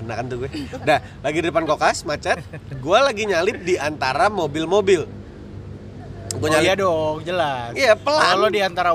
[0.08, 0.50] kena kan tuh gue?
[0.74, 2.40] Udah lagi di depan kokas macet.
[2.80, 5.04] Gue lagi nyalip di antara mobil-mobil.
[6.30, 7.72] Gue oh iya nyalip dong jelas.
[7.74, 8.22] Iya, pelan.
[8.22, 8.92] kalau lo di antara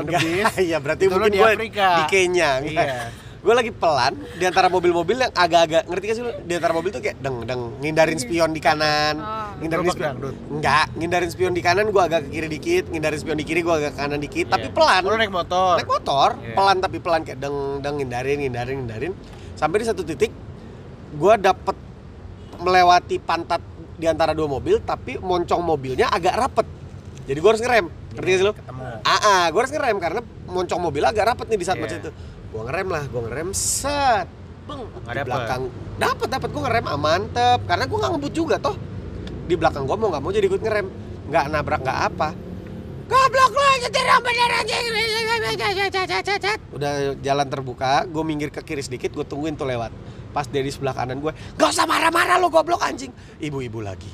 [0.00, 1.88] Enggak, beast iya berarti itu mungkin di gue Afrika.
[1.94, 2.96] di Kenya Iya.
[3.44, 6.88] gue lagi pelan di antara mobil-mobil yang agak-agak ngerti gak sih lu di antara mobil
[6.88, 9.20] tuh kayak deng deng ngindarin spion di kanan.
[9.20, 9.52] Oh.
[9.60, 10.14] ngindarin spion.
[10.48, 12.84] enggak ngindarin spion di kanan gue agak ke kiri dikit.
[12.88, 14.48] Ngindarin spion di kiri gue agak ke kanan dikit.
[14.48, 14.72] Tapi Iya.
[14.72, 15.00] pelan.
[15.04, 15.76] Lo naik motor.
[15.76, 16.54] Naik motor Iya.
[16.56, 19.12] pelan tapi pelan kayak deng deng ngindarin ngindarin ngindarin
[19.54, 20.30] sampai di satu titik
[21.14, 21.76] gue dapet
[22.58, 23.62] melewati pantat
[23.94, 26.66] di antara dua mobil tapi moncong mobilnya agak rapet.
[27.24, 28.54] Jadi gue harus ngerem ngerti gak sih lo
[29.02, 31.84] ah, ah gue harus ngerem karena moncong mobil agak rapet nih di saat Iya.
[31.86, 32.10] macet itu.
[32.54, 34.26] Gue ngerem lah gue ngerem set
[34.64, 34.82] Beng.
[34.86, 35.62] di belakang.
[35.98, 37.58] Dapat dapat gue ngerem ah, mantep.
[37.66, 38.76] Karena gue nggak ngebut juga toh.
[39.44, 40.86] Di belakang gue mau nggak mau jadi ikut ngerem.
[41.30, 42.28] Nggak nabrak nggak apa
[43.14, 44.76] goblok lu nyetir yang bener aja
[46.74, 46.92] udah
[47.22, 49.94] jalan terbuka gue minggir ke kiri sedikit gue tungguin tuh lewat.
[50.34, 53.14] Pas dari sebelah kanan gue gak usah marah-marah lo goblok anjing.
[53.38, 54.10] Ibu-ibu lagi.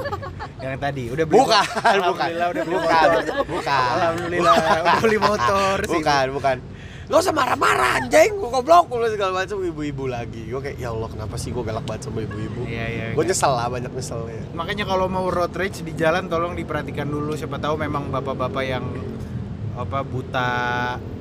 [0.64, 1.96] Yang tadi udah beli bukan bukan.
[2.04, 3.44] Alhamdulillah udah beli bukan motor.
[3.48, 3.88] bukan.
[3.96, 6.56] Alhamdulillah udah beli motor bukan bukan
[7.04, 10.42] Gak usah marah-marah anjing, gue goblok, gue segala macam ibu-ibu lagi.
[10.44, 12.64] Gue kayak ya Allah kenapa sih gue galak banget sama ibu-ibu.
[12.64, 13.30] iya iya Gue iya.
[13.30, 14.40] nyesel lah, banyak nyesel ya.
[14.50, 18.84] makanya kalau mau road rage di jalan tolong diperhatikan dulu siapa tahu memang bapak-bapak yang
[19.74, 20.52] apa buta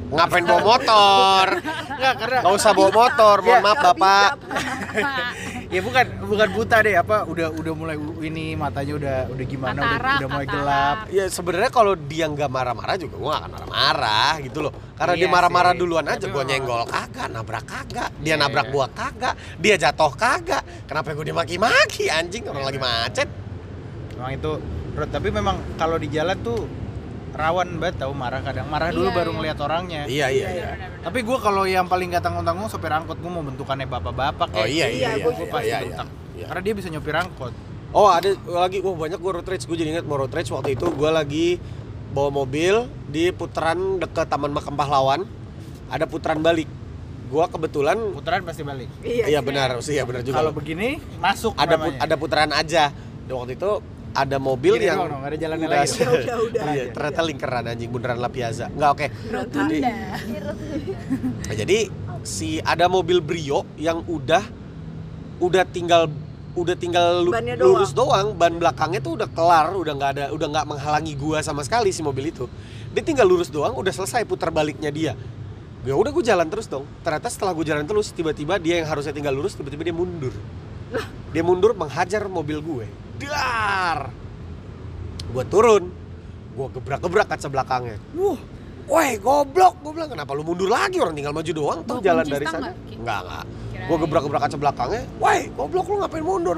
[0.05, 1.45] Ngapain bawa motor?
[1.97, 3.61] Enggak karena Gak usah bawa motor, mohon Ya.
[3.61, 4.29] maaf bapak.
[5.73, 9.89] ya bukan bukan buta deh apa udah udah mulai ini matanya udah udah gimana udah,
[9.89, 14.31] Katarak, udah mulai gelap Ya sebenarnya kalau dia nggak marah-marah juga gue gak akan marah-marah
[14.45, 14.73] gitu loh.
[14.93, 15.79] Karena dia Iya marah-marah sih.
[15.81, 18.73] duluan aja, gue nyenggol kagak, nabrak kagak, dia Iya, nabrak iya.
[18.73, 20.63] gua kagak, dia jatuh kagak.
[20.85, 23.27] Kenapa gue dimaki-maki anjing orang lagi macet?
[24.13, 24.51] memang itu
[24.93, 26.69] Bro, tapi memang kalau di jalan tuh
[27.33, 28.69] rawan banget tahu marah kadang.
[28.69, 29.37] Marah dulu Iya, baru iya.
[29.37, 30.01] ngeliat orangnya.
[30.05, 30.65] Iya iya iya.
[31.01, 34.87] tapi gue kalau yang paling gak tanggung-tanggung sopir angkot gue mau bentukannya bapak-bapak Oh iya
[34.87, 35.19] iya iya.
[35.19, 36.07] gua gue iya, pasti iya, bentak.
[36.33, 36.45] iya.
[36.47, 37.53] karena dia bisa nyopir angkot.
[37.89, 40.73] Oh ada lagi, wah banyak gue road rage, gue jadi inget mau road rage waktu
[40.73, 41.47] itu gue lagi
[42.09, 45.25] bawa mobil di putaran dekat Taman Makam Pahlawan
[45.87, 46.65] ada putaran balik.
[47.27, 48.89] Gue kebetulan putaran pasti balik.
[49.01, 49.77] Iya benar.
[49.81, 50.37] Sih ya benar juga.
[50.37, 51.99] Kalau begini masuk ada put- namanya.
[52.01, 52.83] ada putaran aja.
[53.23, 53.71] Dan waktu itu
[54.13, 55.99] ada mobil Gini yang doang dong, ada jalannya udah, lagi.
[56.05, 56.63] Udah, udah.
[56.69, 58.69] iya, ternyata lingkaran anjing beneran La Piazza.
[58.69, 59.07] Nggak oke.
[59.09, 59.89] Jadi, Rotunda.
[61.49, 61.77] nah, jadi
[62.21, 64.45] si ada mobil Brio yang udah
[65.41, 66.13] udah tinggal
[66.53, 68.37] udah tinggal lu- Bannya lurus doang.
[68.37, 72.05] Ban belakangnya tuh udah kelar udah nggak ada udah nggak menghalangi gua sama sekali si
[72.05, 72.45] mobil itu.
[72.93, 75.17] Dia tinggal lurus doang udah selesai putar baliknya dia.
[75.83, 76.87] Ya udah gue jalan terus dong.
[77.03, 80.31] Ternyata setelah gue jalan terus tiba-tiba dia yang harusnya tinggal lurus tiba-tiba dia mundur.
[81.35, 82.87] Dia mundur menghajar mobil gue
[83.29, 84.09] dar
[85.33, 85.83] gue turun
[86.53, 88.39] gue gebrak-gebrak kaca belakangnya wah
[88.83, 92.43] Woi goblok, gue bilang kenapa lu mundur lagi orang tinggal maju doang tuh jalan dari
[92.43, 92.75] sana.
[92.91, 93.45] Enggak enggak.
[93.87, 95.03] Gue gebrak-gebrak kaca belakangnya.
[95.23, 96.55] Woi goblok lu ngapain mundur?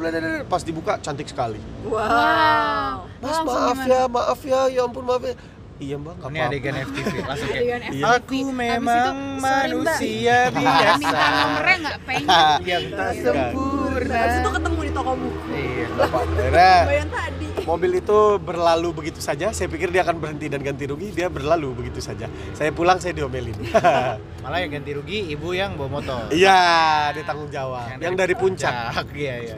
[0.49, 1.61] Pas dibuka cantik sekali.
[1.85, 3.05] Wow.
[3.21, 5.37] Mas maaf ya, maaf ya, ya ampun maaf ya.
[5.75, 6.51] Iya mbak, nggak ini apa-apa.
[6.55, 8.05] adegan FTV langsung kayak Iya.
[8.15, 9.43] Aku itu, memang sorry, Mbak.
[9.43, 12.59] manusia Minta biasa nomornya nggak pengen.
[12.63, 13.21] yang tak Iya.
[13.21, 15.39] sempurna Habis itu ketemu di toko buku.
[15.51, 17.47] iya Bapak, akhirnya Bayan tadi.
[17.61, 19.45] mobil itu berlalu begitu saja.
[19.49, 21.07] Saya pikir dia akan berhenti dan ganti rugi.
[21.09, 22.25] Dia berlalu begitu saja.
[22.51, 23.55] Saya pulang, saya diomelin.
[24.43, 26.59] malah yang ganti rugi ibu yang bawa motor Iya,
[27.11, 27.97] dia tanggung jawab.
[27.97, 28.73] Yang dari puncak.
[29.11, 29.57] iya iya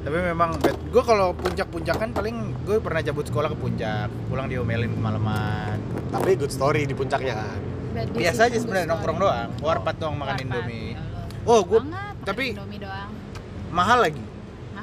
[0.00, 4.96] tapi memang gue kalau puncak-puncak kan paling gue pernah cabut sekolah ke puncak pulang diomelin
[4.96, 5.76] kemalaman
[6.10, 7.60] Tapi good story di puncaknya kan.
[7.90, 11.24] Bad biasa aja sebenarnya nongkrong doang warpat doang makan Warpat, indomie ya Allah.
[11.44, 11.80] oh gue
[12.22, 13.10] tapi Indomie doang.
[13.70, 14.22] mahal lagi.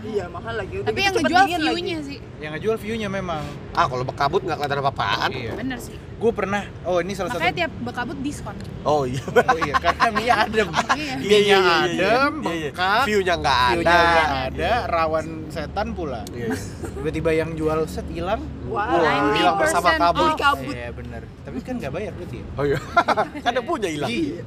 [0.07, 0.75] Iya, mahal lagi.
[0.77, 1.55] Udah Tapi gitu yang ngejual lagi.
[1.59, 2.19] view-nya sih.
[2.37, 3.41] yang ngejual view-nya memang
[3.73, 5.29] Ah, kalau bekabut nggak kelihatan apa-apaan.
[5.31, 5.97] iya Bener sih.
[6.17, 8.55] gue pernah oh ini salah Makanya satu tiap bekabut diskon.
[8.83, 9.21] Oh iya.
[9.21, 11.13] oh iya karena mie adem Iya.
[11.19, 12.69] Mie-nya adem, Iya, iya.
[12.69, 13.73] bengkak, View-nya nggak ada.
[13.73, 16.57] view-nya nggak ada rawan setan pula Iya, iya.
[16.95, 18.83] tiba-tiba yang jual set hilang Wow.
[18.97, 20.73] Wah, hilang bersama 90% kabut.
[20.73, 22.77] iya bener tapi kan nggak bayar berarti ya Oh iya.
[23.43, 24.09] kan ada punya hilang.
[24.09, 24.41] Iya,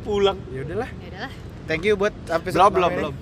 [0.00, 0.36] pulang.
[0.46, 1.30] ya udahlah Ya udahlah.
[1.66, 3.14] thank you buat episode Belum, belum, belum.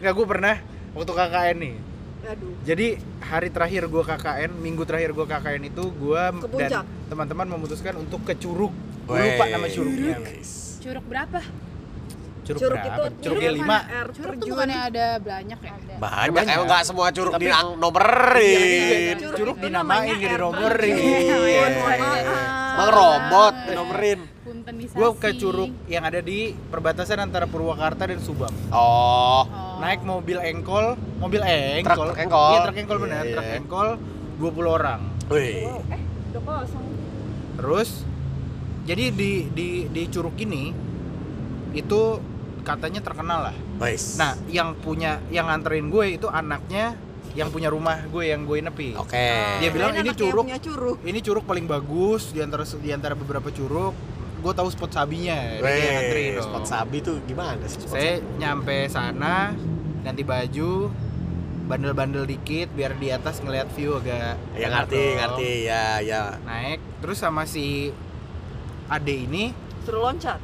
[0.00, 0.54] nggak gue pernah
[0.92, 1.74] waktu KKN nih
[2.22, 2.52] Aduh.
[2.62, 2.86] jadi
[3.20, 6.22] hari terakhir gue KKN minggu terakhir gue KKN itu gue
[6.58, 6.70] dan
[7.06, 8.74] teman-teman memutuskan untuk ke Curug
[9.04, 10.16] gue lupa nama curugnya
[10.80, 11.40] Curug berapa?
[12.40, 14.50] curug, Curug berapa itu curug curug lima Curug tuh terjun.
[14.50, 15.70] bukannya ada banyak ya?
[15.70, 15.94] Ada.
[16.00, 16.54] Banyak, Banyak.
[16.56, 18.56] emang nggak semua curug Tapi- di nomerin.
[18.56, 20.96] Iya, Curug curug itu dinamain jadi nomerin.
[20.96, 21.64] Iya.
[22.72, 24.20] Emang robot nomerin.
[24.70, 29.42] Gue ke curug yang ada di perbatasan antara Purwakarta dan Subang Oh.
[29.42, 29.78] Oh.
[29.80, 32.52] naik mobil engkol mobil engkol truk engkol.
[32.52, 33.56] iya truk engkol bener Iya, truk iya.
[33.56, 33.88] engkol
[34.40, 35.00] 20 orang
[35.30, 35.62] Wih.
[35.62, 36.00] Wow, eh,
[36.34, 36.86] udah kosong.
[37.54, 37.88] Terus
[38.82, 40.74] jadi di di di Curug ini
[41.70, 42.00] itu
[42.66, 43.56] katanya terkenal lah.
[43.78, 44.18] Nice.
[44.18, 46.98] Nah, yang punya yang nganterin gue itu anaknya
[47.38, 48.98] yang punya rumah gue yang gue nepi.
[48.98, 49.62] Oke.
[49.62, 50.50] Dia bilang ini curug.
[50.50, 50.98] curug.
[51.06, 53.94] Ini curug paling bagus di antara di antara beberapa curug.
[54.40, 55.36] Gue tahu spot sabinya.
[55.54, 56.46] Dia yang nganterin Wih, dong.
[56.46, 58.36] spot sabi tuh gimana sih spot Saya sabi?
[58.36, 59.52] nyampe sana
[60.00, 60.88] ganti baju
[61.66, 65.14] bandel-bandel dikit biar di atas ngeliat view agak Ya ngerti, dong.
[65.14, 65.50] ngerti.
[65.62, 66.22] Ya, ya.
[66.40, 67.92] naik terus sama si
[68.86, 70.40] Ade ini Suruh loncat.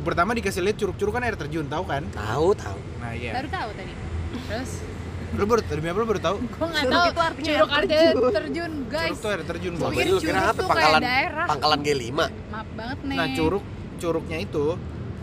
[0.00, 2.78] pertama dikasih lihat curug-curug kan air terjun tahu kan Tahu, tahu.
[2.96, 3.92] nah iya Baru tahu tadi.
[4.46, 4.70] Terus
[5.34, 6.36] Lu baru demi apa lu baru tahu?
[6.38, 8.32] Gue nggak Curug tahu itu artinya curug air artinya terjun.
[8.32, 9.02] terjun guys.
[9.02, 9.90] Curug tuh air terjun, Gua Bang.
[9.90, 11.46] pikir Jadi lu kira curug apa tuh kayak pangkalan daerah.
[11.46, 12.10] pangkalan G5?
[12.14, 13.16] Maaf banget nih.
[13.16, 13.64] Nah, curug
[13.96, 14.64] curugnya itu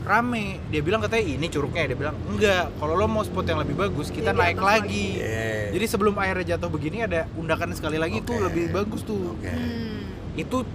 [0.04, 0.46] rame.
[0.68, 2.66] Dia bilang katanya ini curugnya, dia bilang enggak.
[2.76, 5.06] Kalau lo mau spot yang lebih bagus, kita Di naik atas lagi.
[5.16, 5.48] Iya.
[5.72, 8.44] Jadi sebelum airnya jatuh begini ada undakan sekali lagi tuh Oke.
[8.52, 9.34] lebih bagus tuh.
[9.34, 9.48] Oke.
[9.48, 10.04] Hmm.
[10.36, 10.68] Itu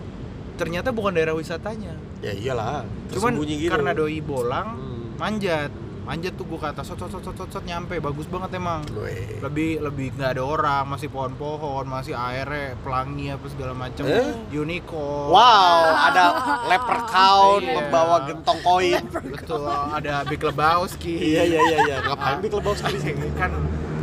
[0.56, 1.94] ternyata bukan daerah wisatanya.
[2.18, 2.82] Ya iyalah.
[3.12, 3.70] Cuman gitu.
[3.70, 5.14] karena doi bolang Hmm.
[5.20, 5.70] manjat.
[6.08, 8.00] Manjat tuh gua ke atas, sot sot sot sot, sot, nyampe.
[8.00, 8.80] Bagus banget emang.
[8.96, 9.36] Weh.
[9.38, 14.32] lebih lebih nggak ada orang masih pohon-pohon masih airnya pelangi apa segala macam Eh?
[14.50, 16.24] unicorn Wow, ada
[16.66, 17.74] leprechaun Iya.
[17.76, 19.04] membawa gentong koin.
[19.04, 21.96] betul ada Big Lebowski Iya iya iya iya.
[22.02, 23.28] Ngapain Big Lebowski di sini?
[23.36, 23.52] kan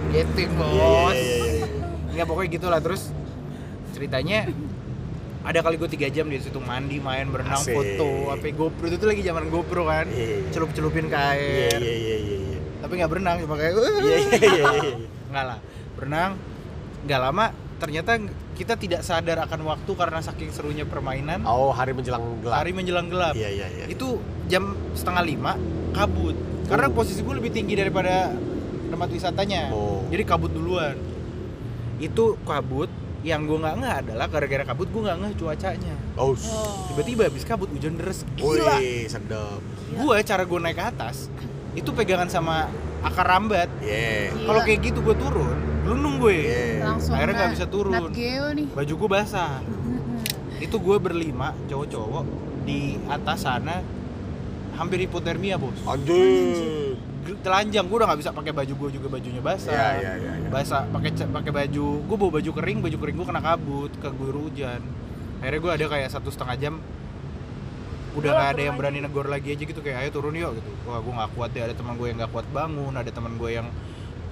[0.10, 1.68] getting Iya, bos iya, iya, iya.
[2.14, 3.10] nggak pokoknya gitulah terus
[3.92, 4.48] ceritanya
[5.46, 7.72] ada kali gue tiga jam di situ mandi main berenang Asik.
[7.72, 10.50] foto apa GoPro itu lagi zaman GoPro kan Iya.
[10.50, 12.38] celup celupin ke Iya air iya iya iya.
[12.42, 12.60] iya.
[12.82, 14.66] tapi nggak berenang cuma kayak Iya iya iya.
[14.82, 14.94] iya.
[15.28, 15.58] nggak lah
[15.94, 16.32] berenang
[17.04, 18.12] nggak lama ternyata
[18.56, 22.56] kita tidak sadar akan waktu karena saking serunya permainan Oh, hari menjelang gelap.
[22.56, 23.86] hari menjelang gelap Iya iya iya.
[23.86, 25.54] itu jam setengah lima
[25.92, 26.34] kabut
[26.66, 26.96] karena Oh.
[26.96, 28.34] posisi gue lebih tinggi daripada
[28.88, 30.02] tempat wisatanya Oh.
[30.10, 30.98] jadi kabut duluan
[31.98, 32.90] itu kabut
[33.26, 36.32] yang gue nggak ngeh adalah gara-gara kabut gue nggak ngeh cuacanya Oh.
[36.88, 39.60] tiba-tiba habis kabut hujan deres gila Wih, sedap.
[39.92, 41.28] gue cara gue naik ke atas
[41.74, 42.70] itu pegangan sama
[43.02, 44.30] akar rambat Iya.
[44.32, 44.46] Gila.
[44.46, 46.86] kalau kayak gitu gue turun gelundung gue Iya.
[46.86, 47.94] langsung akhirnya nggak bisa turun.
[48.72, 49.60] Baju gue basah
[50.56, 52.24] itu gue berlima cowok-cowok
[52.64, 53.82] di atas sana
[54.74, 56.96] hampir hipotermia bos Anjir.
[57.26, 60.32] Telanjang gue udah nggak bisa pakai baju gue juga bajunya basah Iya iya iya.
[60.46, 60.50] iya.
[60.54, 64.46] basah pakai pakai baju gue bawa baju kering baju kering gue kena kabut ke guru
[64.46, 64.82] hujan
[65.42, 66.74] akhirnya gue ada kayak satu setengah jam
[68.16, 71.04] udah nggak ada yang berani negor lagi aja gitu kayak ayo turun yuk gitu wah
[71.04, 73.68] gue nggak kuat deh ada teman gue yang nggak kuat bangun ada teman gue yang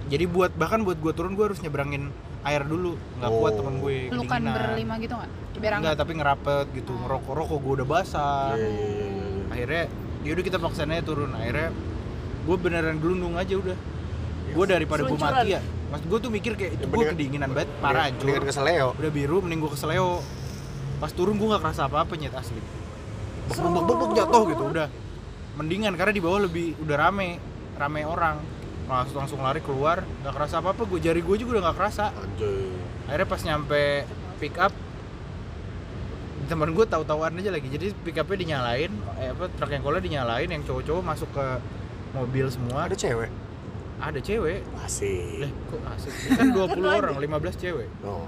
[0.07, 2.07] jadi buat bahkan buat gue turun gue harus nyebrangin
[2.43, 3.59] air dulu nggak kuat Oh.
[3.59, 5.31] teman gue Pelukan berlima gitu nggak?
[5.53, 5.95] Biar hangat.
[5.95, 8.51] tapi ngerapet gitu, ngerokok rokok gue udah basah.
[8.51, 9.43] Iya, iya, iya, iya.
[9.47, 9.83] Akhirnya,
[10.27, 11.31] yaudah kita paksainnya turun.
[11.31, 11.69] Akhirnya,
[12.43, 13.77] gue beneran gelundung aja udah.
[14.49, 15.61] Gue daripada gue mati ya.
[15.87, 18.49] Mas gue tuh mikir kayak itu Ya, gue kedinginan banget, parah Mendingan- Mendingan hancur.
[18.49, 18.87] ke Seleo.
[18.95, 20.09] Udah biru, mending gue ke Seleo.
[20.97, 22.59] Pas turun gue gak kerasa apa-apa nyet asli.
[23.45, 24.87] Bek bek bek bek, jatuh gitu udah.
[25.53, 27.37] Mendingan karena di bawah lebih udah rame,
[27.75, 28.37] rame orang.
[28.83, 30.83] Langsung langsung lari keluar, gak kerasa apa-apa.
[30.83, 32.73] Gue jari gue juga udah gak kerasa Anjir.
[33.03, 33.83] akhirnya pas nyampe
[34.37, 34.73] pick up
[36.43, 40.45] teman gue tahu-tahuan aja lagi jadi pick upnya dinyalain eh, apa truk yang kolnya dinyalain
[40.45, 41.45] yang cowok-cowok masuk ke
[42.14, 43.30] mobil semua Ada cewek.
[43.99, 45.39] ada cewek Asik.
[45.39, 48.28] Lah, kok asik kan 20 orang 15 cewek Oh.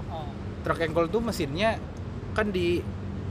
[0.62, 1.78] truk yang tuh mesinnya
[2.32, 2.80] kan di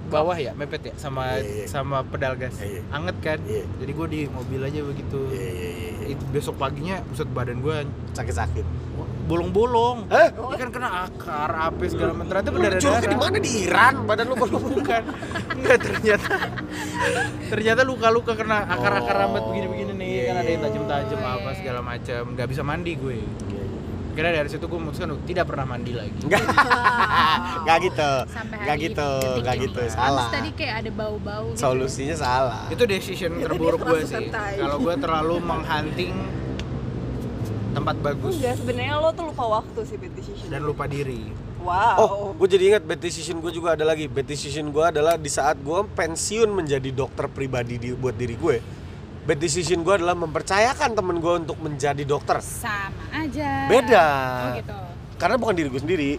[0.06, 1.66] bawah ya mepet ya sama Iya, iya.
[1.66, 2.82] sama pedal gas Iya, iya.
[2.89, 3.66] anget kan Iya.
[3.76, 5.91] jadi gue di mobil aja begitu Iya iya iya.
[5.97, 6.06] iya.
[6.14, 7.78] Itu besok paginya buset badan gue
[8.14, 8.66] Sakit-sakit.
[9.26, 10.30] Bolong-bolong Hah?
[10.30, 12.30] Ini kan kena akar, apa segala macam.
[12.30, 13.93] Ternyata Lu berdarah curugnya di mana di Iran?
[14.05, 15.03] Badan lu baru bukan
[15.55, 16.34] enggak ternyata
[17.49, 20.67] ternyata luka-luka kena akar-akar Oh, rambut begini-begini nih iya, kan ada yang iya.
[20.69, 23.17] tajam-tajam apa segala macam nggak bisa mandi gue
[24.15, 26.43] kira dari situ gue memutuskan untuk tidak pernah mandi lagi Enggak.
[27.61, 28.11] Enggak gitu.
[28.32, 29.09] Hari gitu,
[29.43, 29.80] enggak gitu.
[29.91, 30.28] Salah.
[30.32, 31.59] tadi kayak ada bau-bau gitu.
[31.59, 32.63] Solusinya salah.
[32.71, 36.15] itu decision terburuk gue sih kalau gue terlalu menghunting
[37.76, 41.97] tempat bagus enggak sebenarnya lo tuh lupa waktu sih bad decision dan lupa diri wow
[41.99, 44.05] Oh, gue jadi ingat bad decision gue juga ada lagi.
[44.05, 48.61] Bad decision gue adalah di saat gue pensiun menjadi dokter pribadi di, buat diri gue.
[49.26, 52.38] Bad decision gue adalah mempercayakan temen gue untuk menjadi dokter.
[52.45, 53.65] Sama aja.
[53.65, 54.05] Beda.
[54.05, 54.78] Oh gitu.
[55.17, 56.11] Karena bukan diri gue sendiri.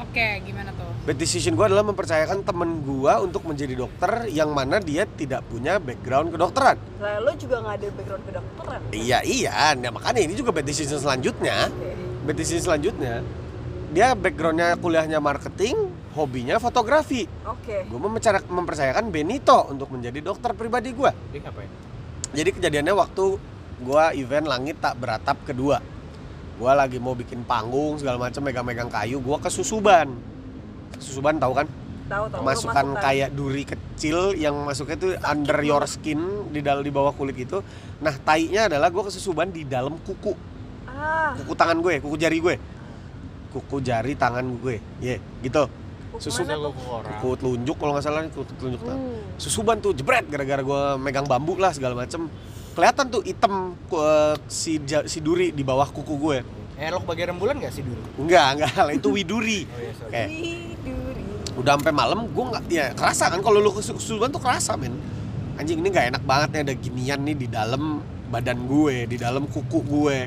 [0.00, 0.79] Oke, gimana tuh?
[1.10, 5.82] Bad decision gue adalah mempercayakan temen gue untuk menjadi dokter yang mana dia tidak punya
[5.82, 6.78] background kedokteran.
[7.02, 8.94] Lah, lo juga nggak ada background kedokteran kan?
[8.94, 11.66] Iya iya, nah, makanya ini juga bad decision selanjutnya.
[11.66, 11.98] Oke.
[12.30, 13.26] Bad decision selanjutnya,
[13.90, 17.26] dia backgroundnya kuliahnya marketing, hobinya fotografi.
[17.42, 17.98] oke Gue
[18.46, 21.10] mempercayakan Benito untuk menjadi dokter pribadi gue.
[21.34, 21.70] dia ngapain
[22.38, 23.34] Jadi kejadiannya waktu
[23.82, 25.82] gue event langit tak beratap kedua.
[26.54, 29.50] Gue lagi mau bikin panggung segala macam megang-megang kayu, gue ke
[31.00, 31.40] Susuban.
[31.40, 31.66] Tahu kan?
[32.10, 33.04] tahu tahu Masukan masukkan.
[33.06, 36.18] kayak duri kecil yang masuknya itu under your skin
[36.50, 37.62] di dalam di bawah kulit itu.
[38.02, 40.34] Nah, tainya adalah gue ke Susuban di dalam kuku,
[40.90, 42.54] ah kuku tangan gue, kuku jari gue.
[43.54, 44.82] Kuku jari tangan gue.
[44.98, 45.70] Iya, gitu.
[46.18, 48.98] Susu kuku telunjuk kalau nggak salah nih kuku telunjuk tangan.
[48.98, 49.38] Hmm.
[49.38, 52.26] Susuban tuh jebret gara-gara gue megang bambu lah segala macem
[52.70, 56.38] kelihatan tuh hitam eh, si ja- si duri di bawah kuku gue
[56.80, 59.68] eh lo bagian rembulan gak sih dulu enggak enggak itu widuri.
[59.68, 60.10] Oh iya sorry.
[60.16, 61.22] Kayak Widuri.
[61.60, 64.80] udah sampai malam gue nggak ya kerasa kan kalau lu ke Su- Susuban tuh kerasa
[64.80, 64.96] men.
[65.60, 68.00] Anjing ini nggak enak banget nih ada ginian nih di dalam
[68.32, 70.18] badan gue di dalam kuku gue.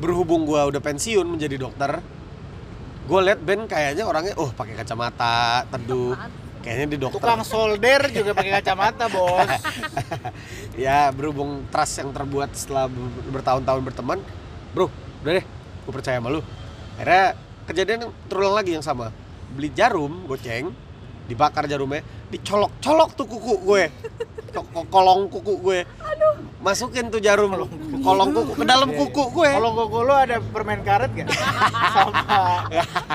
[0.00, 2.00] Berhubung gua udah pensiun menjadi dokter
[3.10, 6.16] gue liat Ben kayaknya orangnya oh pakai kacamata teduh.
[6.60, 7.20] Kayaknya di dokter.
[7.20, 9.48] Tukang solder juga pakai kacamata, Bos.
[10.84, 14.20] ya berhubung trust yang terbuat setelah ber- bertahun-tahun berteman
[14.70, 14.86] bro
[15.20, 15.44] udah deh
[15.80, 16.40] gue percaya sama lu.
[16.96, 17.24] Akhirnya
[17.64, 19.12] kejadian terulang lagi yang sama.
[19.50, 20.70] Beli jarum goceng
[21.26, 23.82] dibakar jarumnya dicolok-colok tuh kuku gue.
[24.50, 25.78] Ko- ko- kolong kuku gue.
[26.60, 27.54] Masukin tuh jarum
[28.02, 28.52] kolong kuku.
[28.54, 29.50] ke dalam kuku gue.
[29.50, 31.28] Kalau koko lo ada permen karet gak?
[31.94, 32.12] sama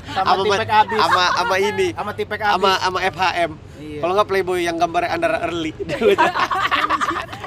[0.10, 1.00] sama sama tipek abis.
[1.00, 1.88] sama sama ini.
[1.94, 2.56] Sama tipek abis.
[2.56, 4.00] sama sama FHM Iya.
[4.02, 5.72] kalau nggak Playboy yang gambarnya Andara Early.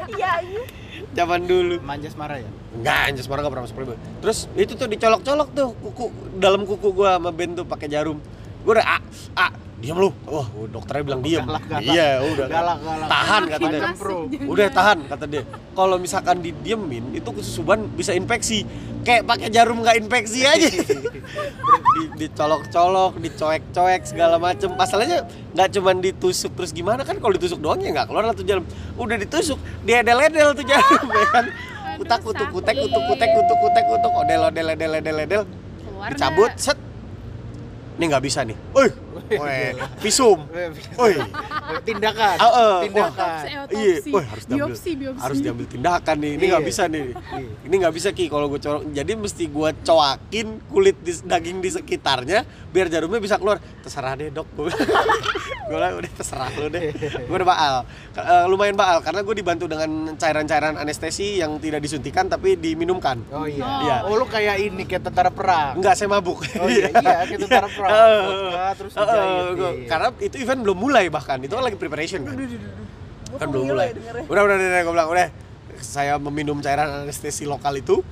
[0.08, 0.62] Iya iya
[1.18, 2.50] zaman dulu Manjas marah ya?
[2.78, 3.98] Enggak, anjir semarang gak pernah masuk Playboy.
[4.22, 6.04] Terus itu tuh dicolok-colok tuh kuku
[6.38, 8.22] dalam kuku gua sama Ben tuh pakai jarum.
[8.62, 9.02] Gua udah ah,
[9.34, 10.10] ah, diam lu.
[10.26, 11.46] Wah, dokternya bilang diam.
[11.46, 11.86] Galak, galak.
[11.86, 12.46] Iya, udah.
[12.50, 13.08] Galak, galak.
[13.08, 13.82] Tahan kata dia.
[14.50, 15.42] Udah tahan kata dia.
[15.78, 18.66] Kalau misalkan didiemin itu kesusuban bisa infeksi.
[19.06, 20.68] Kayak pakai jarum nggak infeksi aja.
[21.94, 24.74] Di, dicolok-colok, dicoek-coek segala macem.
[24.74, 25.24] Masalahnya
[25.54, 28.66] nggak cuman ditusuk terus gimana kan kalau ditusuk doang ya nggak keluar lah tuh jarum.
[28.98, 31.46] Udah ditusuk, dia edel-edel tuh jarum ya kan.
[31.98, 35.42] Kutak kutuk kutek kutuk kutek kutuk kutek kutuk odel odel edel edel edel
[35.82, 36.78] Keluar dicabut set
[37.98, 38.54] ini nggak bisa nih.
[38.70, 38.88] Woi,
[39.34, 40.38] woi, visum.
[40.94, 41.14] Woi,
[41.82, 42.36] Tindakan.
[42.38, 43.40] Ah, eh, Tindakan.
[43.68, 45.20] Iya, woi harus diambil, biopsi, biopsi.
[45.20, 46.32] harus diambil tindakan nih.
[46.38, 46.70] Ini nggak Iya.
[46.70, 47.06] bisa nih.
[47.10, 47.50] Iya.
[47.66, 48.82] Ini nggak bisa ki kalau gue corok.
[48.88, 52.38] Jadi mesti gue coakin kulit di, daging di sekitarnya
[52.70, 53.58] biar jarumnya bisa keluar.
[53.82, 54.46] Terserah deh dok.
[54.54, 54.70] Gue
[55.68, 56.94] bilang udah terserah lu deh.
[57.26, 57.76] Gue udah baal.
[58.14, 63.26] Eh, lumayan baal karena gue dibantu dengan cairan-cairan anestesi yang tidak disuntikan tapi diminumkan.
[63.28, 63.66] Oh iya.
[63.66, 63.80] Oh.
[63.82, 63.96] Iya.
[64.06, 65.74] Oh lu kayak ini kayak tentara perang.
[65.74, 66.46] Enggak, saya mabuk.
[66.56, 67.87] Oh iya, iya kayak tentara perang.
[67.88, 69.44] Eh, Vodka, terus dijahit.
[69.54, 69.88] gua- iya.
[69.88, 71.38] Karena itu event belum mulai bahkan.
[71.40, 72.34] Itu kan lagi preparation kan.
[73.34, 73.92] Kan belum mulai.
[73.92, 74.22] ya.
[74.24, 75.28] Udah udah udah, gue bilang udah.
[75.78, 78.02] Saya meminum cairan anestesi lokal itu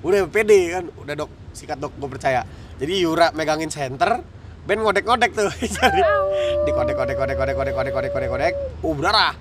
[0.00, 0.84] udah pede kan.
[0.96, 2.46] Udah dok, sikat dok, gue percaya.
[2.76, 4.24] Jadi Yura megangin center,
[4.60, 5.50] Ben ngodek-ngodek tuh.
[5.76, 6.00] Jadi
[6.64, 8.54] dikodek-kodek kodek-kodek kodek-kodek kodek-kodek kodek.
[8.80, 9.32] Uh, berdarah.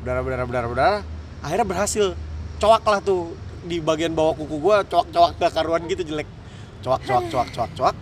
[0.00, 1.00] Berdarah berdarah berdarah berdarah.
[1.42, 2.06] Akhirnya berhasil.
[2.58, 6.26] Coak lah tuh di bagian bawah kuku gua coak-coak gak karuan gitu jelek.
[6.80, 7.96] Coak coak coak coak coak.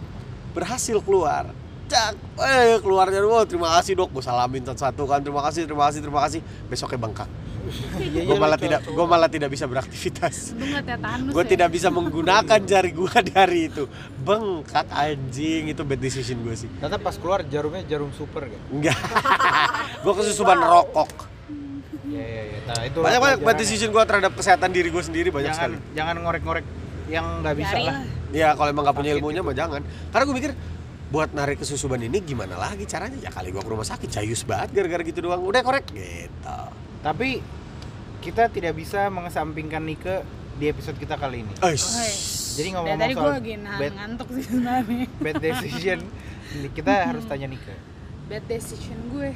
[0.52, 1.50] Berhasil keluar.
[1.90, 6.00] Cak, eh keluarnya wow, terima kasih dok, gue salamin satu-satu kan, terima kasih, terima kasih,
[6.06, 6.40] terima kasih.
[6.70, 7.30] Besoknya bengkak.
[7.98, 10.56] Iya, gue iya, malah tidak, gue malah tidak bisa beraktivitas.
[11.34, 11.50] Gue ya.
[11.50, 13.84] tidak bisa menggunakan jari gue di hari itu.
[14.22, 16.70] Bengkak anjing, itu bad decision gue sih.
[16.80, 18.60] Ternyata pas keluar jarumnya jarum super kan?
[18.70, 18.96] Enggak.
[20.06, 21.10] gue kesusupan rokok.
[22.10, 22.58] Iya iya iya.
[22.66, 25.94] Nah, itu Banyak banyak bad decision gue terhadap kesehatan diri gue sendiri banyak jangan, sekali.
[25.94, 26.66] Jangan ngorek-ngorek
[27.10, 28.19] yang nggak bisa lah.
[28.30, 28.38] Lah.
[28.38, 29.82] Ya kalau emang gak punya ilmunya mah jangan.
[30.14, 30.52] Karena gue mikir
[31.10, 33.18] buat narik kesusuban ini gimana lagi caranya?
[33.18, 35.42] Ya kali gue ke rumah sakit cayus banget gara-gara gitu doang.
[35.42, 36.58] Udah korek gitu.
[37.02, 37.42] Tapi
[38.20, 40.22] kita tidak bisa mengesampingkan Nike
[40.60, 41.52] di episode kita kali ini.
[41.64, 41.88] Eish.
[42.54, 45.06] Jadi Dari ngomong tadi gue soal lagi bad, ngantuk sih sebenarnya.
[45.24, 45.98] bad decision,
[46.76, 47.76] kita harus tanya Nike.
[48.28, 49.30] Bad decision gue.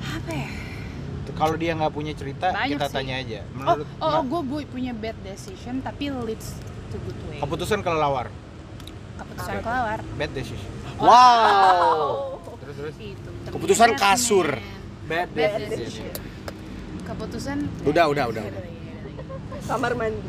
[0.00, 0.50] Apa ya?
[1.30, 2.94] Kalau dia nggak punya cerita, Banyak kita sih.
[2.96, 3.40] tanya aja.
[3.40, 6.58] Oh, Menurut oh, Ma- gue punya bad decision tapi leads
[6.90, 7.38] to good way.
[7.38, 8.26] keputusan kelelawar,
[9.16, 9.98] Keputusan kelawar.
[10.18, 10.70] bad decision.
[11.00, 12.36] Wow.
[12.60, 12.94] Terus terus.
[13.00, 13.30] Itu.
[13.48, 14.48] Keputusan ternyata, kasur.
[15.10, 16.06] Bad Bad decision.
[17.02, 17.56] Keputusan.
[17.82, 18.62] Udah, udah, udah, udah.
[19.66, 20.22] kamar mandi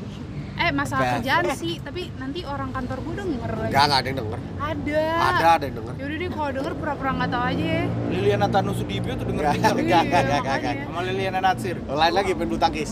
[0.62, 1.14] Eh masalah Bad.
[1.26, 3.72] kerjaan sih, tapi nanti orang kantor gue denger lagi.
[3.74, 4.40] Enggak, enggak ada yang denger.
[4.62, 5.04] Ada.
[5.10, 5.94] Ada, ada yang denger.
[5.98, 7.66] Yaudah deh kalau denger pura-pura nggak tahu aja.
[7.66, 7.84] ya.
[8.14, 10.58] Liliana Tanu Sudibyo tuh denger enggak, enggak, enggak, enggak, makanya.
[10.62, 10.86] enggak.
[10.86, 11.78] Sama Liliana Natsir.
[11.90, 12.92] Lain lagi tangkis.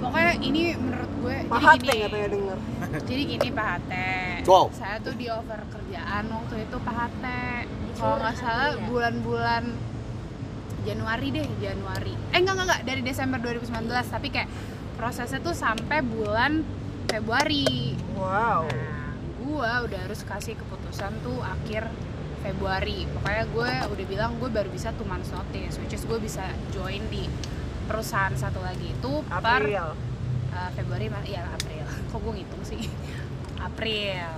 [0.00, 2.02] Pokoknya ini menurut gue pahat deh gini.
[2.08, 2.58] katanya denger
[3.02, 4.46] Jadi gini Pak Hate.
[4.46, 4.70] Wow.
[4.70, 7.66] Saya tuh di over kerjaan waktu itu Pak Hate.
[7.98, 9.64] Kalau nggak salah bulan-bulan
[10.86, 12.14] Januari deh, Januari.
[12.30, 14.50] Eh enggak enggak enggak dari Desember 2019, tapi kayak
[14.94, 16.62] prosesnya tuh sampai bulan
[17.10, 17.98] Februari.
[18.14, 19.10] wow Nah,
[19.42, 21.90] gua udah harus kasih keputusan tuh akhir
[22.44, 23.08] Februari.
[23.08, 27.00] Pokoknya gue udah bilang gue baru bisa two months notice, which is gue bisa join
[27.08, 27.24] di
[27.88, 29.86] perusahaan satu lagi itu per April
[30.54, 31.73] uh, Februari iya April
[32.14, 32.86] kok gue ngitung sih?
[33.66, 34.30] April.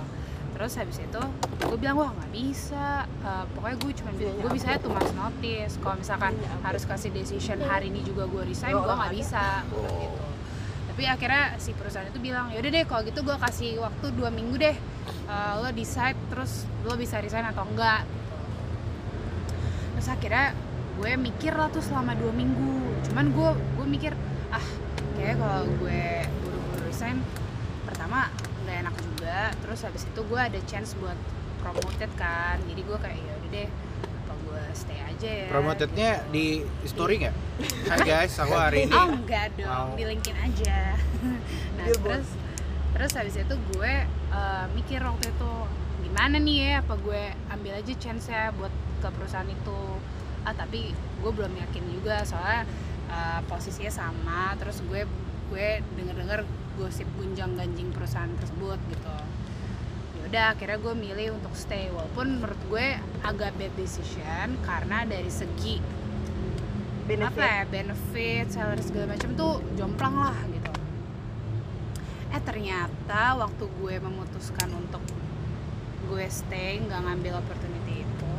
[0.57, 1.21] Terus habis itu
[1.61, 3.05] gue bilang wah nggak bisa.
[3.21, 5.73] Uh, pokoknya gue cuma Iya, gue bisa two months notice.
[5.77, 6.33] Kalau misalkan
[6.65, 9.19] harus kasih decision hari ini juga gue resign Oh, gue oh, nggak ada.
[9.21, 9.45] bisa.
[9.69, 10.25] Gua bilang gitu.
[10.89, 14.57] Tapi akhirnya si perusahaan itu bilang yaudah deh kalau gitu gue kasih waktu dua minggu
[14.57, 14.77] deh.
[15.29, 18.35] Uh, lo decide terus lo bisa resign atau enggak gitu.
[19.93, 20.45] terus akhirnya
[20.97, 23.05] gue mikir lah tuh selama dua minggu.
[23.05, 24.11] Cuman gue gue mikir
[24.49, 24.65] ah
[25.13, 26.01] kayak kalau gue
[26.41, 27.21] buru-buru resign
[27.87, 28.27] pertama
[28.61, 29.39] nggak enak juga.
[29.57, 31.15] Terus habis itu gue ada chance buat
[31.57, 32.59] promoted kan.
[32.67, 33.67] Jadi gue kayak ya udah deh
[34.03, 35.47] apa gue stay aja ya.
[35.47, 36.45] Promotednya di
[36.83, 37.35] story nggak?
[37.87, 38.93] Hai guys, aku hari ini.
[38.93, 40.77] Oh enggak dong mau- di linkin aja.
[41.77, 42.03] Nah Billboard.
[42.03, 42.27] terus
[42.91, 45.51] terus habis itu gue eh, mikir waktu itu
[46.01, 49.79] gimana nih ya apa gue ambil aja chance ya buat ke perusahaan itu?
[50.41, 52.65] Ah tapi gue belum yakin juga soalnya
[53.07, 54.57] eh, posisinya sama.
[54.57, 55.05] Terus gue
[55.47, 56.39] gue denger denger
[56.77, 59.15] gosip gunjang ganjing perusahaan tersebut gitu.
[60.17, 61.89] Ya udah akhirnya gue milih untuk stay.
[61.89, 65.81] Walaupun menurut gue agak bad decision karena dari segi
[67.07, 70.71] apa benefit ya benefit salary segala macam tuh jomplang lah gitu.
[72.35, 74.99] Eh ternyata waktu gue memutuskan untuk
[76.07, 78.35] gue stay nggak ngambil opportunity itu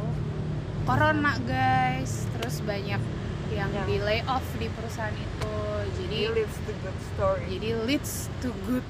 [0.84, 2.28] corona guys.
[2.36, 3.00] Terus banyak
[3.48, 3.88] yang Ya.
[3.88, 5.56] di lay off di perusahaan itu
[6.08, 7.44] jadi It leads to good story.
[7.50, 8.86] Jadi leads to good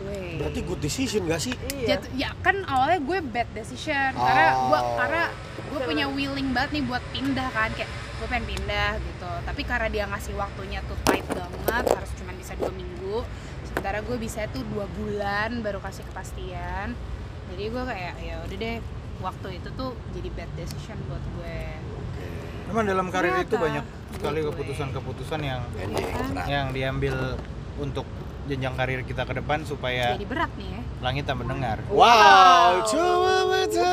[0.00, 0.36] way.
[0.36, 1.54] Berarti good decision gak sih?
[1.72, 1.96] iya.
[1.96, 4.10] Jatuh- ya kan awalnya gue bad decision.
[4.12, 4.94] Karena gue Oh.
[4.94, 5.22] karena
[5.64, 7.70] gue punya willing banget nih buat pindah kan.
[7.72, 9.30] Kayak gue pengen pindah gitu.
[9.42, 13.22] Tapi karena dia ngasih waktunya tuh tight banget harus cuma bisa dua minggu.
[13.64, 16.94] Sementara gue bisa tuh dua bulan baru kasih kepastian.
[17.48, 18.76] Jadi gue kayak ya udah deh
[19.18, 21.60] waktu itu tuh jadi bad decision buat gue.
[22.68, 25.60] Emang dalam karir itu Ternyata, banyak sekali keputusan-keputusan yang
[26.46, 27.36] yang diambil
[27.76, 28.08] untuk
[28.44, 31.78] jenjang karir kita ke depan supaya jadi berat nih ya langit tak mendengar.
[31.86, 33.90] Wow, coba baca.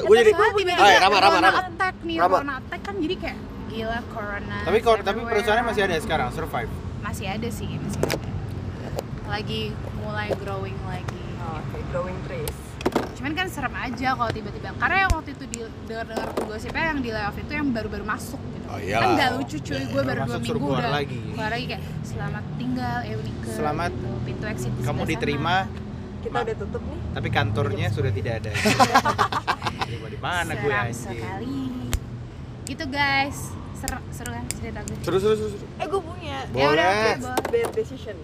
[0.00, 1.60] Gue jadi tiba-tiba Oh, ya, Rama, Rama, corona Rama.
[1.66, 2.36] attack nih Rama.
[2.36, 6.70] corona attack kan jadi kayak gila corona Tapi kok tapi perusahaannya masih ada sekarang, survive.
[7.02, 8.28] masih ada sih masih ada
[9.26, 9.62] lagi
[9.98, 12.54] mulai growing lagi Oh, oke growing trees
[13.26, 15.58] cuman kan serem aja kalau tiba-tiba karena yang waktu itu di
[15.90, 19.10] dengar-dengar gosipnya yang di layoff itu yang baru-baru masuk gitu Oh, kan iyalah.
[19.12, 21.18] nggak lucu cuy gue baru dua minggu keluar udah lagi.
[21.24, 24.08] keluar lagi kayak selamat tinggal Eunike Selamat gitu.
[24.22, 25.54] pintu exit di Kamu diterima,
[26.20, 28.50] kita Ma- udah tutup nih tapi kantornya sudah tidak ada.
[29.86, 30.30] Terima di sana.
[30.44, 30.94] mana gue anjing?
[30.96, 31.58] sekali
[32.64, 33.38] gitu guys
[33.76, 35.54] seru seru kan cerita gue Terus terus terus.
[35.76, 37.14] eh gue punya ya udah Boleh.
[37.18, 37.42] boleh.
[37.50, 38.14] bad decision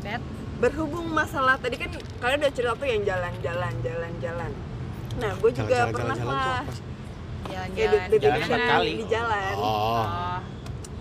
[0.00, 0.24] Bad.
[0.60, 1.90] Berhubung masalah tadi kan
[2.20, 4.52] kalian udah cerita tuh yang jalan-jalan jalan-jalan
[5.18, 6.62] nah gue juga Jalan-jalan, pernah tuh lah
[7.50, 8.92] jalan-jalan Jalan decision empat kali.
[8.94, 9.66] di jalan Oh.
[9.66, 10.38] Oh.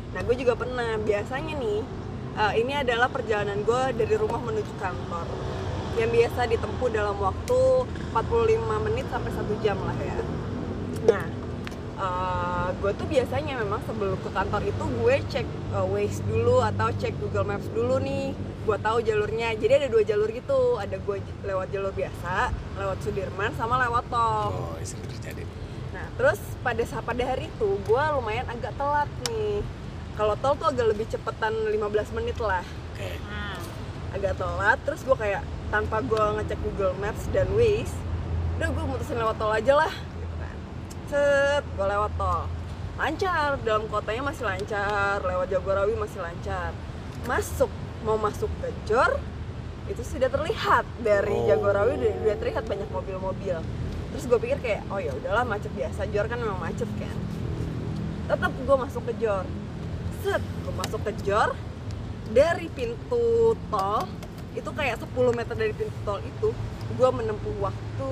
[0.10, 0.98] Nah, gue juga pernah.
[0.98, 1.80] Biasanya nih,
[2.38, 5.26] eh, ini adalah perjalanan gue dari rumah menuju kantor.
[5.98, 7.60] Yang biasa ditempuh dalam waktu
[8.16, 10.18] 45 menit sampai satu jam lah ya.
[11.06, 11.26] Nah,
[12.00, 16.88] eh, gue tuh biasanya memang sebelum ke kantor itu gue cek eh, Waze dulu atau
[16.96, 18.32] cek Google Maps dulu nih.
[18.64, 19.52] Gue tahu jalurnya.
[19.60, 20.80] Jadi ada dua jalur gitu.
[20.80, 24.52] Ada gue lewat jalur biasa, lewat Sudirman, sama lewat tol.
[24.56, 25.44] Oh, sering terjadi.
[25.92, 29.60] Nah, terus pada saat pada hari itu gue lumayan agak telat nih.
[30.16, 32.64] Kalau tol tuh agak lebih cepetan 15 menit lah.
[32.96, 33.12] Oke.
[33.24, 33.60] Hmm.
[34.16, 37.94] Agak telat, terus gue kayak tanpa gue ngecek Google Maps dan Waze,
[38.58, 39.94] udah gue mutusin lewat tol aja lah.
[41.10, 42.46] Set, gue lewat tol.
[43.02, 46.70] Lancar, dalam kotanya masih lancar, lewat Jagorawi masih lancar.
[47.26, 47.72] Masuk,
[48.06, 49.18] mau masuk ke Jor,
[49.90, 51.50] itu sudah terlihat dari Oh.
[51.50, 53.58] Jagorawi udah, udah terlihat banyak mobil-mobil
[54.10, 57.18] terus gue pikir kayak oh ya udahlah macet biasa Jor kan memang macet kan
[58.30, 59.46] tetap gue masuk ke Jor
[60.22, 61.54] set gue masuk ke Jor
[62.30, 64.06] dari pintu tol
[64.58, 66.50] itu kayak 10 meter dari pintu tol itu
[66.94, 68.12] gue menempuh waktu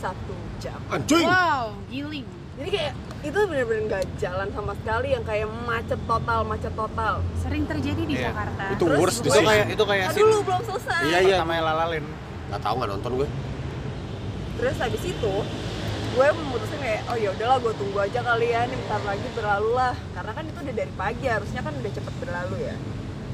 [0.00, 1.22] satu jam Anjing.
[1.22, 2.26] wow giling
[2.56, 7.64] jadi kayak itu bener-bener nggak jalan sama sekali yang kayak macet total macet total sering
[7.64, 8.32] terjadi di Iya.
[8.32, 11.36] Jakarta Itu Terus worst Itu kayak itu kayak aduh scene lu belum selesai Iya, iya.
[11.36, 12.04] pertama Lalalen.
[12.48, 13.28] Gak tau nggak nonton gue.
[14.52, 15.34] terus habis itu
[16.10, 19.70] gue memutuskan kayak oh ya udahlah gue tunggu aja kali ya ini bentar lagi berlalu
[19.72, 22.74] lah karena kan itu udah dari pagi harusnya kan udah cepet berlalu ya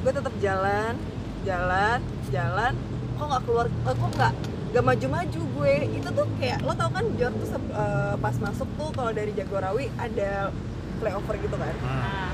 [0.04, 0.94] gue tetap jalan
[1.42, 1.98] jalan
[2.28, 2.72] jalan
[3.12, 4.32] kok nggak keluar eh, kok nggak
[4.76, 5.74] gak maju-maju gue.
[5.96, 9.88] Itu tuh kayak lo tau kan Jor tuh eh, pas masuk tuh kalau dari Jagorawi
[9.96, 10.52] ada
[11.00, 11.74] flyover gitu kan?
[11.80, 12.28] Hmm.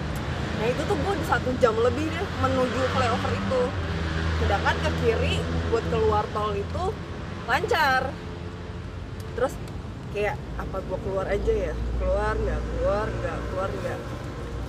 [0.59, 3.63] Nah, itu tuh gue satu jam lebih deh menuju flyover itu.
[4.43, 5.37] Sedangkan ke kiri
[5.71, 6.85] buat keluar tol itu
[7.47, 8.11] lancar.
[9.39, 9.55] Terus
[10.11, 11.75] kayak apa gue keluar aja ya?
[12.03, 13.99] Keluar nggak, keluar nggak, keluar nggak.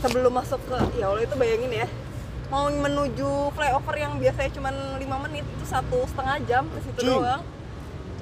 [0.06, 1.88] Sebelum masuk ke, ya Allah itu bayangin ya.
[2.54, 7.42] Mau menuju flyover yang biasanya cuma 5 menit itu satu setengah jam ke situ doang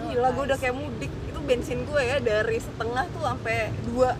[0.09, 4.11] Gila gue udah kayak mudik Itu bensin gue ya dari setengah tuh sampai dua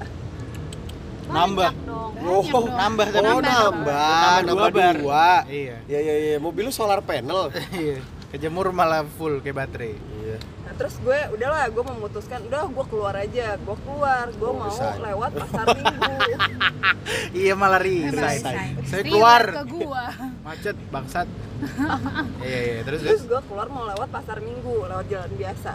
[1.32, 1.72] Nambah.
[1.88, 2.12] Dong.
[2.28, 2.68] Oh, dong.
[2.68, 5.28] nambah Oh, tapi Nambah, nambah, Nambah nambah dua dua.
[5.48, 5.76] Iya.
[5.88, 7.50] Iya iya iya, mobil lu solar panel.
[7.72, 8.04] Iya.
[8.32, 9.96] Kejemur malah full kayak baterai.
[10.82, 10.90] Iya.
[10.90, 14.98] Terus gue udahlah gue memutuskan udah gue keluar aja gue keluar gue Oh, mau resign.
[15.00, 16.14] lewat pasar minggu
[17.38, 18.10] Iya malah Resign.
[18.10, 18.42] resign.
[18.42, 18.74] Resign.
[18.84, 19.42] Saya keluar.
[19.46, 20.06] ke gua
[20.48, 21.28] Macet bangsat.
[22.42, 23.30] Iya iya terus terus terus.
[23.30, 25.72] gue keluar mau lewat pasar minggu lewat jalan biasa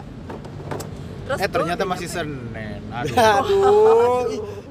[1.23, 2.81] terus Eh ternyata masih nyampe- Senin.
[2.89, 3.15] Aduh.
[3.15, 4.23] Aduh.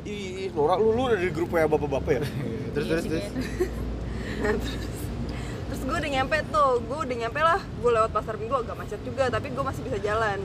[0.04, 2.20] Ih, lu lu udah di grup ya bapak-bapak ya?
[2.70, 3.26] terus Iya terus sih, terus.
[5.66, 7.60] Terus gue udah nyampe tuh gue udah nyampe lah.
[7.76, 10.38] Gue lewat pasar minggu agak macet juga tapi gue masih bisa jalan.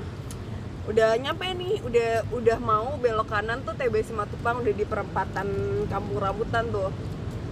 [0.84, 5.47] Udah nyampe nih udah udah mau belok kanan tuh TB Simatupang udah di perempatan
[5.88, 6.89] Kampung Rambutan tuh.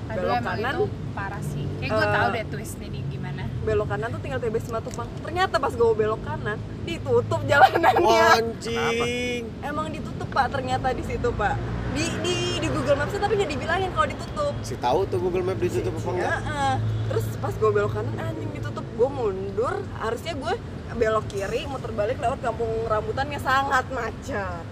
[0.07, 0.73] Aduh belok kanan.
[0.73, 1.65] itu parah sih.
[1.77, 3.43] Kayak gue Eh, tahu deh twistnya di gimana.
[3.59, 5.07] belok kanan tuh tinggal TB Simatupang.
[5.21, 8.23] Ternyata pas gue belok kanan ditutup jalanannya.
[8.35, 9.43] Anjing.
[9.61, 11.53] emang ditutup pak ternyata di situ pak
[11.95, 14.53] di di di Google Maps tapi nggak dibilangin kalau ditutup.
[14.61, 16.39] Si tahu tuh Google Map ditutup apa enggak?
[16.43, 16.75] Heeh.
[17.09, 18.85] terus pas gue belok kanan anjing ditutup.
[18.93, 20.53] Gue mundur harusnya gue
[20.89, 24.63] belok kiri muter balik lewat kampung rambutan yang sangat macet.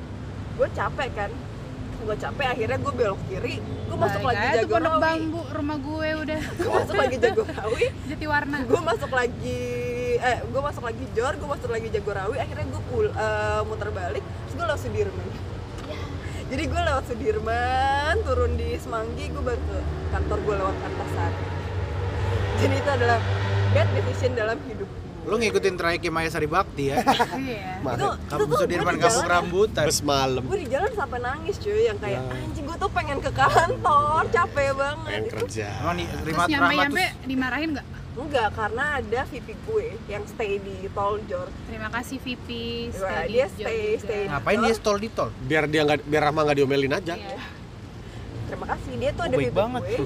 [0.57, 1.32] Gue capek kan?
[1.97, 3.57] Gue capek akhirnya gue belok kiri
[3.88, 6.41] gue masuk Balik lagi pondok Jagorawi bambu rumah gue udah.
[6.59, 8.57] Gue masuk lagi Jagorawi jati warna.
[8.68, 9.61] gue masuk lagi
[10.18, 14.24] eh gue masuk lagi Jor gue masuk lagi Jagorawi akhirnya gue pul eh, muter balik
[14.26, 15.28] terus gue lewat Sudirman
[16.47, 19.77] jadi gue lewat Sudirman turun di Semanggi gue baru ke
[20.09, 21.43] kantor gue lewat Antasari
[22.57, 23.19] jadi itu adalah
[23.69, 24.89] bad decision dalam hidup
[25.27, 27.03] Lu ngikutin trayeknya Maya Sari Bakti ya.
[27.35, 27.83] Iya.
[27.83, 29.83] Itu Kampung tuh Sudirman jalan- Rambutan.
[29.83, 30.39] Bus malam.
[30.41, 32.31] gue di jalan sampai nangis cuy yang kayak Ya.
[32.31, 35.67] anjing gue tuh pengen ke kantor capek banget Pengen itu kerja.
[35.77, 37.85] Emang nih Terus Rimat nyampe Rahmat nyampe tuh dimarahin nggak?
[38.20, 42.47] Enggak karena ada VP gue yang stay di tol Jor Terima kasih VP.
[42.91, 44.03] Wah, stay di dia stay- juga.
[44.03, 44.24] stay.
[44.26, 45.30] ngapain dia stol di tol?
[45.41, 47.13] Biar dia nggak biar Rahma nggak diomelin aja.
[47.13, 47.39] Iya.
[48.47, 49.82] terima kasih dia tuh Oh, ada VP banget.
[49.84, 49.97] gue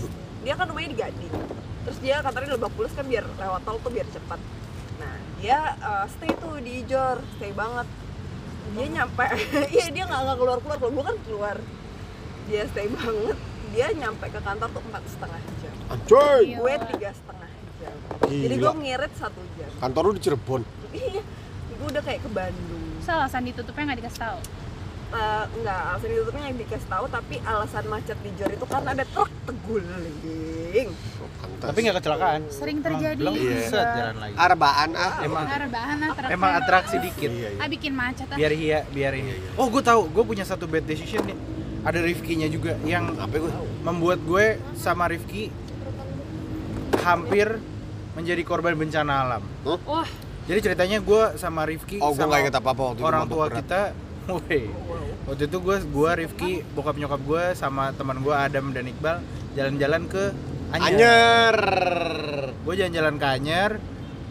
[0.42, 1.34] dia kan rumahnya di Gading
[1.82, 4.40] terus dia kantornya di Lebak Bulus kan biar lewat tol tuh biar cepat
[4.98, 7.86] nah dia uh, stay tuh di Jor stay banget
[8.72, 9.26] dia nyampe
[9.74, 11.56] iya dia nggak nggak keluar keluar kalau gue kan keluar
[12.44, 13.38] dia stay banget
[13.70, 16.42] dia nyampe ke kantor tuh empat setengah jam Ancoy.
[16.44, 16.58] Iya.
[16.58, 17.50] gue tiga setengah
[17.82, 18.64] jam jadi Gila.
[18.64, 20.62] gue ngirit satu jam Kantor lu di Cirebon.
[20.92, 21.22] iya
[21.72, 24.40] gue udah kayak ke Bandung Terus alasan ditutupnya nggak dikasih tahu.
[25.12, 29.04] Eh, enggak alasan ditutupnya yang dikasih tahu tapi alasan macet di Jor itu karena ada
[29.04, 31.68] truk teguling Oh, pantas.
[31.68, 32.42] Tapi nggak kecelakaan.
[32.48, 33.18] Sering terjadi.
[33.18, 33.58] belum Iya.
[33.66, 34.34] set jalan lagi.
[34.38, 35.14] Arbaan ah.
[35.20, 36.32] Emang Rebahan lah truknya.
[36.32, 37.28] emang atraksi dikit.
[37.28, 37.60] Iya, iya.
[37.60, 38.38] Ah bikin macet ah.
[38.38, 39.34] Biar hia, biar ini.
[39.58, 41.36] Oh, gue tahu, gue punya satu bad decision nih.
[41.82, 43.52] Ada Rifki-nya juga yang Apa gue?
[43.82, 45.50] membuat gue sama Rifki
[47.00, 47.58] hampir
[48.14, 49.44] menjadi korban bencana alam.
[49.64, 50.08] Wah,
[50.42, 53.46] Jadi ceritanya gue sama Rifki Oh, gue sama nggak inget apa-apa waktu itu orang tua
[53.46, 53.58] berat.
[53.62, 53.82] kita,
[54.28, 54.62] woi.
[55.24, 59.22] Waktu itu gue, gue Rifki, bokap nyokap gue sama teman gue Adam dan Iqbal
[59.54, 60.24] jalan-jalan ke
[60.72, 60.90] Anyer.
[60.90, 61.58] Anyer.
[62.60, 63.72] Gue jalan-jalan ke Anyer,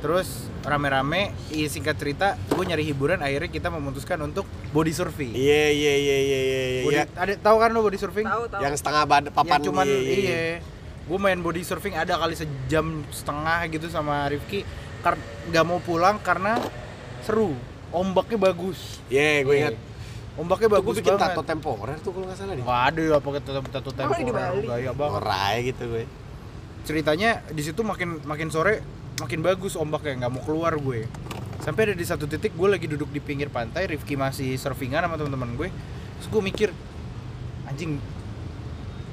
[0.01, 0.29] terus
[0.61, 5.33] rame-rame, i- singkat cerita, gue nyari hiburan, akhirnya kita memutuskan untuk body surfing.
[5.33, 7.03] Iya iya iya iya iya iya.
[7.09, 8.27] Ada tahu kan lo body surfing?
[8.27, 10.19] tahu tahu Yang setengah bad papan yang cuman iya, iya, iya.
[10.19, 10.59] iya
[11.11, 14.63] gue main body surfing ada kali sejam setengah gitu sama Rifki.
[15.03, 15.19] Kar
[15.51, 16.63] nggak mau pulang karena
[17.27, 17.59] seru.
[17.91, 19.03] Ombaknya bagus.
[19.11, 19.77] Iya, gue ingat.
[20.39, 21.35] ombaknya Tuh gue bagus bikin banget.
[21.35, 22.63] tato temporer tuh kalau nggak salah deh.
[22.63, 24.63] Wah, ada ya pakai tato tato di temporer?
[24.63, 25.19] Gaya banget.
[25.19, 26.05] Orai gitu gue.
[26.81, 28.81] ceritanya di situ makin makin sore
[29.21, 31.11] makin bagus ombaknya nggak mau keluar gue.
[31.61, 35.21] Sampai ada di satu titik gue lagi duduk di pinggir pantai Rifki masih surfingan sama
[35.21, 35.69] teman-teman gue.
[36.23, 36.69] Terus gue mikir
[37.69, 38.01] anjing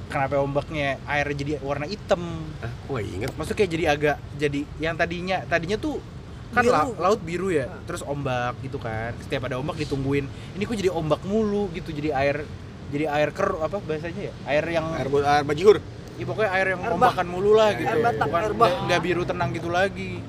[0.07, 2.23] kenapa ombaknya airnya jadi warna hitam.
[2.57, 3.29] Hah, gue inget.
[3.33, 5.99] maksudnya kayak jadi agak jadi yang tadinya tadinya tuh
[6.47, 6.71] kan Biru.
[6.71, 9.11] la- laut biru ya terus ombak gitu kan.
[9.19, 10.25] Setiap ada ombak ditungguin.
[10.55, 12.47] Ini kok jadi ombak mulu gitu jadi air
[12.87, 14.33] jadi air ker apa bahasanya ya?
[14.47, 15.77] Air yang Air, air bajigur.
[16.15, 16.97] ya pokoknya air yang Air bah.
[16.97, 18.71] ombakan mulu lah gitu Air batak, bukan air bah.
[18.81, 20.23] nggak- biru tenang gitu lagi.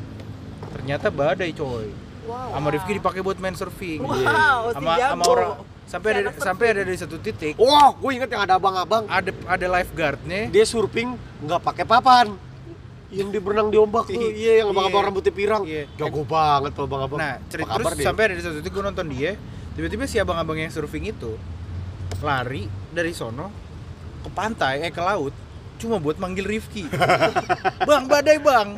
[0.68, 1.86] Ternyata badai coy.
[2.26, 2.52] Wow.
[2.52, 4.02] Sama Rifki dipakai buat main surfing.
[4.02, 5.50] Wow sama sama orang
[5.89, 9.09] sampai ada anak sampai ada di satu titik Wah, gue inget yang ada abang-abang.
[9.09, 12.36] ada ada lifeguardnya Dia surfing nggak pakai papan.
[13.09, 15.09] Yang di berenang di ombak tuh, iya yang abang-abang Iya.
[15.09, 15.62] rambutnya pirang.
[15.64, 15.89] Iya.
[15.97, 17.16] Jago banget tuh abang-abang.
[17.16, 18.05] Nah, cerita terus dia?
[18.05, 19.32] sampai ada di satu titik gue nonton dia,
[19.72, 21.32] tiba-tiba si abang-abang yang surfing itu
[22.20, 23.49] lari dari sono
[24.20, 25.32] ke pantai, eh ke laut,
[25.78, 26.84] cuma buat manggil Rifki.
[27.89, 28.68] bang, badai bang,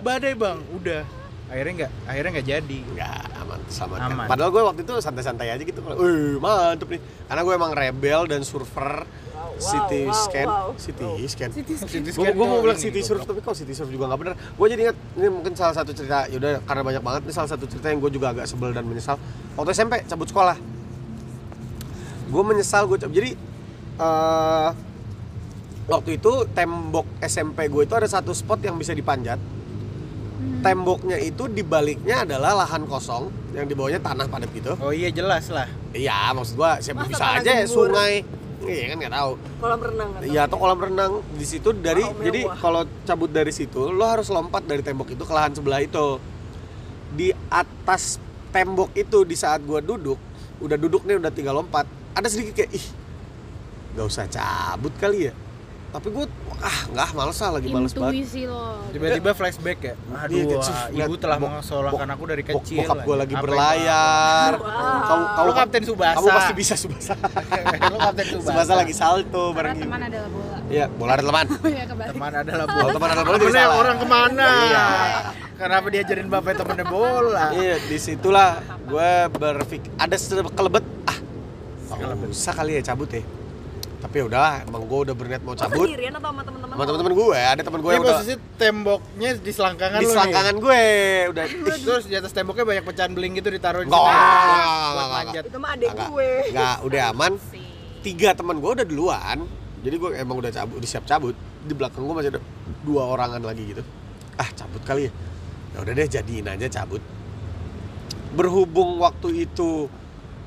[0.00, 1.02] badai bang, udah.
[1.50, 2.78] Akhirnya nggak, akhirnya nggak jadi.
[2.94, 4.26] Enggak, aman sama Aman.
[4.30, 5.82] Padahal gue waktu itu santai-santai aja gitu.
[5.82, 7.02] Wih, mantep nih.
[7.26, 9.02] Karena gue emang rebel dan surfer.
[9.40, 10.70] Wow, city wow, scan, wow.
[10.78, 11.26] city Wow.
[11.28, 11.50] scan.
[11.52, 14.20] City Gue scan gue mau bilang ini, city surf tapi kok city surf juga nggak
[14.22, 14.34] bener.
[14.56, 16.30] Gue jadi ingat ini mungkin salah satu cerita.
[16.30, 19.18] Yaudah karena banyak banget ini salah satu cerita yang gue juga agak sebel dan menyesal.
[19.58, 20.56] Waktu SMP cabut sekolah.
[22.30, 23.16] Gue menyesal gue cabut.
[23.16, 23.30] Jadi
[24.00, 24.68] eh
[25.90, 29.36] waktu itu tembok SMP gue itu ada satu spot yang bisa dipanjat.
[30.60, 34.76] Temboknya itu di baliknya adalah lahan kosong yang di bawahnya tanah padat gitu.
[34.76, 35.64] Oh iya jelas lah.
[35.96, 38.22] Iya, maksud gua siapa Masa bisa aja ya sungai.
[38.60, 39.32] Iya kan nggak tahu.
[39.56, 43.88] kolam renang Iya atau kolam renang di situ dari Wow, jadi kalau cabut dari situ
[43.88, 46.20] lo harus lompat dari tembok itu ke lahan sebelah itu.
[47.16, 48.20] Di atas
[48.52, 50.20] tembok itu di saat gua duduk,
[50.60, 52.86] udah duduk nih udah tinggal lompat, ada sedikit kayak ih
[53.96, 55.34] nggak usah cabut kali ya.
[55.90, 56.22] Tapi gue
[56.60, 58.14] ah nggak males lah lagi males banget
[58.46, 58.78] lo.
[58.90, 60.54] tiba-tiba flashback ya Iya, aduh gitu.
[60.56, 65.02] wah, Lihat ibu telah mengesolahkan aku dari kecil bokap gue lagi Apa berlayar Wow.
[65.02, 67.12] kamu kamu kapten subasa kamu pasti bisa subasa
[67.90, 70.56] lu kapten subasa subasa lagi salto bareng ibu teman adalah bola.
[70.68, 72.10] iya bola ada teman Oh ya kebalik.
[72.12, 73.74] teman adalah bola teman adalah bola jadi salah.
[73.76, 74.86] orang ke mana Iya.
[75.56, 78.50] kenapa diajarin bapak temennya bola iya di situlah
[78.84, 80.14] gue berpikir ada
[80.48, 81.18] kelebet ah
[81.90, 83.22] nggak usah kali ya cabut ya
[84.00, 85.84] tapi ya udahlah emang gue udah berniat mau Lo cabut.
[85.84, 86.72] sendirian atau sama teman-teman?
[86.72, 90.82] sama teman-teman gue ada teman gue yang udah posisi temboknya di selangkangan di selangkangan gue
[91.30, 91.44] udah.
[91.76, 94.08] Terus di atas temboknya banyak pecahan beling gitu ditaruh di Nggak, situ.
[94.10, 95.44] nggak, Buat.
[95.44, 96.30] Itu mah adek gue.
[96.50, 97.32] nggak udah aman.
[98.00, 99.38] Tiga teman gue udah duluan.
[99.80, 101.36] Jadi gue emang udah cabut udah siap cabut.
[101.60, 102.40] Di belakang gue masih ada
[102.80, 103.82] dua orangan lagi gitu.
[104.40, 105.12] Ah cabut kali ya.
[105.70, 107.04] Ya udah deh jadiin aja cabut.
[108.32, 109.92] Berhubung waktu itu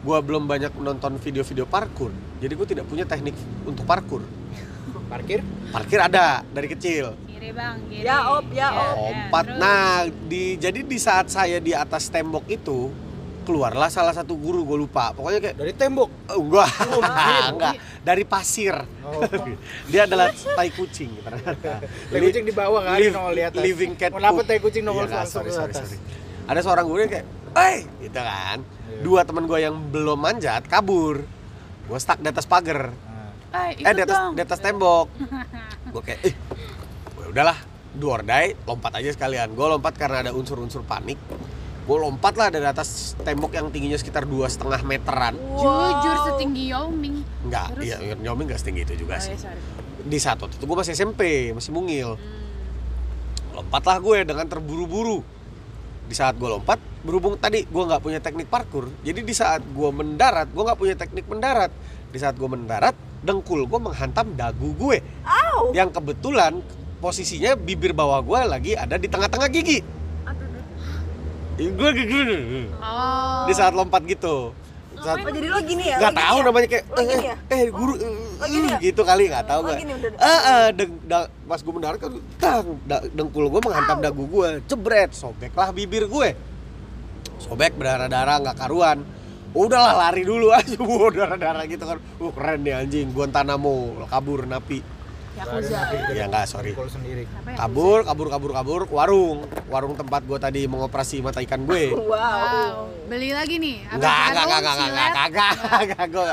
[0.04, 2.10] gue belum banyak menonton video-video parkur
[2.44, 3.32] jadi gue tidak punya teknik
[3.64, 4.20] untuk parkur
[5.12, 5.40] Parkir?
[5.70, 8.04] parkir ada dari kecil Kiri bang, kiri.
[8.04, 8.96] Ya, op, ya, op.
[8.98, 9.60] lompat terus.
[9.60, 12.88] nah di jadi di saat saya di atas tembok itu
[13.44, 16.08] keluarlah salah satu guru gue lupa pokoknya kayak Dari tembok.
[16.32, 17.74] Oh, enggak, enggak, enggak.
[18.00, 18.72] Dari pasir.
[19.04, 19.20] Oh.
[19.92, 21.84] Dia adalah tai kucing ternyata.
[21.84, 23.60] Tai kucing di bawah kan, Liv- nongol di atas.
[23.60, 24.12] Living cat.
[24.14, 24.48] Kenapa poop.
[24.48, 25.84] tai kucing nongol Iya, langsung sorry, sorry, atas?
[25.86, 26.00] sorry.
[26.46, 28.58] Ada seorang guru yang kayak, "Hei!" gitu kan.
[28.64, 29.00] Iya.
[29.04, 31.28] Dua teman gue yang belum manjat kabur.
[31.84, 32.90] Gue stuck di atas pagar.
[32.90, 34.34] Nah, Eh, Eh, di atas dong.
[34.34, 35.08] di atas tembok.
[35.94, 36.34] gue kayak, "Eh,
[37.16, 37.58] ya udahlah,
[37.92, 41.22] do or die, lompat aja sekalian." Gue lompat karena ada unsur-unsur panik.
[41.84, 45.36] Gue lompat lah dari atas tembok yang tingginya sekitar dua setengah meteran.
[45.36, 47.22] Jujur setinggi Yao Ming.
[47.44, 47.84] Enggak, Terus?
[47.86, 49.36] iya, Nyomi enggak setinggi itu juga Oh, sih.
[49.36, 49.62] ya, sorry.
[50.02, 51.22] di saat waktu itu gue masih SMP
[51.52, 52.20] masih mungil
[53.54, 55.24] lompatlah gue dengan terburu-buru
[56.04, 59.90] di saat gue lompat berhubung tadi gue nggak punya teknik parkur jadi di saat gue
[59.92, 61.70] mendarat gue nggak punya teknik mendarat
[62.10, 65.72] di saat gue mendarat dengkul gue menghantam dagu gue Au.
[65.72, 66.64] yang kebetulan
[66.98, 69.84] posisinya bibir bawah gue lagi ada di tengah-tengah gigi
[71.56, 72.22] gue gigi
[72.80, 73.46] Oh.
[73.46, 74.56] di saat lompat gitu
[74.96, 75.98] saat Oh, jadi lo gini ya?
[76.00, 76.44] nggak gini tahu ya?
[76.44, 77.36] namanya kayak gini ya?
[77.46, 78.78] eh, eh guru eh, Oh, gini ya?
[78.82, 80.10] gitu kali nggak tahu Oh, gini udah.
[80.18, 84.50] ah ah, deng- da- pas gue mendarat kan tang, da- dengkul gue menghantam dagu gue
[84.64, 86.30] jebret sobeklah bibir gue
[87.44, 89.04] sobek berdarah darah nggak karuan.
[89.54, 92.00] Udahlah lari dulu aja bu darah darah gitu kan.
[92.18, 93.12] Uh keren nih anjing.
[93.12, 95.03] Guantanamo kabur napi
[95.34, 95.80] Yakuza.
[96.14, 96.72] ya nggak sorry
[97.58, 102.14] kabur kabur kabur kabur ke warung warung tempat gue tadi mengoperasi mata ikan gue Wow.
[102.14, 102.94] Wow.
[103.10, 103.84] Beli lagi nih.
[103.86, 105.04] Apa Enggak, enggak, enggak, enggak, enggak, silet?
[105.04, 106.28] enggak, enggak, enggak, gue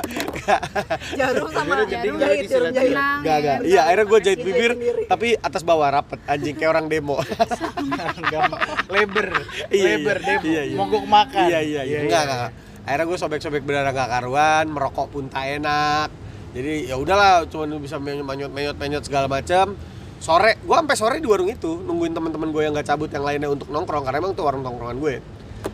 [1.18, 2.94] Jarum sama Jarum jahit, jarum jahit.
[2.94, 3.58] Enggak, enggak.
[3.60, 3.66] ya.
[3.66, 4.72] Iya, akhirnya gue jahit bibir,
[5.10, 7.16] tapi atas bawah rapet, anjing kayak orang demo.
[8.94, 9.28] Leber.
[9.68, 10.26] Iya, leber iya.
[10.28, 10.42] demo.
[10.46, 10.76] Iya, iya.
[10.78, 11.46] Mogok makan.
[11.50, 11.98] iya, iya, iya.
[12.06, 12.52] Enggak, enggak, enggak.
[12.80, 16.08] Akhirnya gue sobek-sobek berdarah gak karuan, merokok pun tak enak.
[16.50, 19.78] Jadi ya udahlah, cuma bisa menyot menyot menyot segala macam.
[20.20, 23.48] Sore, gue sampai sore di warung itu nungguin teman-teman gue yang gak cabut yang lainnya
[23.48, 25.14] untuk nongkrong karena emang itu warung nongkrongan gue.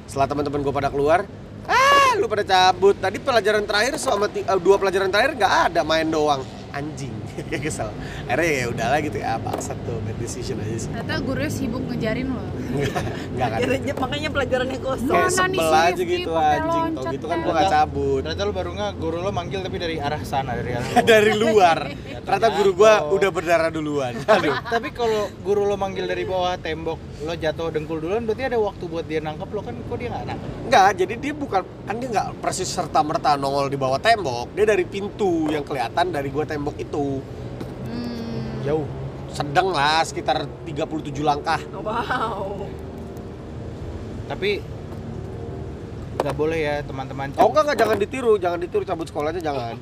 [0.07, 1.27] Setelah teman-teman gue pada keluar,
[1.67, 2.95] ah lu pada cabut.
[2.95, 6.47] Tadi pelajaran terakhir selama eh, dua pelajaran terakhir nggak ada main doang.
[6.71, 7.11] Anjing,
[7.65, 7.91] kesel.
[8.27, 10.91] Akhirnya ya udahlah gitu ya, bangsat tuh bad decision aja sih.
[10.91, 12.45] Ternyata gurunya sibuk ngejarin lo.
[12.77, 13.59] Enggak kan.
[13.63, 15.15] Jadi, makanya pelajarannya kosong.
[15.17, 16.85] Kayak sebel aja gitu anjing.
[16.97, 17.45] Tau gitu kan ya?
[17.45, 18.21] gua gak cabut.
[18.27, 21.05] Ternyata lu baru nggak guru lo manggil tapi dari arah sana dari arah luar.
[21.17, 21.79] Dari luar.
[22.27, 24.13] Ternyata guru gua udah berdarah duluan.
[24.27, 24.57] tapi, Aduh.
[24.67, 28.85] tapi kalau guru lo manggil dari bawah tembok lo jatuh dengkul duluan berarti ada waktu
[28.91, 32.09] buat dia nangkep lo kan kok dia nggak nangkep Enggak, jadi dia bukan kan dia
[32.11, 34.51] nggak persis serta merta nongol di bawah tembok.
[34.59, 37.23] Dia dari pintu yang kelihatan dari gua tembok itu.
[38.67, 38.87] Jauh
[39.37, 41.61] Sedang lah sekitar 37 langkah.
[41.77, 42.65] Wow.
[44.27, 44.59] tapi
[46.19, 49.79] nggak boleh ya teman-teman Oh enggak enggak jangan ditiru, jangan ditiru cabut sekolahnya jangan.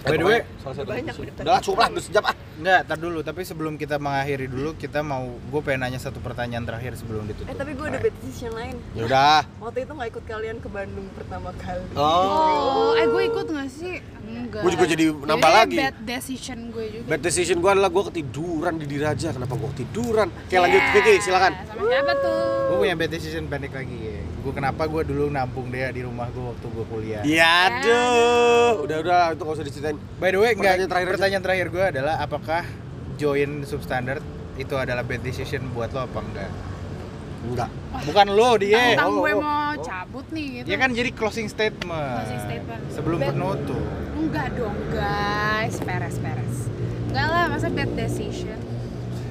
[0.00, 1.60] By the way, udah.
[1.60, 2.34] Cukup lah, udah sejam ah.
[2.60, 3.20] Enggak, tar dulu.
[3.20, 7.32] Tapi sebelum kita mengakhiri dulu, kita mau gue pengen nanya satu pertanyaan terakhir sebelum Eh
[7.32, 7.56] ditutup.
[7.56, 8.76] tapi gue ada bad decision lain.
[8.92, 9.40] Ya udah.
[9.58, 11.84] Waktu itu nggak ikut kalian ke Bandung pertama kali.
[11.96, 13.96] Oh, eh gue ikut gak sih?
[14.24, 14.60] Enggak.
[14.60, 15.76] Gue juga jadi nambah Jadi lagi.
[15.80, 17.06] bad decision gue juga.
[17.08, 19.28] Bad decision gue adalah gue ketiduran di Diraja.
[19.32, 20.28] Kenapa gue ketiduran?
[20.28, 21.52] Oke lanjut, Kiki silakan.
[21.64, 22.40] Sama siapa tuh?
[22.68, 24.19] Gue punya bad decision pendek lagi ya.
[24.40, 27.22] Gue kenapa gue dulu nampung dia di rumah gue waktu gue kuliah.
[27.22, 28.72] Iya, aduh.
[28.82, 29.96] Udah udah itu gak usah diceritain.
[30.16, 31.14] By the way, enggak, Pertanyaan terakhir aja.
[31.14, 32.62] pertanyaan terakhir gue adalah apakah
[33.14, 34.24] join substandard
[34.56, 36.50] itu adalah bad decision buat lo apa enggak?
[37.42, 37.68] Enggak.
[38.02, 38.96] Bukan lo dia.
[38.96, 39.72] Tentang Oh, gue oh, mau oh.
[39.78, 40.66] cabut nih gitu.
[40.66, 42.16] Ya kan jadi closing statement.
[42.18, 42.80] Closing statement.
[42.90, 43.84] Sebelum Bad- penutup.
[44.14, 46.56] Enggak dong guys, peres-peres.
[47.08, 48.56] Enggak lah, masa bad decision.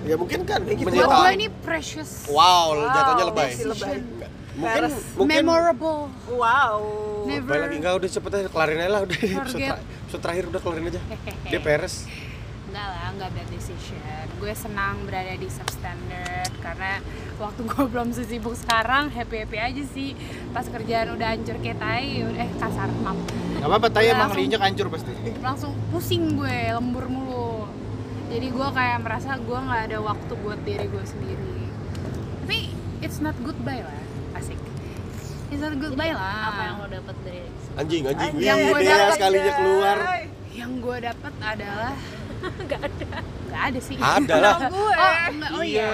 [0.02, 2.26] Ya mungkin kan Buat menyita- gue ini precious.
[2.26, 3.46] Wow, Wow, jatuhnya lebay.
[3.48, 3.98] masih lebay.
[4.60, 4.96] Mungkin Peres.
[5.16, 6.00] mungkin Memorable.
[6.30, 6.80] Wow.
[7.24, 7.48] Never.
[7.48, 11.02] Lebay lagi enggak udah cepet aja kelarin aja lah udah episode, terakhir udah kelarin aja.
[11.48, 11.96] Dia peres.
[12.68, 14.26] Enggak lah, enggak bad decision.
[14.36, 16.92] Gue senang berada di substandard karena
[17.36, 20.12] waktu gue belum sesibuk sekarang happy happy aja sih.
[20.52, 23.18] Pas kerjaan udah hancur kayak tai, eh kasar maaf.
[23.56, 25.12] Gak apa-apa, tai emang langsung- diinjak hancur pasti.
[25.40, 27.66] Langsung pusing gue, lembur mulu.
[28.30, 31.58] Jadi gue kayak merasa gue nggak ada waktu buat diri gue sendiri.
[32.44, 32.60] Tapi
[33.02, 33.98] it's not goodbye lah.
[35.50, 36.34] It's not goodbye lah.
[36.48, 37.42] Apa yang lo dapet dari
[37.76, 38.32] Anjing, anjing.
[38.38, 39.98] Yang Wih, gua dia dapet, sekalinya keluar.
[40.52, 41.94] Yang gue dapet adalah
[42.72, 43.20] Gak ada
[43.50, 43.96] nggak ada sih.
[43.98, 44.56] Ada lah.
[44.62, 45.84] gue Oh, enggak, oh Iya.
[45.84, 45.92] iya.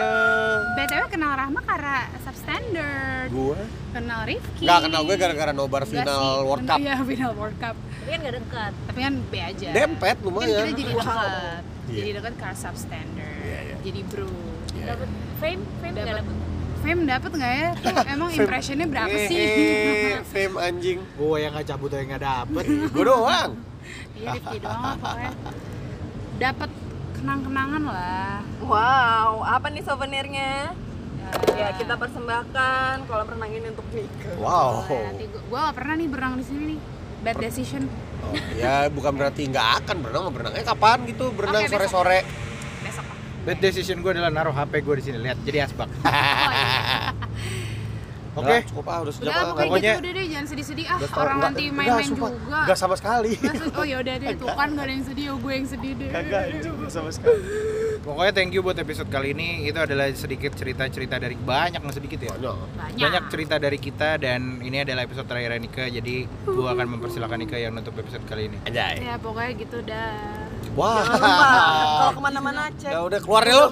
[0.76, 3.30] BTW kenal Rahma karena substandard.
[3.32, 3.57] Gua
[3.90, 4.61] Kenal Rifki.
[4.61, 6.03] nggak kenal gue gara-gara nobar final
[6.36, 6.77] sih, World Cup.
[6.77, 7.76] Iya, final World Cup.
[7.80, 9.68] Tapi kan gak dekat Tapi kan B aja.
[9.72, 10.52] Dempet Kan lumayan.
[10.61, 11.61] kita jadi dekat.
[11.86, 11.95] Iya.
[11.95, 13.40] Jadi dekat karena substandard.
[13.41, 13.76] Iya, iya.
[13.82, 14.27] Jadi bro.
[14.76, 14.86] Iya.
[14.86, 15.10] Dapet
[15.40, 15.61] fame?
[15.80, 16.26] Fame gak Dapet.
[16.81, 17.69] Fame dapet nggak ya?
[17.77, 18.41] Tuh emang Fame.
[18.43, 19.38] impressionnya berapa sih?
[19.38, 20.99] Eh, fame anjing.
[21.15, 22.64] Gue yang gak cabut yang gak dapet.
[22.95, 23.52] Gue doang.
[24.15, 25.31] Iya Rifki doang lah pokoknya.
[26.35, 26.69] Dapat
[27.15, 28.38] kenang-kenangan lah.
[28.65, 30.73] wow apa nih souvenirnya
[31.26, 34.85] Ya, ya kita persembahkan kolam renang ini untuk Nika Wow.
[34.85, 36.80] Boleh, Nanti gua, gua gak pernah nih berenang di sini nih.
[37.26, 37.84] Bad decision.
[38.22, 41.34] Oh, ya bukan berarti nggak akan berenang, berenangnya kapan gitu?
[41.34, 41.81] Berenang besok.
[41.81, 42.19] sore-sore.
[42.81, 43.18] Besok lah.
[43.45, 45.18] Bad decision gue adalah naruh HP gue di sini.
[45.18, 45.89] Lihat, jadi asbak.
[45.89, 46.55] Oh, iya.
[48.35, 48.43] Oke.
[48.45, 49.45] Udah, cukup ah, udah sejam Udah ah.
[49.45, 52.27] pokoknya pokoknya- gitu udah deh jangan sedih-sedih ah Udah orang enggak- nanti main-main juga.
[52.35, 53.31] Enggak sama sekali.
[53.37, 55.91] Masa- oh ya udah deh tuh kan gak ada yang sedih, oh gue yang sedih
[55.95, 56.09] deh.
[56.11, 56.43] Kagak
[56.87, 57.39] sama sekali.
[57.97, 59.65] Pokoknya thank you buat episode kali ini.
[59.65, 62.35] Itu adalah sedikit cerita-cerita dari banyak nggak sedikit ya.
[62.35, 62.99] Banyak.
[63.01, 63.23] Banyak.
[63.27, 65.87] Cerita dari kita dan ini adalah episode terakhir Nika.
[65.87, 68.57] Jadi gua akan mempersilahkan Nika yang nutup episode kali ini.
[68.63, 69.01] Anjay.
[69.01, 70.13] Ya pokoknya gitu dah.
[70.75, 71.01] Wah.
[71.01, 71.17] lupa
[71.97, 73.67] kalau ke mana-mana cek Ya udah keluar deh lo.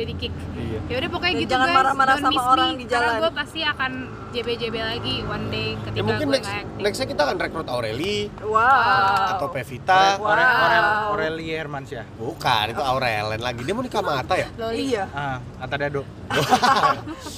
[0.00, 0.32] Udah di kick.
[0.32, 0.78] Iya.
[0.82, 1.76] Ya udah pokoknya Dan gitu jangan guys.
[1.76, 3.20] marah-marah Don't sama miss orang me, di Karena jalan.
[3.20, 3.92] gue pasti akan
[4.30, 9.28] JB-JB lagi one day ketika Ya mungkin gue next nextnya kita akan rekrut Aureli wow
[9.30, 10.16] atau Pevita.
[10.16, 10.24] Wow.
[10.24, 12.04] Aurel, Aurel, Aurelia Hermansyah.
[12.16, 13.60] Bukan, itu Aurelen lagi.
[13.60, 14.48] Dia mau nikah sama Ata ya?
[14.56, 14.76] Loli.
[14.88, 16.02] iya Ah, Atta Dado.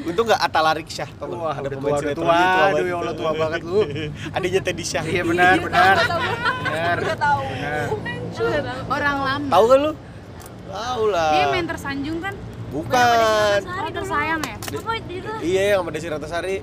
[0.00, 1.08] Untung nggak Ata Lariksyah.
[1.14, 1.28] Tau?
[1.30, 2.32] Wah, Ada udah pemain tua, udah sinetron tua.
[2.32, 2.88] gitu, tua Aduh, banget.
[2.88, 3.80] ya Allah, tua banget lu.
[4.36, 5.04] Adiknya Teddy Syah.
[5.04, 5.94] Iya benar, benar.
[6.64, 6.96] Benar.
[6.98, 7.40] Udah tahu.
[7.44, 8.76] Benar.
[8.88, 9.46] Orang lama.
[9.46, 9.92] Tahu kan lu?
[10.68, 11.32] Tahu lah.
[11.32, 12.34] Dia main tersanjung kan?
[12.68, 13.58] Bukan.
[13.64, 14.56] Oh, tersayang ya?
[14.60, 15.32] Apa itu?
[15.40, 16.56] Iya, yang sama Desi Ratnasari.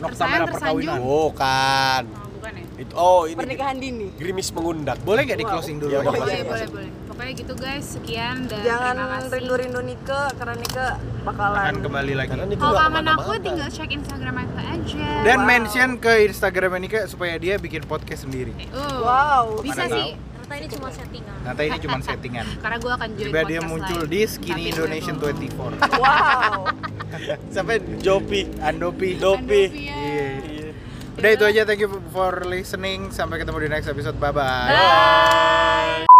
[0.00, 0.80] Nokta Tersayang, merah tersanjung.
[0.82, 0.98] perkawinan.
[0.98, 2.02] Bukan.
[2.08, 2.64] Oh, bukan ya?
[2.72, 4.98] Itu oh ini pernikahan dini Gerimis mengundang.
[5.04, 5.92] Boleh gak di closing dulu?
[5.92, 6.08] Iya, aja?
[6.08, 6.18] boleh.
[6.18, 6.90] Boleh, boleh, boleh.
[7.06, 8.96] Pokoknya gitu guys, sekian dan jangan
[9.28, 10.86] rindu-rindu Nika karena Nika
[11.22, 12.30] bakalan Akan kembali lagi.
[12.32, 15.08] Kalau nggak kangen aku tinggal cek Instagram aku aja.
[15.22, 15.46] Dan Wow.
[15.46, 18.56] mention ke Instagram Nika supaya dia bikin podcast sendiri.
[18.72, 20.31] Oh, wow Bisa Mana sih.
[20.52, 22.46] Ternyata ini cuma settingan Nanti ini cuma settingan.
[22.60, 24.12] Karena gue akan join Tiba dia muncul lain.
[24.12, 25.36] di Skinny Tapi Indonesian belum.
[25.80, 25.96] 24.
[25.96, 26.60] wow
[27.54, 28.40] Sampai Jopi.
[28.60, 29.08] Andopi.
[29.16, 29.62] Dopi.
[29.64, 29.96] Ya.
[29.96, 30.28] Iya.
[30.44, 30.68] Iya.
[31.12, 33.08] Udah itu aja thank you for listening.
[33.08, 34.16] Sampai ketemu di next episode.
[34.16, 34.68] Bye bye.
[34.68, 36.11] Bye.